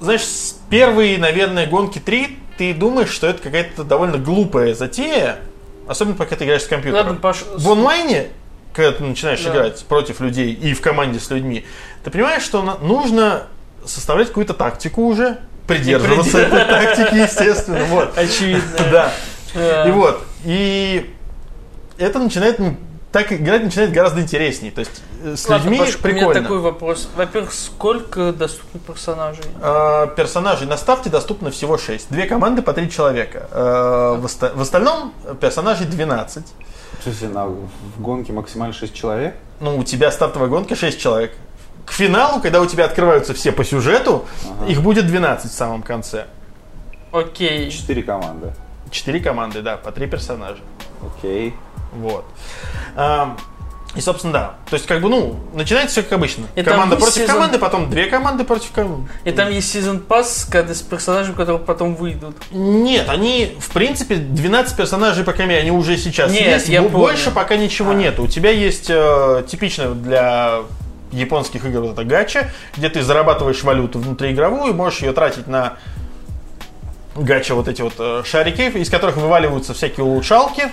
[0.00, 5.40] знаешь, с первые, наверное, гонки 3 ты думаешь, что это какая-то довольно глупая затея,
[5.88, 7.06] особенно пока ты играешь с компьютером.
[7.06, 8.28] Ладно, Паш, В онлайне,
[8.72, 9.50] когда ты начинаешь Да.
[9.50, 11.66] играть против людей и в команде с людьми,
[12.04, 13.48] ты понимаешь, что нужно
[13.84, 17.84] составлять какую-то тактику уже, придерживаться этой тактики, естественно.
[17.86, 18.12] Вот.
[18.16, 18.62] очевидно.
[18.92, 19.12] Да.
[19.86, 21.12] И вот, и
[21.98, 22.60] это начинает,
[23.18, 24.70] так играть начинает гораздо интереснее.
[24.70, 26.42] То есть э, с Ладно, людьми Паш, у меня прикольно.
[26.42, 27.08] такой вопрос.
[27.16, 29.44] Во-первых, сколько доступно персонажей?
[29.60, 32.10] А, персонажей на старте доступно всего 6.
[32.10, 33.48] Две команды по 3 человека.
[33.50, 36.44] А, в, оста- в остальном персонажей 12.
[37.00, 39.34] В смысле, на, в гонке максимально 6 человек?
[39.60, 41.32] Ну, у тебя стартовая гонка 6 человек.
[41.84, 44.26] К финалу, когда у тебя открываются все по сюжету,
[44.68, 46.26] их будет 12 в самом конце.
[47.10, 47.70] Окей.
[47.70, 48.52] 4 команды.
[48.90, 50.60] 4 команды, да, по 3 персонажа.
[51.02, 51.54] Окей.
[51.92, 52.24] Вот.
[52.96, 53.36] А,
[53.96, 54.54] и, собственно, да.
[54.68, 56.44] То есть, как бы, ну, начинается все как обычно.
[56.54, 59.08] И команда против сезон- команды, потом две команды против команды.
[59.24, 62.36] И там есть сезон пас, когда с персонажами, которые потом выйдут.
[62.50, 66.68] Нет, они, в принципе, 12 персонажей по каме, они уже сейчас Нет, есть.
[66.68, 66.82] я.
[66.82, 67.94] Больше пока ничего А.
[67.94, 68.24] нету.
[68.24, 70.60] У тебя есть э, типично для
[71.10, 75.78] японских игр вот это гача, где ты зарабатываешь валюту внутриигровую, можешь ее тратить на
[77.18, 80.68] гача вот эти вот э, шарики, из которых вываливаются всякие улучшалки,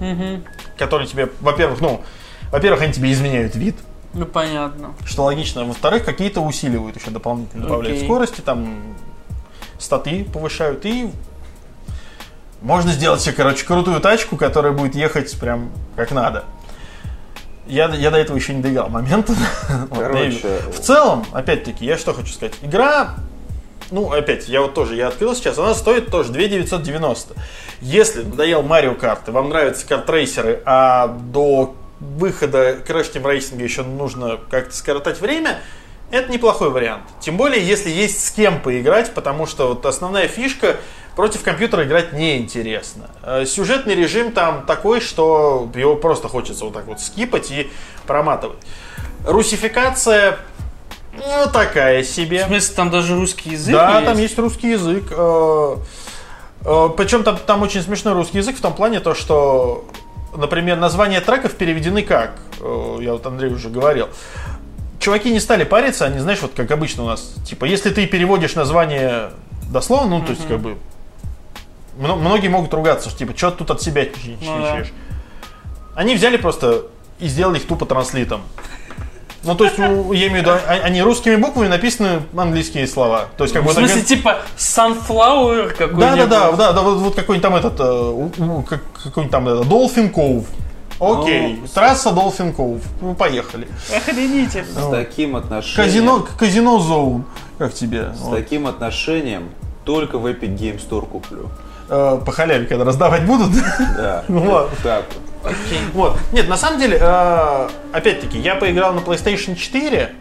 [0.00, 0.44] Мгм.
[0.78, 2.02] которые тебе, во-первых, ну,
[2.50, 3.76] во-первых, они тебе изменяют вид,
[4.14, 4.94] Ну, понятно.
[5.04, 5.64] что логично.
[5.64, 8.08] Во-вторых, какие-то усиливают еще дополнительно, добавляют Окей.
[8.08, 8.96] скорости, там
[9.78, 10.84] статы повышают.
[10.86, 11.10] И
[12.62, 16.44] можно сделать себе, короче, крутую тачку, которая будет ехать прям как надо.
[17.66, 19.32] Я, я до этого еще не доиграл момента.
[19.94, 22.54] Короче, в целом, опять-таки, я что хочу сказать.
[22.62, 23.14] Игра,
[23.90, 27.34] ну, опять, я вот тоже, я открыл сейчас, она стоит тоже 2 990.
[27.80, 33.82] Если надоел Марио Карт, и вам нравятся картрейсеры, а до выхода Crash Team Racing еще
[33.82, 35.60] нужно как-то скоротать время,
[36.10, 37.04] это неплохой вариант.
[37.20, 40.76] Тем более, если есть с кем поиграть, потому что вот основная фишка
[41.14, 43.10] против компьютера играть неинтересно.
[43.22, 47.70] Э, Сюжетный режим там такой, что его просто хочется вот так вот скипать и
[48.06, 48.58] проматывать.
[49.26, 50.38] Русификация,
[51.12, 52.44] ну, такая себе.
[52.44, 54.06] В смысле, там даже русский язык Да, есть?
[54.06, 55.04] там есть русский язык.
[55.10, 55.76] э,
[56.64, 59.84] э, Причем там, там очень смешной русский язык в том плане, то, что,
[60.36, 62.32] например, названия треков переведены как?
[62.60, 64.08] Э, Я вот Андрей уже говорил.
[64.98, 68.54] Чуваки не стали париться, они, знаешь, вот как обычно у нас, типа, если ты переводишь
[68.54, 69.30] название
[69.70, 70.76] дословно, ну, то есть, как бы,
[71.96, 74.36] мно- многие могут ругаться, что, типа, что тут от себя чищешь?
[74.42, 74.82] Ну да.
[75.94, 76.82] Они взяли просто
[77.18, 78.42] и сделали их тупо транслитом.
[79.42, 83.26] Ну, то есть, я имею в виду, а- они русскими буквами написаны английские слова.
[83.38, 83.72] То есть, как В бы...
[83.72, 86.00] смысле, это- типа, Sunflower да, какой-нибудь?
[86.00, 88.28] да, да, да, да, вот, вот какой-нибудь там этот, э,
[89.02, 90.44] какой-нибудь там это, Dolphin Cove.
[91.00, 92.82] Окей, Ну, трасса Dolphin Cove.
[93.00, 93.66] Ну, поехали.
[93.96, 94.66] Охренительно.
[94.82, 95.86] С таким отношением...
[95.86, 97.22] Казино, казино Zone.
[97.56, 98.12] Как тебе?
[98.14, 98.36] С Вот.
[98.36, 99.48] таким отношением
[99.86, 101.48] только в Epic Game Store куплю.
[101.92, 103.50] Э, по халяве, когда раздавать будут.
[103.96, 104.24] Да.
[104.28, 104.70] Ладно.
[104.82, 105.04] Так
[105.42, 105.52] вот.
[105.92, 106.16] Вот.
[106.32, 110.14] Нет, на самом деле, э, опять-таки, я поиграл на PlayStation 4.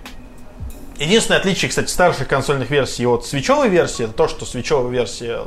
[0.98, 5.42] Единственное отличие, кстати, старших консольных версий от свечевой версии, это то, что свечевая версия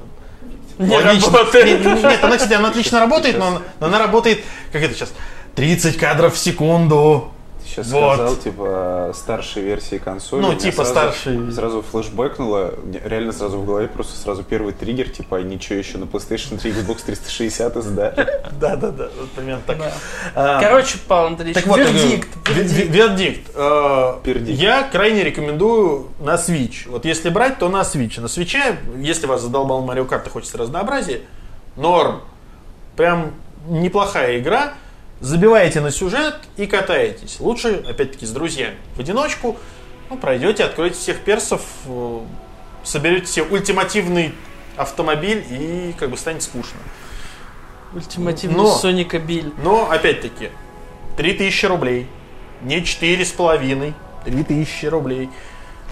[0.78, 1.84] Не логично- работает.
[1.84, 5.12] Нет, нет, она, кстати, она отлично работает, но, она- но она работает, как это сейчас,
[5.56, 7.32] 30 кадров в секунду.
[7.72, 8.14] Сейчас Вот.
[8.16, 10.42] сказал, типа, старшей версии консоли.
[10.42, 11.52] Ну, типа сразу- старшей.
[11.52, 16.04] Сразу флешбэкнуло, реально сразу в голове просто сразу первый триггер, типа, они что, еще на
[16.04, 18.14] PlayStation 3 Xbox 360 издали?
[18.60, 19.78] Да-да-да, вот примерно так.
[19.78, 19.92] Да.
[20.34, 22.28] А, Короче, Павел Андреевич, вердикт.
[22.44, 23.50] ве- ве- вердикт.
[24.60, 26.88] Я крайне рекомендую на Switch.
[26.90, 28.20] Вот если брать, то на Switch.
[28.20, 28.54] На Switch,
[28.98, 31.22] если вас задолбал Mario Kart и хочется разнообразия,
[31.76, 32.20] норм.
[32.96, 33.32] Прям
[33.66, 34.74] неплохая игра.
[35.22, 37.38] Забиваете на сюжет и катаетесь.
[37.38, 38.74] Лучше, опять-таки, с друзьями.
[38.96, 39.56] В одиночку
[40.10, 42.20] ну, пройдете, откроете всех персов, э,
[42.82, 44.34] соберете себе ультимативный
[44.76, 46.80] автомобиль и как бы станет скучно.
[47.94, 49.52] Ультимативный Но- Соника Биль.
[49.62, 50.50] Но, опять-таки,
[51.16, 52.08] 3000 рублей.
[52.60, 53.94] Не 4,5.
[54.24, 55.30] 3000 рублей.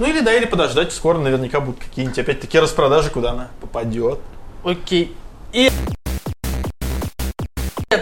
[0.00, 0.92] Ну или да, или подождать.
[0.92, 4.18] Скоро наверняка будут какие-нибудь, опять-таки, распродажи, куда она попадет.
[4.64, 5.14] Окей.
[5.52, 5.70] И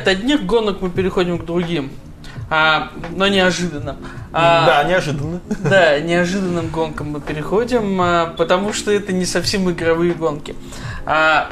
[0.01, 1.91] от одних гонок мы переходим к другим.
[2.51, 3.97] А, но неожиданным.
[4.33, 5.41] А, Да, неожиданно.
[5.65, 10.55] Да, неожиданным гонкам мы переходим, а, потому что это не совсем игровые гонки.
[11.05, 11.51] А,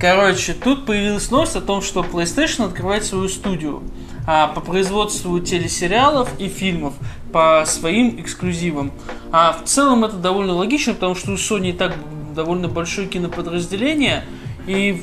[0.00, 3.82] Короче, тут появилась новость о том, что PlayStation открывает свою студию
[4.28, 6.94] а, по производству телесериалов и фильмов
[7.32, 8.92] по своим эксклюзивам.
[9.32, 11.94] А в целом это довольно логично, потому что у Sony и так
[12.32, 14.24] довольно большое киноподразделение,
[14.68, 15.02] и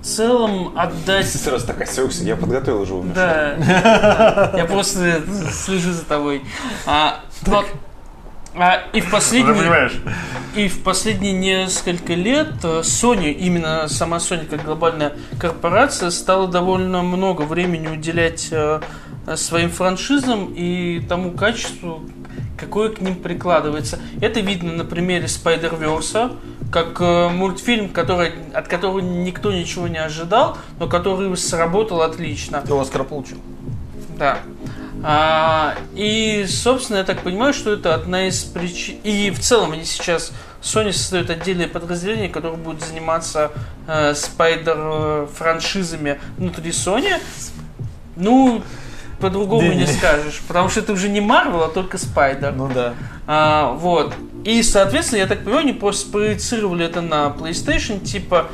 [0.00, 3.12] в целом отдать Ты сразу так осекся, я подготовил уже умер.
[3.14, 4.52] да, да.
[4.56, 5.22] Я просто
[5.52, 6.42] слежу за тобой.
[6.86, 7.20] А.
[8.56, 9.92] А, и в последние понимаешь?
[10.56, 17.02] и в последние несколько лет э, Sony, именно сама Sony как глобальная корпорация, стала довольно
[17.02, 18.80] много времени уделять э,
[19.36, 22.02] своим франшизам и тому качеству,
[22.58, 24.00] какое к ним прикладывается.
[24.20, 26.36] Это видно на примере Spider-Verse,
[26.70, 32.62] как э, мультфильм, который, от которого никто ничего не ожидал, но который сработал отлично.
[32.66, 33.38] Ты Оскар получил.
[34.18, 34.38] Да.
[35.02, 38.98] А, и, собственно, я так понимаю, что это одна из причин...
[39.02, 40.32] И в целом они сейчас...
[40.62, 43.50] Sony создает отдельное подразделение, которое будет заниматься
[43.86, 47.18] э, спайдер-франшизами внутри Sony.
[48.16, 48.62] Ну,
[49.20, 50.40] по-другому не скажешь.
[50.48, 52.52] Потому что это уже не Marvel, а только Спайдер.
[52.52, 52.94] Ну да.
[53.26, 54.14] А, вот.
[54.44, 58.46] И, соответственно, я так понимаю, они просто спроецировали это на PlayStation, типа,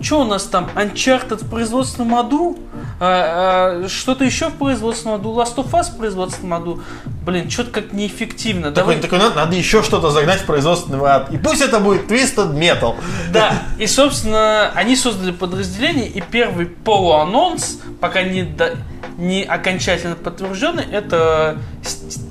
[0.00, 2.58] что у нас там, Uncharted в производственном аду?
[3.00, 5.30] А, а, что-то еще в производственном аду?
[5.32, 6.82] Last of Us в производственном аду?
[7.24, 8.72] Блин, что-то как неэффективно.
[8.72, 11.32] Такой, Давай- такой, надо, надо еще что-то загнать в производственный ад.
[11.32, 12.96] И пусть это будет Twisted Metal.
[13.32, 18.76] Да, и, собственно, они создали подразделение, и первый полуанонс, пока не, до-
[19.22, 21.58] не окончательно подтвержденный, это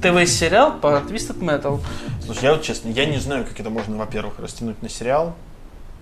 [0.01, 1.79] ТВ-сериал по Twisted Metal.
[2.25, 5.33] Слушай, я вот честно, я не знаю, как это можно, во-первых, растянуть на сериал.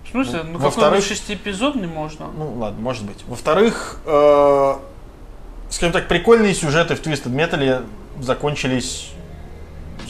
[0.03, 0.41] В смысле?
[0.43, 2.27] Ну, Во-вторых- какой-нибудь шестиэпизодный можно.
[2.35, 3.23] Ну, ладно, может быть.
[3.27, 4.73] Во-вторых, э,
[5.69, 7.85] скажем так, прикольные сюжеты в Twisted Metal
[8.19, 9.11] закончились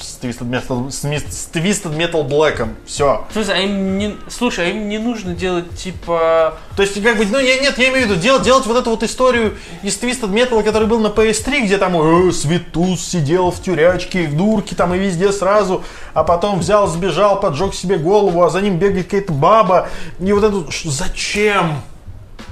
[0.01, 2.69] с Twisted Metal, с, ми- с Twisted Metal Black'ом.
[2.85, 3.25] Все.
[3.31, 4.15] Смысле, а им не...
[4.29, 6.57] Слушай, а им не нужно делать, типа...
[6.75, 8.91] То есть, как бы, ну, я, нет, я имею в виду, делать, делать вот эту
[8.91, 11.95] вот историю из Twisted Metal, который был на PS3, где там
[12.27, 15.83] э, Светус сидел в тюрячке, в дурке там и везде сразу,
[16.13, 19.89] а потом взял, сбежал, поджег себе голову, а за ним бегает какая-то баба.
[20.19, 20.71] И вот это...
[20.71, 21.81] ш- Зачем?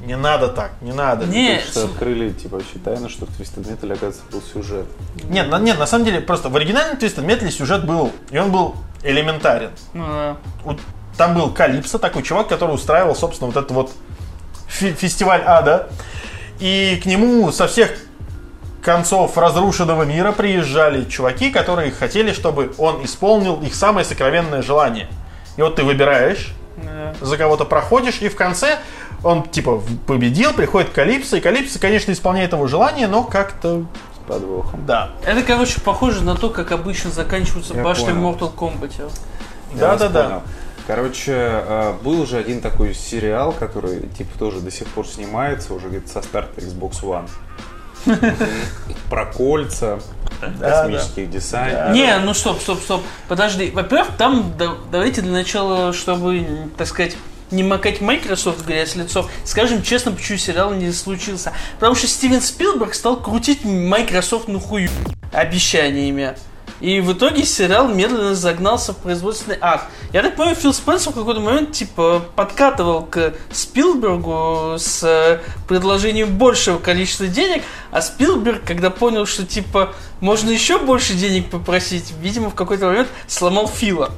[0.06, 1.26] Не надо так, не надо.
[1.26, 4.86] Не, что открыли, типа, вообще тайну, что в Twisted Metal, оказывается, был сюжет.
[5.30, 8.52] Нет, на, нет, на самом деле, просто в оригинальном Twisted Metal сюжет был, и он
[8.52, 9.72] был элементарен.
[9.94, 10.38] ну, да.
[11.18, 13.92] Там был Калипсо, такой чувак, который устраивал, собственно, вот этот вот
[14.68, 15.90] фи- фестиваль ада.
[16.60, 17.92] И к нему со всех
[18.84, 25.08] концов разрушенного мира приезжали чуваки, которые хотели, чтобы он исполнил их самое сокровенное желание.
[25.58, 27.16] И вот ты выбираешь, да.
[27.20, 28.78] за кого-то проходишь, и в конце
[29.24, 34.28] он типа в- победил, приходит Калипсо, и Калипсо, конечно, исполняет его желание, но как-то, С
[34.28, 34.86] подвохом.
[34.86, 35.12] да.
[35.26, 38.32] Это, короче, похоже на то, как обычно заканчиваются Я башни в понял.
[38.32, 39.02] Mortal Kombat.
[39.04, 39.14] Вас
[39.74, 40.24] Да-да-да.
[40.24, 40.42] понял.
[40.88, 45.90] Короче, э, был уже один такой сериал, который типа тоже до сих пор снимается, уже
[45.90, 47.28] где-то со старта Xbox One.
[49.10, 50.00] Про кольца,
[50.62, 51.92] космических десантников.
[51.94, 53.02] Не, ну стоп, стоп, стоп.
[53.28, 53.72] Подожди.
[53.72, 56.46] Во-первых, там да- давайте для начала, чтобы,
[56.78, 57.18] так сказать,
[57.52, 61.54] не макать Microsoft грязь лицо, скажем честно, почему сериал не случился.
[61.76, 64.90] Потому что Стивен Спилберг стал крутить Microsoft на хую
[65.32, 66.36] обещаниями.
[66.80, 69.86] И в итоге сериал медленно загнался в производственный ад.
[70.14, 76.38] Я так понимаю, Фил Спенсер в какой-то момент типа подкатывал к Спилбергу с э, предложением
[76.38, 82.52] большего количества денег, а Спилберг, когда понял, что типа можно еще больше денег попросить, видимо,
[82.52, 84.12] в какой-то момент сломал Фила.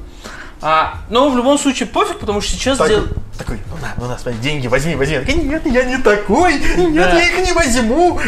[0.62, 3.06] А, но в любом случае пофиг, потому что сейчас Так- дел-
[3.38, 5.14] Такой, ну на, ну на, смотри, деньги возьми, возьми.
[5.14, 7.18] Я такой, Нет, я не такой, нет, Да.
[7.18, 8.20] я их не возьму.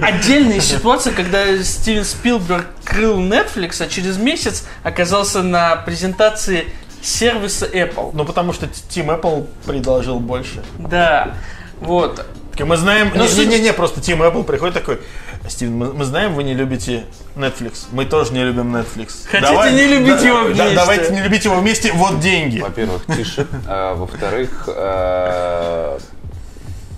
[0.00, 6.72] отдельная ситуация, когда Стивен Спилберг крыл Netflix, а через месяц оказался на презентации
[7.02, 8.10] сервиса Apple.
[8.12, 10.62] Ну, потому что Team Apple предложил больше.
[10.78, 11.34] Да,
[11.80, 12.24] вот.
[12.60, 15.00] Так, Мы знаем, Ну, не, суть- не, не, просто Team Apple приходит такой,
[15.48, 17.04] Стивен, мы, мы знаем, вы не любите
[17.34, 17.86] Netflix.
[17.90, 19.26] Мы тоже не любим Netflix.
[19.30, 20.74] Хотите не любить его вместе.
[20.74, 22.60] давайте не любить его вместе, вот деньги.
[22.60, 23.46] Во-первых, тише.
[23.66, 25.98] А, во-вторых, а,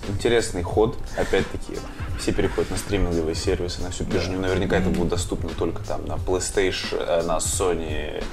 [0.09, 0.97] интересный ход.
[1.17, 1.79] Опять-таки,
[2.23, 4.39] все переходят на стриминговые сервисы, на всю пижню.
[4.39, 8.23] Наверняка это будет доступно только там на PlayStation, э, на Sony,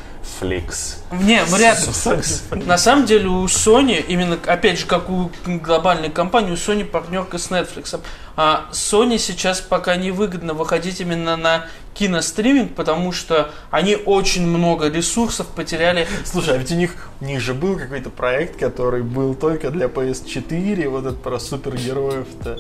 [0.41, 0.99] Flix.
[1.11, 2.63] Не, вряд ли.
[2.67, 7.39] На самом деле у Sony, именно, опять же, как у глобальной компании, у Sony партнерка
[7.39, 7.99] с Netflix.
[8.37, 14.89] А Sony сейчас пока не выгодно выходить именно на киностриминг, потому что они очень много
[14.89, 16.07] ресурсов потеряли.
[16.25, 19.87] Слушай, а ведь у них, у них же был какой-то проект, который был только для
[19.87, 22.57] PS4, вот этот про супергероев-то.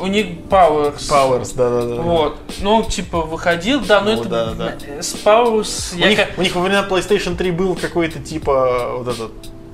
[0.00, 0.98] У них Powers.
[1.08, 2.02] Powers, да-да-да.
[2.02, 2.38] Вот.
[2.60, 5.02] Ну, типа, выходил, да, но Ну, это да, да.
[5.02, 5.94] с Powers...
[5.94, 9.32] У я них, ка- у них во времена PlayStation 3 был какой-то типа вот этот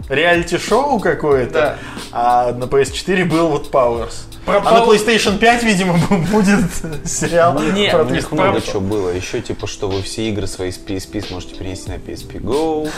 [0.08, 1.78] реалити-шоу какое-то, Да.
[2.12, 4.12] а на PS4 был вот Powers.
[4.44, 5.98] Про а на Power- PlayStation 5, видимо,
[6.30, 6.60] будет
[7.06, 9.08] сериал Нет, про них много чего было.
[9.08, 12.90] Еще типа, что вы все игры свои с PSP сможете перенести на PSP Go.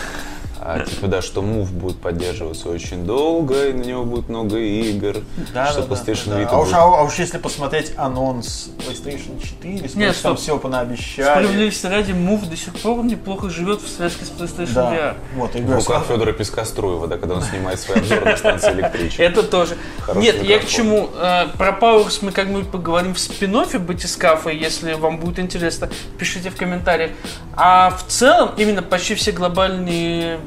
[0.61, 5.19] А, типа, да, что Move будет поддерживаться очень долго, и на него будет много игр.
[5.55, 6.43] Да, что да, PlayStation да, да.
[6.43, 10.37] Vita А уж, будет- а, а уж если посмотреть анонс PlayStation 4, сколько Нет, там
[10.37, 11.45] всего понаобещали.
[11.45, 14.93] Справедливости ради, Move до сих пор неплохо живет в связке с PlayStation Да.
[14.95, 15.15] VR.
[15.37, 19.23] Вот, и В руках Федора Пескоструева, да, когда он снимает свои обзоры на станции электричества.
[19.23, 19.77] Это тоже.
[20.01, 21.11] Хороший Нет, я к чему?
[21.17, 25.89] Э, про Powers мы как-нибудь поговорим в спин-оффе Батискафа, если вам будет интересно,
[26.19, 27.11] пишите в комментариях.
[27.55, 30.39] А в целом, именно почти все глобальные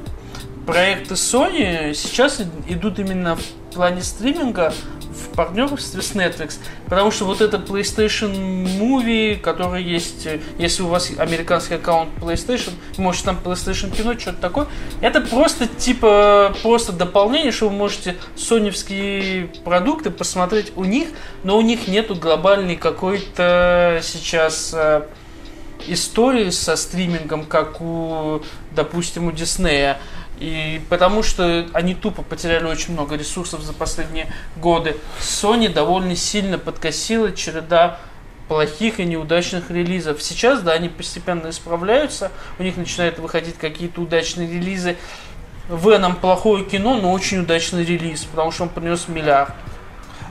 [0.69, 4.71] проекты Sony сейчас идут именно в плане стриминга
[5.19, 6.59] в партнерстве с Netflix.
[6.85, 8.33] Потому что вот это PlayStation
[8.79, 14.39] Movie, который есть, э, если у вас американский аккаунт PlayStation, может там PlayStation кино, что-то
[14.39, 14.67] такое,
[15.01, 21.09] это просто типа просто дополнение, что вы можете соневские продукты посмотреть у них,
[21.43, 25.01] но у них нету глобальной какой-то сейчас э,
[25.87, 28.41] истории со стримингом, как у,
[28.71, 29.97] допустим, у Диснея.
[30.39, 34.95] И потому что они тупо потеряли очень много ресурсов за последние годы.
[35.19, 37.99] Sony довольно сильно подкосила череда
[38.47, 40.23] плохих и неудачных релизов.
[40.23, 44.97] Сейчас, да, они постепенно исправляются, у них начинают выходить какие-то удачные релизы.
[45.69, 49.53] Веном плохое кино, но очень удачный релиз, потому что он принес миллиард.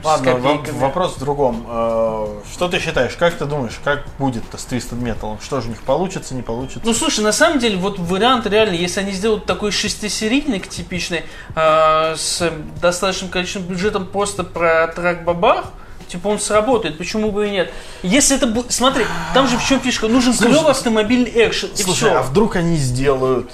[0.04, 0.34] Ладно,
[0.74, 1.66] вопрос в другом.
[1.68, 5.38] Э, Что ты считаешь, как ты думаешь, как будет-то с Twisted Metal?
[5.42, 6.80] Что же у них получится, не получится?
[6.84, 11.24] Ну, слушай, на самом деле, вот вариант реально, если они сделают такой шестисерийник типичный,
[11.54, 15.66] э, с достаточным количеством бюджетом просто про трак бабах,
[16.06, 17.72] типа он сработает, почему бы и нет.
[18.02, 18.72] Если это будет...
[18.72, 22.18] Смотри, там же в чем фишка, нужен клевый автомобильный экшен, и Слушай, все.
[22.18, 23.50] а вдруг они сделают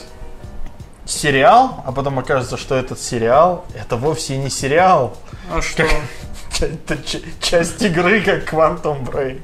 [1.07, 5.17] сериал, а потом окажется, что этот сериал это вовсе не сериал.
[5.53, 5.85] А что?
[6.61, 6.99] Это
[7.41, 9.41] часть игры, как Quantum Break.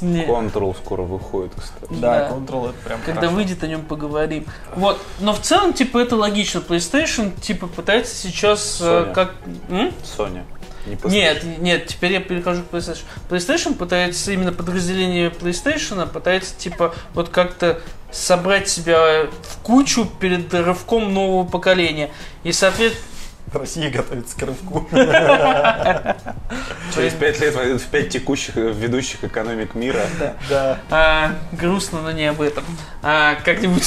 [0.00, 0.24] Не.
[0.24, 1.92] Control скоро выходит, кстати.
[2.00, 2.28] Да.
[2.28, 3.36] Control это прям Когда хорошо.
[3.36, 4.46] выйдет, о нем поговорим.
[4.76, 5.00] Вот.
[5.20, 6.58] Но в целом, типа, это логично.
[6.58, 9.12] PlayStation, типа, пытается сейчас э, Sony.
[9.14, 9.34] как...
[9.68, 9.92] М?
[10.02, 10.42] Sony.
[10.86, 10.98] Не.
[11.04, 13.04] Нет, нет, теперь я перехожу к PlayStation.
[13.30, 21.14] PlayStation пытается, именно подразделение PlayStation пытается, типа, вот как-то собрать себя в кучу перед рывком
[21.14, 22.10] нового поколения.
[22.42, 23.06] И, соответственно,
[23.54, 24.88] Россия готовится к рывку.
[26.94, 30.02] Через пять лет войдут в пять текущих э, ведущих экономик мира.
[30.48, 30.78] Да.
[30.90, 32.64] а, грустно, но не об этом.
[33.02, 33.82] А, как-нибудь.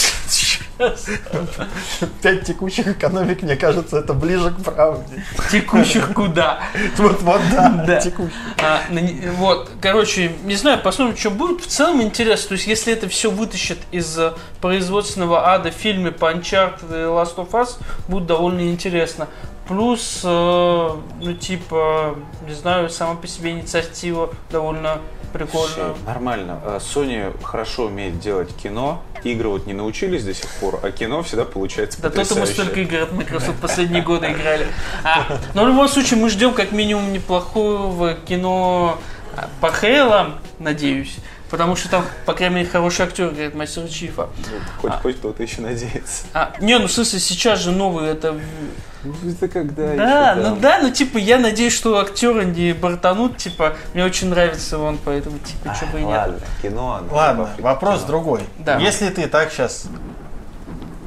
[2.22, 5.24] Пять текущих экономик, мне кажется, это ближе к правде.
[5.52, 6.60] Текущих куда?
[6.98, 8.00] Вот, вот, да, Да.
[8.02, 8.34] текущих.
[8.62, 8.82] А,
[9.38, 11.62] вот, короче, не знаю, посмотрим, что будет.
[11.62, 12.50] В целом интересно.
[12.50, 17.36] То есть, если это все вытащит из э, производственного ада фильмы по Uncharted и Last
[17.38, 19.28] of Us, будет довольно интересно.
[19.68, 22.16] Плюс, э, ну, типа,
[22.48, 25.00] не знаю, сама по себе инициатива довольно
[25.38, 25.70] прикольная.
[25.76, 26.60] Слушай, Нормально.
[26.64, 29.02] А, Sony хорошо умеет делать кино.
[29.24, 32.54] Игры вот не научились до сих пор, а кино всда получается Да то-то мы потрясающе.
[32.54, 34.68] столько игр от Microsoft последние годы играли.
[35.04, 39.00] А, но в любом случае мы ждем как минимум неплохого кино
[39.36, 41.16] а, по Хейлам, надеюсь.
[41.56, 44.28] Потому что там, по крайней мере, хороший актер играет мастера Чифа.
[44.52, 46.26] Ну, Хоть, хоть кто-то еще надеется.
[46.34, 48.38] А, не, ну в смысле, сейчас же новый это...
[49.06, 53.38] Ну, это когда Да, еще, ну да, ну типа я надеюсь, что актеры не бортанут,
[53.38, 56.18] типа, мне очень нравится он, поэтому типа, что бы и нет.
[56.18, 56.96] Ладно, кино.
[56.96, 58.08] оно Ладно, вопрос кино.
[58.08, 58.42] другой.
[58.60, 58.78] Да.
[58.78, 59.86] Если ты так сейчас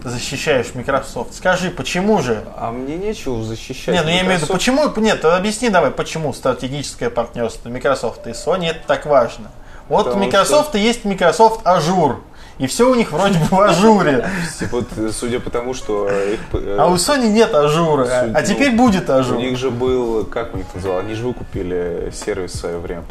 [0.02, 2.42] защищаешь Microsoft, скажи, почему же?
[2.56, 3.94] А мне нечего защищать.
[3.94, 8.30] Не, ну я имею в виду, почему, нет, объясни давай, почему стратегическое партнерство Microsoft и
[8.30, 9.50] Sony это так важно.
[9.88, 12.16] Вот у Потому Microsoft есть Microsoft Azure,
[12.58, 14.28] и все у них вроде бы в ажуре,
[14.70, 18.34] вот, э, судя по тому, что их, э, а у Sony нет Azure, а- Суть,
[18.34, 19.38] а теперь будет у ажур.
[19.38, 23.02] них же был, как у них называл, они же выкупили сервис в свое время,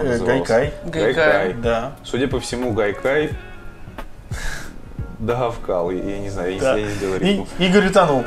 [0.00, 0.44] он э, назывался?
[0.44, 0.74] Gaikai.
[0.84, 1.52] Gaikai.
[1.54, 1.92] Да.
[2.04, 3.30] Судя по всему, Gaikai
[5.20, 6.74] догавкал, я, я не знаю, я, да.
[6.74, 7.48] не- я не сделал И- рифму.
[7.58, 8.24] Игорь утонул.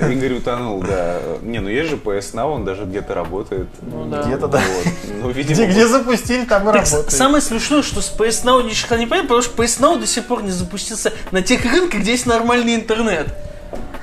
[0.00, 1.18] Э, Игорь утонул, да.
[1.42, 3.66] Не, ну есть же PS Now, он даже где-то работает.
[3.82, 4.22] Ну да.
[4.22, 4.58] Где-то, да.
[4.58, 4.86] Вот.
[5.22, 7.12] Ну, видимо, Где, где запустили, там и Так, работает.
[7.12, 10.06] самое смешное, что с PS Now ни черта не понятно, потому что PS Now до
[10.06, 13.26] сих пор не запустился на тех рынках, где есть нормальный интернет.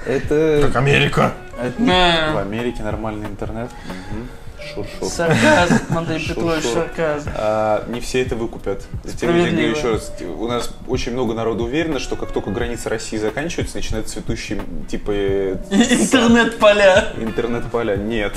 [0.06, 0.62] это...
[0.68, 1.34] Как Америка.
[1.62, 2.32] это.
[2.34, 3.70] В Америке нормальный интернет.
[4.12, 4.28] Мгм.
[4.74, 5.10] Шур-шур.
[5.10, 6.74] Сарказм, Андрей Петрович, шо.
[6.74, 7.30] сарказм.
[7.36, 8.84] А, не все это выкупят.
[9.20, 12.52] Тем не менее, говорю еще раз, у нас очень много народу уверено, что как только
[12.52, 15.12] границы России заканчиваются, начинают цветущие типа
[15.72, 17.14] Интернет-поля.
[17.20, 17.96] интернет-поля.
[17.96, 18.34] Нет.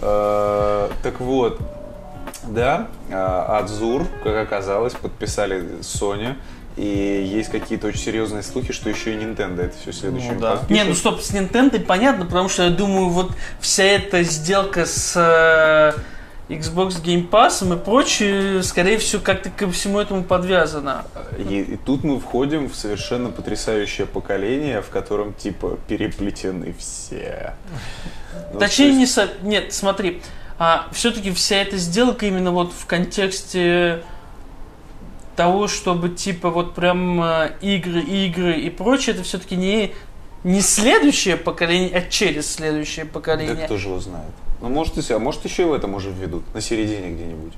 [0.00, 1.60] Э, Так вот,
[2.46, 6.34] да, а, Адзур, как оказалось, подписали Sony.
[6.78, 10.50] И есть какие-то очень серьезные слухи, что еще и Nintendo это все следующим Ну да.
[10.52, 10.70] подпишет.
[10.70, 15.14] Не, ну стоп, с Nintendo понятно, потому что я думаю, вот вся эта сделка с
[15.16, 15.98] э,
[16.48, 21.04] Xbox Game Pass и прочее, скорее всего, как-то ко всему этому подвязано.
[21.36, 27.54] И, и тут мы входим в совершенно потрясающее поколение, в котором типа переплетены все.
[28.52, 29.28] Ну, Точнее, то есть- не со...
[29.42, 30.22] Нет, смотри,
[30.60, 34.02] а, все-таки вся эта сделка именно вот в контексте
[35.38, 39.92] того, чтобы типа вот прям э, игры, игры и прочее, это все-таки не
[40.42, 43.64] не следующее поколение, а через следующее Да поколение.
[43.66, 44.32] кто же его знает?
[44.60, 47.52] Ну, может, и, а может, еще и в этом уже введут, на середине где-нибудь.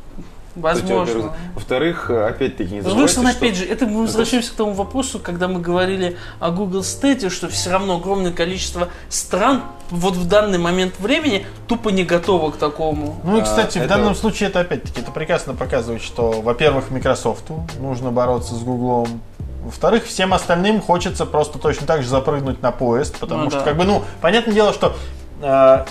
[0.57, 1.33] Возможно.
[1.55, 3.47] Во-вторых, опять-таки, не другой забывайте, что...
[3.47, 7.49] опять же, это мы возвращаемся к тому вопросу, когда мы говорили о Google State, что
[7.49, 13.17] все равно огромное количество стран вот в данный момент времени тупо не готово к такому.
[13.25, 16.91] Ну и, А, кстати, в это- данном случае это опять-таки это прекрасно показывает, что, во-первых,
[16.91, 17.45] Microsoft
[17.79, 19.21] нужно бороться с Гуглом.
[19.65, 23.65] Во-вторых, всем остальным хочется просто точно так же запрыгнуть на поезд, потому Ну что, да.
[23.67, 24.97] как бы, ну, понятное дело, что
[25.43, 25.85] э,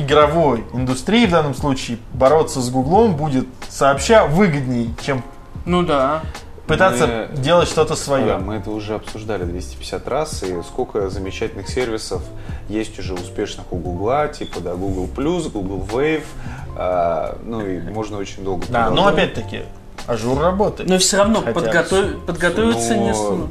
[0.00, 5.22] игровой индустрии в данном случае бороться с Гуглом будет сообща выгодней, чем
[5.64, 6.22] Ну да.
[6.66, 8.26] пытаться Мы- делать что-то свое.
[8.26, 12.22] Да, мы это уже обсуждали 250 раз, и сколько замечательных сервисов
[12.68, 15.06] есть уже успешных у Гугла, типа, да, Google+,
[15.50, 16.24] Google Wave,
[16.76, 19.62] а, ну и можно очень долго Да, но опять-таки,
[20.06, 20.88] Azure работает.
[20.88, 23.14] Но все равно Хотя подготов- подготовиться не...
[23.14, 23.48] с- Но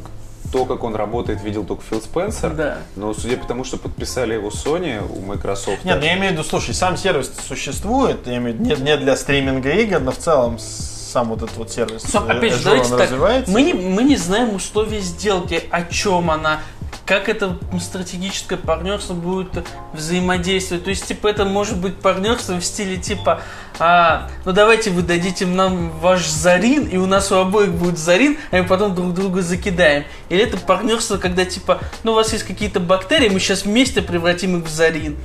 [0.55, 2.53] То, как он работает, видел только Фил Спенсер.
[2.53, 2.77] Да.
[2.95, 5.83] Но судя по тому, что подписали его Sony у Microsoft.
[5.83, 8.81] Нет, ну я имею в виду, слушай, сам сервис существует, я имею в виду, не,
[8.81, 12.63] не для стриминга игр, но в целом сам вот этот вот сервис, э, опять же,
[12.63, 13.47] давайте так.
[13.47, 16.61] Мы не, мы не знаем условия сделки, о чем она,
[17.05, 19.49] как это стратегическое партнерство будет
[19.93, 20.83] взаимодействовать.
[20.85, 23.41] То есть, типа, это может быть партнерство в стиле типа,
[23.77, 28.37] а, ну давайте вы дадите нам ваш Зарин, и у нас у обоих будет Зарин,
[28.51, 30.05] а мы потом друг друга закидаем.
[30.29, 34.59] Или это партнерство, когда типа, ну у вас есть какие-то бактерии, мы сейчас вместе превратим
[34.59, 35.17] их в Зарин.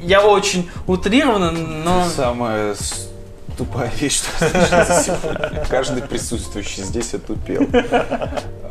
[0.00, 2.08] Я очень утрированно, но...
[2.08, 3.11] Самая с-
[3.56, 5.64] тупая вещь, что сегодня.
[5.68, 7.66] Каждый присутствующий здесь отупел.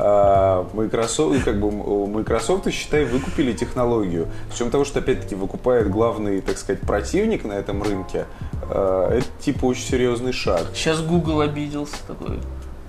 [0.04, 1.72] А, Microsoft, как бы
[2.08, 4.28] Microsoft, считай, выкупили технологию.
[4.50, 8.26] Причем того, что опять-таки выкупает главный, так сказать, противник на этом рынке,
[8.64, 10.64] а, это типа очень серьезный шаг.
[10.74, 12.40] Сейчас Google обиделся такой.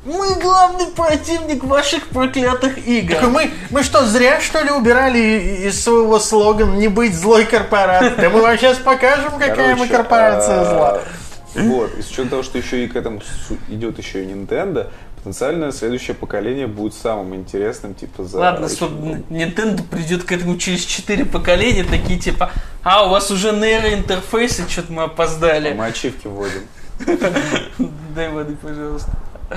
[0.05, 3.15] Мы главный противник ваших проклятых игр.
[3.15, 8.17] Так мы, мы что, зря что ли убирали из своего слогана не быть злой корпорацией?
[8.17, 11.01] Да мы вам сейчас покажем, какая мы Короче, корпорация а, зла.
[11.55, 13.21] Вот, и с учетом того, что еще и к этому
[13.69, 18.39] идет еще и Nintendo, потенциально следующее поколение будет самым интересным, типа за...
[18.39, 18.91] Ладно, стоп.
[18.93, 22.51] Nintendo придет к этому через 4 поколения, такие типа,
[22.83, 25.75] а, у вас уже нейроинтерфейсы, что-то мы опоздали.
[25.75, 26.63] Мы ачивки вводим.
[28.15, 29.11] Дай воды, пожалуйста.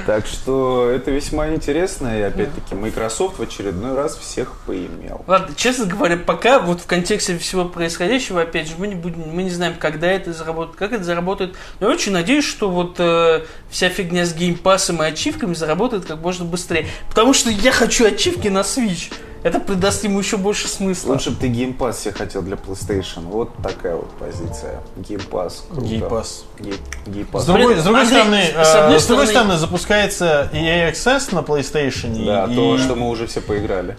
[0.05, 5.23] Так что это весьма интересно, и опять-таки Microsoft в очередной раз всех поимел.
[5.27, 9.43] Ладно, честно говоря, пока вот в контексте всего происходящего, опять же, мы не будем, мы
[9.43, 11.55] не знаем, когда это заработает, как это заработает.
[11.79, 16.19] Но я очень надеюсь, что вот э, вся фигня с геймпасом и ачивками заработает как
[16.19, 16.87] можно быстрее.
[17.09, 19.11] Потому что я хочу ачивки на Switch.
[19.45, 21.11] Это придаст ему еще больше смысла.
[21.11, 23.21] Лучше бы ты Game Pass себе хотел для PlayStation.
[23.27, 24.81] Вот такая вот позиция.
[24.97, 25.67] Game Pass.
[25.69, 25.85] круто.
[25.87, 26.45] Гейпас.
[26.59, 27.41] Гей- Game Pass.
[27.41, 31.35] С другой, с другой Андрей, стороны, с одной э, с другой стороны- запускается EA Access
[31.35, 32.25] на PlayStation.
[32.25, 33.95] Да, и, то, что мы уже все поиграли.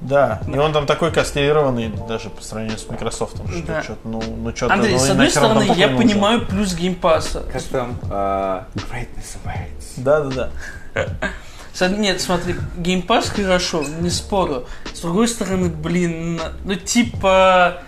[0.00, 3.82] Да, и он там такой кастрированный, даже по сравнению с Microsoft, что Да.
[3.82, 4.74] что-то, ну, ну что-то...
[4.74, 5.96] Андрей, ну, с одной стороны, я нужен.
[6.08, 7.42] понимаю плюс Game Pass а.
[7.52, 7.98] Как там?
[8.12, 9.94] А, Greatness awaits.
[9.96, 10.50] Да-да-да.
[11.86, 14.66] Нет, смотри, Game Pass хорошо, не спорю.
[14.92, 17.28] С другой стороны, блин, ну типа...
[17.28, 17.82] а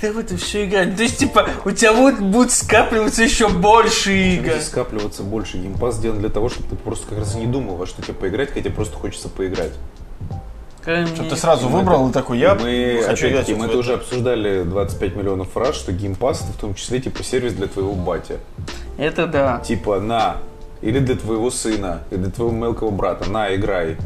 [0.00, 0.96] Когда в это все играть?
[0.96, 4.52] То есть, типа, у тебя вот будут скапливаться еще больше игр.
[4.52, 5.58] Будет скапливаться больше.
[5.58, 8.50] Pass сделан для того, чтобы ты просто как раз не думал, во что тебе поиграть,
[8.50, 9.72] хотя тебе просто хочется поиграть.
[10.82, 13.78] Что ты сразу выбрал и такой, я мы, хочу играть опять-таки, вот мы это это.
[13.78, 17.92] уже обсуждали 25 миллионов раз, что Pass это в том числе типа сервис для твоего
[17.92, 18.38] бати.
[18.96, 19.60] Это да.
[19.60, 20.38] Типа на,
[20.82, 23.96] или для твоего сына, или для твоего мелкого брата, на, играй.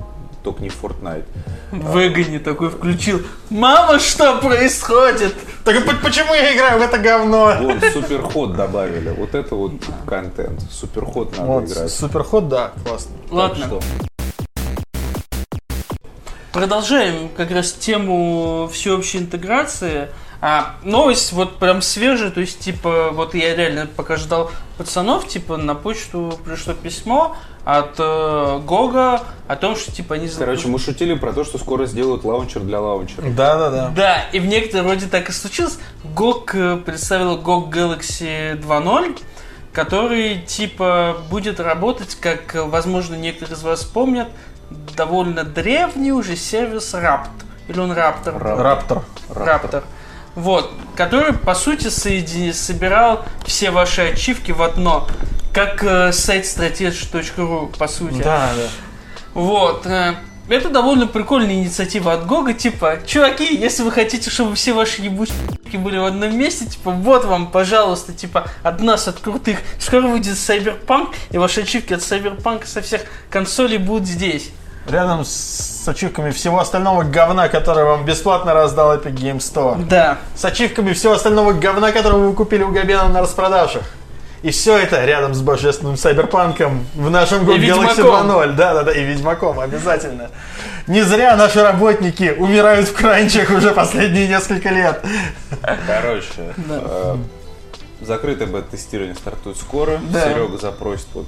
[0.42, 1.24] Только не в Fortnite.
[1.70, 3.22] Выгони такой включил.
[3.48, 5.34] Мама, что происходит?
[5.64, 7.54] Так почему я играю в это говно?
[7.60, 9.10] Вон, суперход добавили.
[9.10, 10.60] Вот это вот контент.
[10.70, 11.92] Суперход надо Вот, играть.
[11.92, 13.12] суперход, да, классно.
[13.22, 13.80] Так Ладно, что,
[16.52, 20.08] продолжаем как раз тему всеобщей интеграции.
[20.44, 25.56] А, новость вот прям свежая, то есть, типа, вот я реально пока ждал пацанов, типа,
[25.56, 30.26] на почту пришло письмо от э, Гога о том, что, типа, они...
[30.26, 33.22] Короче, мы шутили про то, что скоро сделают лаунчер для лаунчера.
[33.22, 33.92] Да-да-да.
[33.94, 35.78] Да, и в некотором роде так и случилось.
[36.02, 39.20] GOG э, представил GOG Galaxy 2.0,
[39.72, 44.26] который, типа, будет работать, как, возможно, некоторые из вас помнят,
[44.96, 47.30] довольно древний уже сервис Rapt.
[47.68, 48.38] Или он Raptor?
[48.60, 49.02] Раптор.
[49.30, 49.84] Раптор.
[50.34, 55.06] Вот, который, по сути, соедини- собирал все ваши ачивки в одно.
[55.52, 58.22] Как э, сайт strategy.ru, по сути.
[58.22, 58.68] Да, да.
[59.34, 59.86] Вот.
[59.86, 60.14] э,
[60.48, 65.76] Это довольно прикольная инициатива от Гога, типа, чуваки, если вы хотите, чтобы все ваши ебучки
[65.76, 69.58] были в одном месте, типа, вот вам, пожалуйста, типа, от нас, от крутых.
[69.78, 74.50] Скоро выйдет Cyberpunk, и ваши ачивки от Cyberpunk со всех консолей будут здесь.
[74.88, 79.84] Рядом с ачивками всего остального говна, которое вам бесплатно раздал Epic Game Store.
[79.86, 80.18] Да.
[80.34, 83.82] С ачивками всего остального говна, которого вы купили у Габена на распродажах.
[84.42, 88.30] И все это рядом с божественным Сайберпанком в нашем Google Galaxy Ведьмаком.
[88.30, 88.52] 2.0.
[88.54, 90.30] Да-да-да, и Ведьмаком, обязательно.
[90.88, 95.00] Не зря наши работники умирают в кранчах уже последние несколько лет.
[95.86, 97.16] Короче, э,
[98.00, 100.00] закрытое бета-тестирование стартует скоро.
[100.10, 100.24] Да.
[100.24, 101.26] Серега запросит вот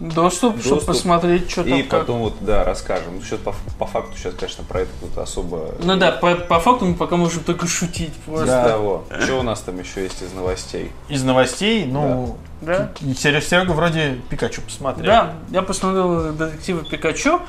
[0.00, 0.86] Доступ, чтобы Доступ.
[0.94, 2.00] посмотреть, что там И как.
[2.00, 3.16] потом вот, да, расскажем.
[3.16, 5.74] Ну, Сейчас по, по факту, сейчас, конечно, про это тут особо...
[5.82, 8.46] Ну да, по, по факту мы пока можем только шутить просто.
[8.46, 9.04] После того.
[9.20, 10.90] Что у нас там еще есть из новостей?
[11.10, 12.90] Из новостей, ну, Да?
[13.14, 15.04] Серега, Серега вроде Пикачу посмотрел.
[15.06, 17.40] Да, я посмотрел детектива Пикачу.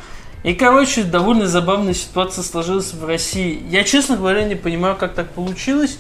[0.44, 3.64] И, короче, довольно забавная ситуация сложилась в России.
[3.70, 6.00] Я, честно говоря, не понимаю, как так получилось.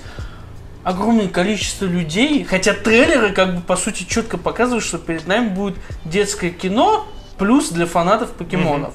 [0.84, 5.75] Огромное количество людей, хотя трейлеры, как бы, по сути, четко показывают, что перед нами будет
[6.05, 7.07] детское кино,
[7.38, 8.93] плюс для фанатов покемонов.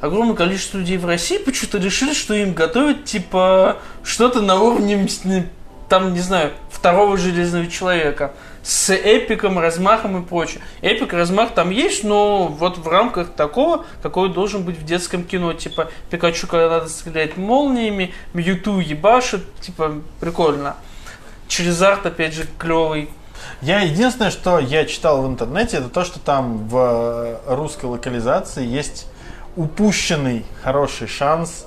[0.00, 5.08] Огромное количество людей в России почему-то решили, что им готовят, типа, что-то на уровне,
[5.88, 8.32] там, не знаю, второго Железного Человека.
[8.62, 10.60] С эпиком, размахом и прочее.
[10.82, 15.54] Эпик, размах там есть, но вот в рамках такого, какой должен быть в детском кино.
[15.54, 20.76] Типа, Пикачу, когда надо стрелять молниями, Мьюту ебашит, типа, прикольно.
[21.48, 23.10] Через опять же, клевый.
[23.62, 29.06] Я единственное, что я читал в интернете, это то, что там в русской локализации есть
[29.56, 31.66] упущенный хороший шанс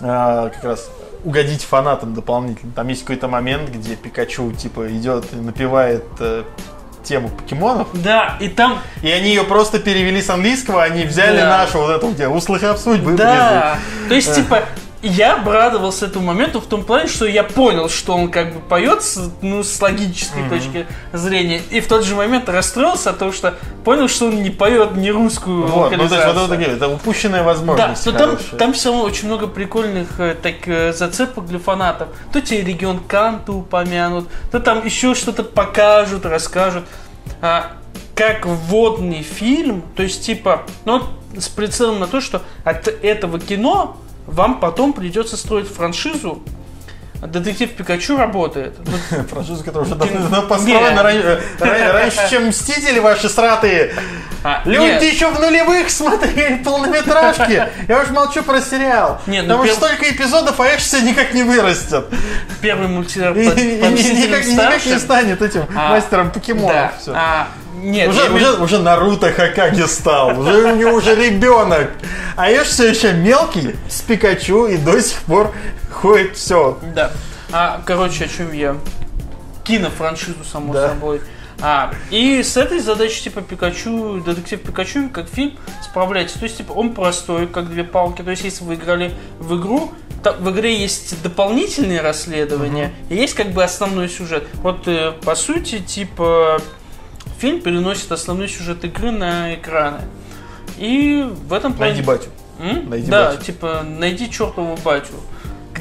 [0.00, 0.90] э, как раз
[1.24, 2.72] угодить фанатам дополнительно.
[2.72, 6.44] Там есть какой-то момент, где Пикачу типа идет и напевает э,
[7.04, 11.58] тему покемонов, Да, и там и они ее просто перевели с английского, они взяли Да.
[11.58, 13.14] нашу вот эту, где услыхав судьбы.
[13.14, 13.78] Да.
[14.08, 14.64] То есть, типа,
[15.02, 19.02] я обрадовался этому моменту в том плане, что я понял, что он как бы поет,
[19.02, 23.54] с, ну, с логической точки зрения, и в тот же момент расстроился от того, что
[23.84, 26.88] понял, что он не поет не русскую Вот, ну, то есть вот это, такие, это
[26.88, 28.06] упущенная Да, возможность.
[28.06, 28.58] но там, хорошая.
[28.58, 32.08] там все равно очень много прикольных э, так, э, зацепок для фанатов.
[32.32, 36.84] То тебе регион Канта упомянут, то там еще что-то покажут, расскажут.
[37.40, 37.72] А,
[38.14, 43.40] как вводный фильм, то есть типа, ну, вот с прицелом на то, что от этого
[43.40, 43.96] кино
[44.26, 46.42] вам потом придется строить франшизу.
[47.26, 48.74] Детектив Пикачу работает.
[48.84, 51.16] Ну, Франшиза, которая уже давно построена ран-
[51.60, 53.92] ра- раньше, чем Мстители ваши сратые.
[54.42, 57.68] а, Люди еще в нулевых смотрели полнометражки.
[57.86, 59.20] Я уж молчу про сериал.
[59.26, 62.06] Ну Потому что столько эпизодов, а Эш все никак не вырастет.
[62.60, 64.98] первый мультсериал И, по, и- по и «Мстителям никак, не старшим».
[64.98, 66.90] станет этим А, мастером покемонов.
[67.08, 67.46] А,
[67.76, 71.90] нет, Уже, я имею- уже, уже Наруто Хакаги стал, уже у него уже ребенок.
[72.36, 75.52] А Эш все еще мелкий, с Пикачу и до сих пор
[76.02, 76.78] ходит все.
[76.94, 77.12] Да.
[77.52, 78.76] А, короче, о чем я?
[79.64, 80.88] Кинофраншизу, само Да.
[80.88, 81.20] собой.
[81.60, 86.40] А, и с этой задачей, типа, Пикачу, детектив Пикачу, как фильм, справляется.
[86.40, 88.22] То есть, типа, он простой, как две палки.
[88.22, 89.92] То есть, если вы играли в игру,
[90.40, 94.44] в игре есть дополнительные расследования, и есть, как бы, основной сюжет.
[94.54, 96.60] Вот, э, по сути, типа,
[97.38, 100.00] фильм переносит основной сюжет игры на экраны.
[100.78, 101.92] И в этом плане...
[101.92, 102.28] Найди батю.
[102.58, 102.90] М?
[102.90, 103.44] Найди да, батю.
[103.44, 105.14] типа, найди чертову батю.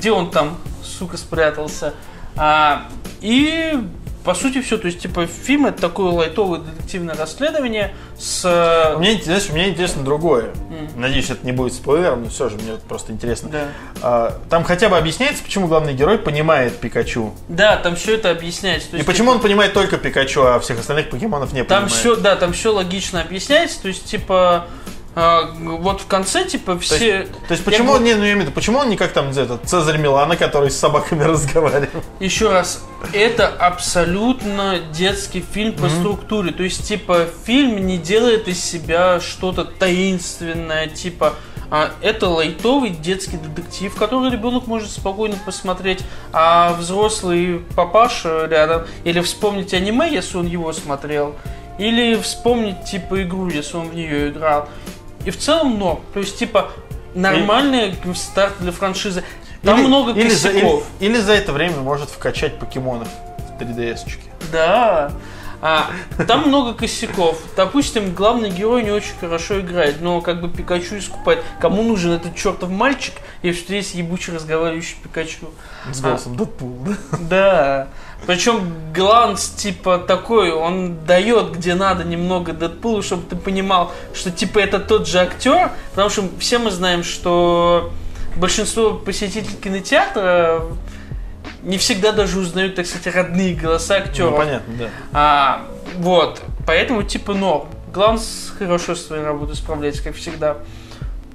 [0.02, 1.94] Где он там, сука, спрятался.
[2.36, 2.88] А,
[3.22, 3.78] и,
[4.26, 4.80] по сути, все.
[4.80, 8.42] То есть, типа, фильм это такое лайтовое детективное расследование с...
[8.44, 10.46] э, Мне, знаешь, мне интересно другое.
[10.72, 10.90] М.
[11.00, 13.50] Надеюсь, это не будет спойлером, но все же мне просто интересно.
[13.52, 13.68] Да.
[14.02, 17.32] А, там хотя бы объясняется, почему главный герой понимает Пикачу.
[17.48, 18.90] да, там все это объясняется.
[18.90, 21.84] То И есть, почему типа, он понимает только Пикачу, а всех остальных покемонов не Там
[21.84, 21.92] понимает.
[21.92, 23.80] все, да, там все логично объясняется.
[23.84, 24.66] То есть, типа,
[25.14, 27.20] а, вот в конце, типа, То все...
[27.20, 28.96] есть, то есть почему Я он не, ну, я имею в виду, почему он не
[28.96, 32.02] как там этот Цезарь Милана, который с собаками разговаривал?
[32.22, 36.52] Еще раз, это абсолютно детский фильм по структуре.
[36.54, 41.34] То есть, типа, фильм не делает из себя что-то таинственное, типа,
[41.74, 46.00] А, Это лайтовый детский детектив, который ребенок может спокойно посмотреть,
[46.34, 51.34] а взрослый папаша рядом, или вспомнить аниме, если он его смотрел,
[51.80, 54.68] или вспомнить типа игру, если он в нее играл.
[55.26, 56.00] И в целом норм.
[56.14, 56.72] То есть типа
[57.16, 59.24] нормальный старт для франшизы.
[59.64, 60.84] Там Или- много или за, или, косяков.
[61.00, 63.08] или за это время может вкачать покемонов
[63.38, 64.24] в 3DS-очке.
[64.52, 65.12] Да.
[65.64, 65.92] А,
[66.28, 67.40] там много косяков.
[67.56, 71.44] Допустим, главный герой не очень хорошо играет, но как бы Пикачу искупает.
[71.60, 75.52] Кому нужен этот чертов мальчик, если есть ебучий разговаривающий Пикачу?
[75.94, 76.08] С А.
[76.08, 77.18] голосом Дэдпул, да?
[77.20, 77.88] Да.
[78.28, 84.60] Причем гланс типа такой, он дает где надо немного Дэдпулу, чтобы ты понимал, что типа
[84.60, 87.92] это тот же актер, потому что все мы знаем, что
[88.36, 90.64] большинство посетителей кинотеатра
[91.64, 94.32] не всегда даже узнают, так сказать, родные голоса актеров.
[94.32, 94.90] Ну, понятно, да.
[95.14, 95.68] А,
[95.98, 97.68] вот, поэтому типа норм.
[97.94, 100.58] Гланс хорошо своей работой справляется, как всегда.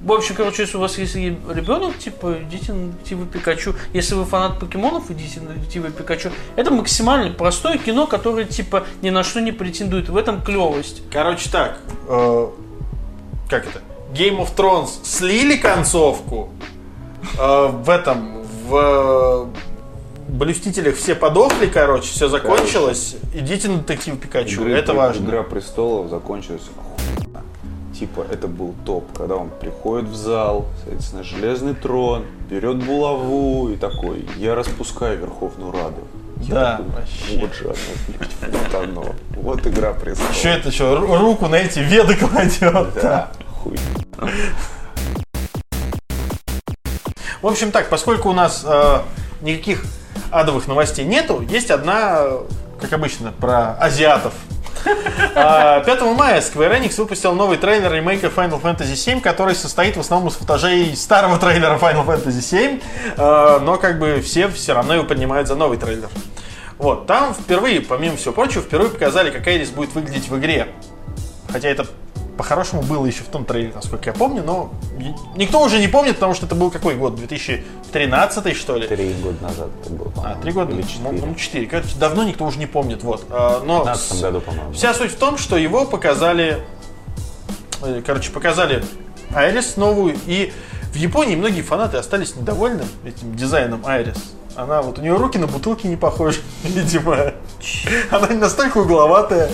[0.07, 3.75] В общем, короче, если у вас есть ребенок, типа, идите на детективы Пикачу.
[3.91, 6.31] Если вы фанат покемонов, идите на детективы Пикачу.
[6.55, 10.07] Это максимально простое кино, которое, типа, ни на что не претендует.
[10.07, 11.01] В этом клевость.
[11.11, 12.47] Короче так, э,
[13.49, 13.81] как это?
[14.13, 16.51] Game of Thrones слили концовку.
[17.37, 19.49] Э, в этом, в
[20.29, 23.17] э, Блюстителях все подохли, короче, все закончилось.
[23.33, 25.25] Идите на детектив Пикачу, Игры- это важно.
[25.25, 26.61] Игра престолов закончилась.
[27.97, 33.69] Типа, это был топ, когда он приходит в зал, садится на железный трон, берет булаву
[33.69, 36.07] и такой, я распускаю Верховную Раду.
[36.41, 37.39] Я Да, такой, вообще.
[37.39, 37.75] Вот же оно,
[38.07, 39.05] блядь, вот оно.
[39.31, 40.35] Вот игра престолов.
[40.37, 42.93] Еще это что, ру- руку на эти веды кладет.
[43.01, 43.31] Да,
[43.63, 43.79] хуй.
[47.41, 48.99] В общем так, поскольку у нас э,
[49.41, 49.83] никаких
[50.29, 52.27] адовых новостей нету, есть одна,
[52.79, 54.33] как обычно, про азиатов.
[55.35, 59.99] А, 5 мая Square Enix выпустил новый трейлер ремейка Final Fantasy VII, который состоит в
[59.99, 62.81] основном из футажей старого трейлера Final Fantasy VII,
[63.17, 66.09] э, но как бы все все равно его поднимают за новый трейлер.
[66.77, 70.67] Вот, там впервые, помимо всего прочего, впервые показали, как Эрис будет выглядеть в игре.
[71.51, 71.87] Хотя это
[72.37, 76.15] по-хорошему было еще в том трейлере, насколько я помню, но ни- никто уже не помнит,
[76.15, 77.15] потому что это был какой год?
[77.15, 78.87] 2013 что ли?
[78.87, 80.71] Три года назад это было, А, три года?
[80.71, 81.25] Или Ну, четыре.
[81.25, 81.67] Ну, четыре.
[81.67, 83.03] Короче, давно никто уже не помнит.
[83.03, 83.25] Вот.
[83.29, 84.71] А, Но В 15 с- году, по-моему.
[84.73, 86.59] вся суть в том, что его показали...
[87.81, 88.83] э, Короче, показали
[89.33, 90.53] Айрис новую, и
[90.91, 94.17] в Японии многие фанаты остались недовольны этим дизайном Айрис.
[94.57, 97.33] Она вот, у нее руки на бутылки не похожи, видимо.
[98.09, 99.51] Она не настолько угловатая.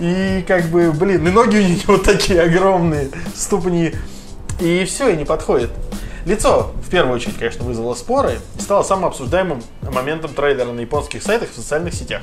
[0.00, 3.94] И как бы, блин, и ноги у нее вот такие огромные, ступни.
[4.60, 5.70] И все, и не подходит.
[6.26, 11.22] Лицо, в первую очередь, конечно, вызвало споры и стало самым обсуждаемым моментом трейлера на японских
[11.22, 12.22] сайтах и в социальных сетях.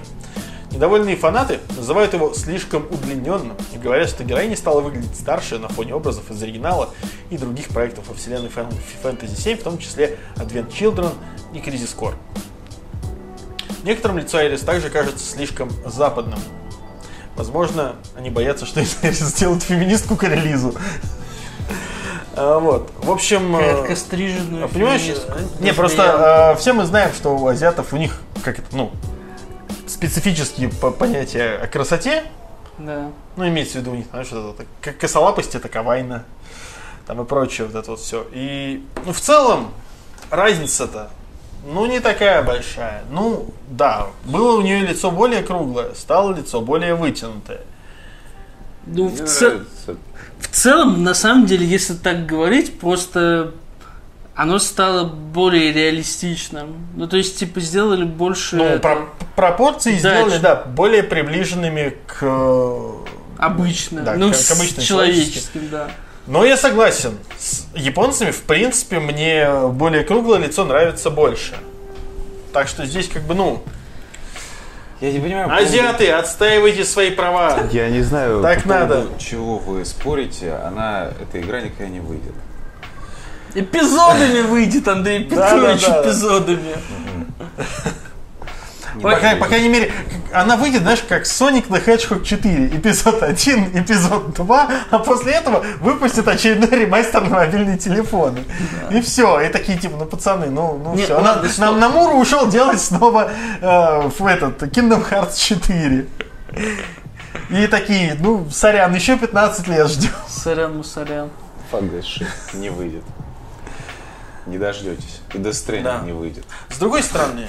[0.71, 5.93] Недовольные фанаты называют его слишком удлиненным и говорят, что героиня стала выглядеть старше на фоне
[5.93, 6.89] образов из оригинала
[7.29, 8.73] и других проектов во вселенной Final
[9.03, 11.11] Fantasy VII, в том числе Advent Children
[11.53, 12.13] и Crisis Core.
[13.83, 16.39] Некоторым лицо Айрис также кажется слишком западным.
[17.35, 20.73] Возможно, они боятся, что Айрис сделают феминистку к релизу.
[22.35, 22.91] А, Вот.
[23.03, 23.55] В общем...
[23.57, 24.69] э, Коротко стриженную.
[24.69, 25.33] Понимаешь, феминистку.
[25.59, 28.91] не, просто я- э, все мы знаем, что у азиатов у них, как это, ну,
[29.91, 32.23] специфические по- понятия о красоте,
[32.77, 33.11] Да.
[33.35, 36.23] ну, имеется в виду у них, знаешь, вот это, как косолапость, это кавайна,
[37.07, 38.25] там и прочее, вот это вот все.
[38.31, 39.71] И, ну, в целом,
[40.29, 41.09] разница-то,
[41.65, 43.03] ну, не такая большая.
[43.11, 47.61] Ну, да, было у нее лицо более круглое, стало лицо более вытянутое.
[48.87, 49.61] Ну, Мне в, цел-
[50.39, 53.51] в целом, на самом деле, если так говорить, просто
[54.35, 56.87] оно стало более реалистичным.
[56.95, 61.95] Ну, то есть, типа, сделали больше Ну, это, про- пропорции Да, сделали, да, более приближенными
[62.07, 62.91] к э,
[63.37, 64.01] обычно.
[64.01, 65.91] Да, ну, к- к обычным человеческим, да.
[66.27, 67.17] Но я согласен.
[67.37, 71.55] С японцами, в принципе, мне более круглое лицо нравится больше.
[72.53, 73.63] Так что здесь как бы, ну,
[75.01, 75.51] Я не понимаю.
[75.51, 77.57] азиаты, отстаивайте свои права.
[77.71, 79.07] Я не знаю, Так надо.
[79.17, 82.33] чего вы спорите, она, эта игра никогда не выйдет.
[83.53, 86.09] Эпизодами выйдет, Андрей Да, Петрович, да, да.
[86.09, 86.75] эпизодами.
[88.95, 89.93] Не По, крайней- по крайней мере,
[90.33, 95.63] она выйдет, знаешь, как Sonic the Hedgehog 4, эпизод 1, эпизод 2, а после этого
[95.79, 98.43] выпустят очередной ремастер на мобильные телефоны.
[98.91, 99.39] И все.
[99.39, 101.13] И такие, типа, ну, пацаны, ну, ну все.
[101.15, 106.07] ладно, На, что- на- Намуру ушел делать снова э, в этот Kingdom Hearts 4.
[107.49, 110.11] И такие, ну, сорян, еще 15 лет ждем.
[110.27, 111.29] Сорян, мусорян.
[111.71, 112.27] Shit.
[112.55, 113.03] Не выйдет.
[114.45, 115.21] Не дождетесь.
[115.33, 115.99] И Death Да.
[116.05, 116.45] не выйдет.
[116.69, 117.47] С другой стороны,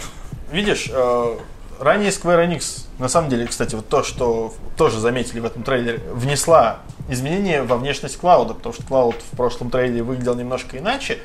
[0.51, 1.37] видишь, э,
[1.81, 6.01] ранее Square Enix, на самом деле, кстати, вот то, что тоже заметили в этом трейлере,
[6.13, 6.79] внесла
[7.09, 11.19] изменения во внешность Клауда, потому что Клауд в прошлом трейлере выглядел немножко иначе.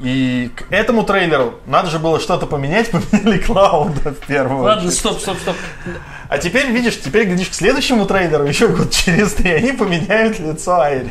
[0.00, 4.98] И к этому трейлеру надо же было что-то поменять, поменяли Клауда в первую Ладно, очередь.
[4.98, 5.56] стоп, стоп, стоп.
[6.28, 10.78] А теперь, видишь, теперь глядишь к следующему трейлеру, еще год через три, они поменяют лицо
[10.80, 11.10] Айрис.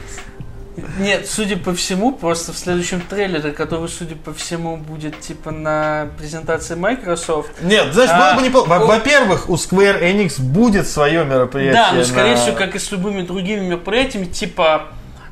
[0.99, 6.09] Нет, судя по всему, просто в следующем трейлере, который, судя по всему, будет типа на
[6.17, 7.49] презентации Microsoft.
[7.61, 8.67] Нет, знаешь, А, было бы неплохо.
[8.67, 11.73] Во- Во-первых, у Square Enix будет свое мероприятие.
[11.73, 14.83] Да, но скорее на- всего, как и с любыми другими мероприятиями, типа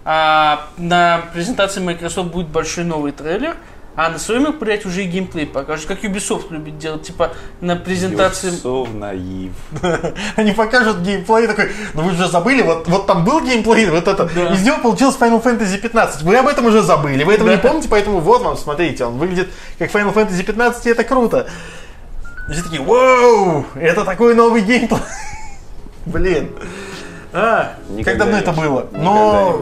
[0.04, 3.56] а, на презентации Microsoft будет большой новый трейлер,
[3.98, 7.32] а на своем мероприятии уже и геймплей покажут, как Ubisoft любит делать, типа
[7.62, 8.52] на презентации...
[8.52, 9.54] Юсов наив.
[10.36, 14.30] Они покажут геймплей такой, ну вы же забыли, вот, вот там был геймплей, вот это,
[14.36, 14.54] Да.
[14.54, 16.24] из него получилось Final Fantasy 15.
[16.24, 19.50] Вы об этом уже забыли, вы этого не помните, поэтому вот вам, смотрите, он выглядит
[19.80, 21.48] как Final Fantasy 15, и это круто.
[22.50, 25.00] И все такие, вау, это такой новый геймплей.
[26.06, 26.52] Блин.
[27.34, 28.82] А, как Никогда давно не- это было?
[28.92, 29.62] Никогда не Но.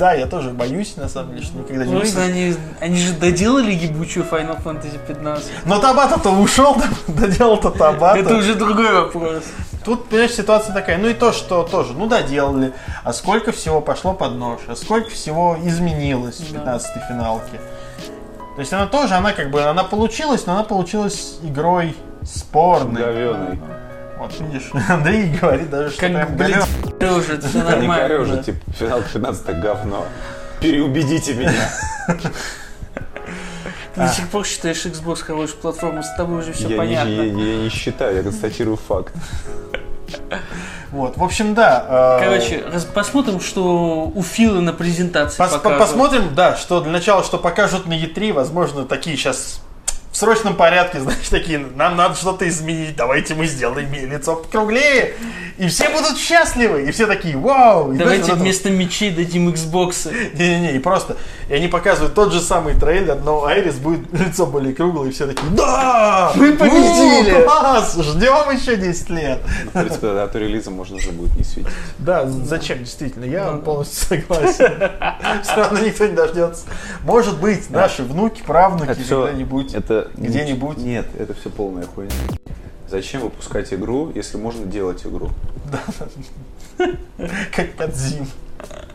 [0.00, 2.34] Да, я тоже боюсь, на самом деле, что никогда не Просто выйдет.
[2.34, 5.50] они, они же доделали ебучую Final Fantasy 15.
[5.66, 6.74] Но Табата-то ушел,
[7.06, 8.18] доделал-то Табата.
[8.18, 9.44] Это уже другой вопрос.
[9.84, 12.72] Тут, понимаешь, ситуация такая, ну и то, что тоже, ну доделали,
[13.04, 16.76] а сколько всего пошло под нож, а сколько всего изменилось в Да.
[16.76, 17.60] 15-й финалке.
[18.56, 21.94] То есть она тоже, она как бы, она получилась, но она получилась игрой
[22.24, 23.02] спорной.
[23.02, 23.60] Говёный.
[24.20, 26.64] Вот видишь, Андрей говорит даже, что Как, говёный.
[26.98, 27.96] корёжит, все Не нормально.
[28.08, 30.04] корёжит, типа, финал 15 говно.
[30.60, 31.70] Переубедите меня.
[33.94, 37.08] Ты до сих пор считаешь Xbox хорошей платформой, с тобой уже все Я не, понятно.
[37.10, 37.32] я- я
[37.62, 39.14] не считаю, я констатирую факт.
[40.92, 42.18] Вот, в общем, да.
[42.20, 45.78] э, Короче, раз- посмотрим, что у Фила на презентации Пос- по- покажут.
[45.78, 49.60] посмотрим, да, что для начала, что покажут на E3, возможно, такие сейчас
[50.12, 55.14] в срочном порядке, знаешь, такие, нам надо что-то изменить, давайте мы сделаем лицо покруглее,
[55.58, 57.92] и все будут счастливы, и все такие, вау!
[57.92, 60.04] И знаешь, Давайте вот это вместо мечей дадим Xbox.
[60.04, 61.16] вот- Не-не-не, и просто,
[61.48, 65.26] и они показывают тот же самый трейлер, но Айрис будет лицо более круглое, и все
[65.26, 66.32] такие, да!
[66.34, 67.96] Мы победили!» У, класс!
[67.96, 69.38] Ждем еще 10 лет!
[69.66, 71.70] В принципе, дату релиза можно уже будет не светить.
[71.98, 74.90] Да, зачем, действительно, я полностью согласен.
[75.42, 76.64] Все равно никто не дождется.
[77.04, 79.74] Может быть, наши внуки, правнуки когда-нибудь.
[79.74, 80.78] Это Где-нибудь?
[80.78, 82.12] Нет, это все полная хуйня.
[82.88, 85.30] Зачем выпускать игру, если можно делать игру?
[86.76, 88.26] Как Кадзим.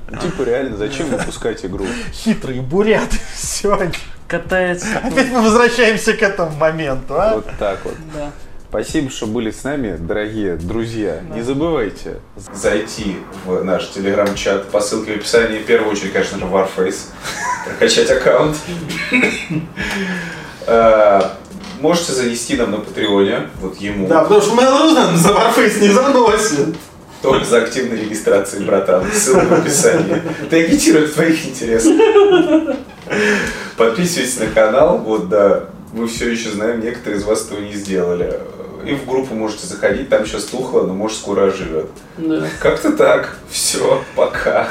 [0.09, 1.85] Ну, Типа реально, зачем выпускать игру?
[2.11, 3.17] Хитрые буряты.
[3.33, 3.91] Все.
[4.27, 4.87] Катается.
[4.99, 7.35] Опять мы возвращаемся к этому моменту, а?
[7.35, 7.95] Вот так вот.
[8.13, 8.31] Да.
[8.69, 11.21] Спасибо, что были с нами, дорогие друзья.
[11.33, 12.17] Не забывайте
[12.53, 15.59] зайти в наш телеграм-чат по ссылке в описании.
[15.59, 17.05] В первую очередь, конечно же, Warface.
[17.65, 18.57] Прокачать аккаунт.
[20.67, 21.21] Э,
[21.81, 26.75] Можете занести нам на Патреоне, вот ему, Да, потому что Mail.ru за Warface не заносит.
[27.21, 29.03] только за активной регистрацией, братан.
[29.13, 30.21] Ссылка в описании.
[30.43, 31.93] Это агитирует в твоих интересах.
[33.77, 38.39] Подписывайтесь на канал, вот да, мы все еще знаем, некоторые из вас этого не сделали.
[38.85, 41.87] И в группу можете заходить, там сейчас тухло, но может скоро оживет.
[42.17, 42.47] Да.
[42.61, 43.37] Как-то так.
[43.49, 44.69] Все, пока.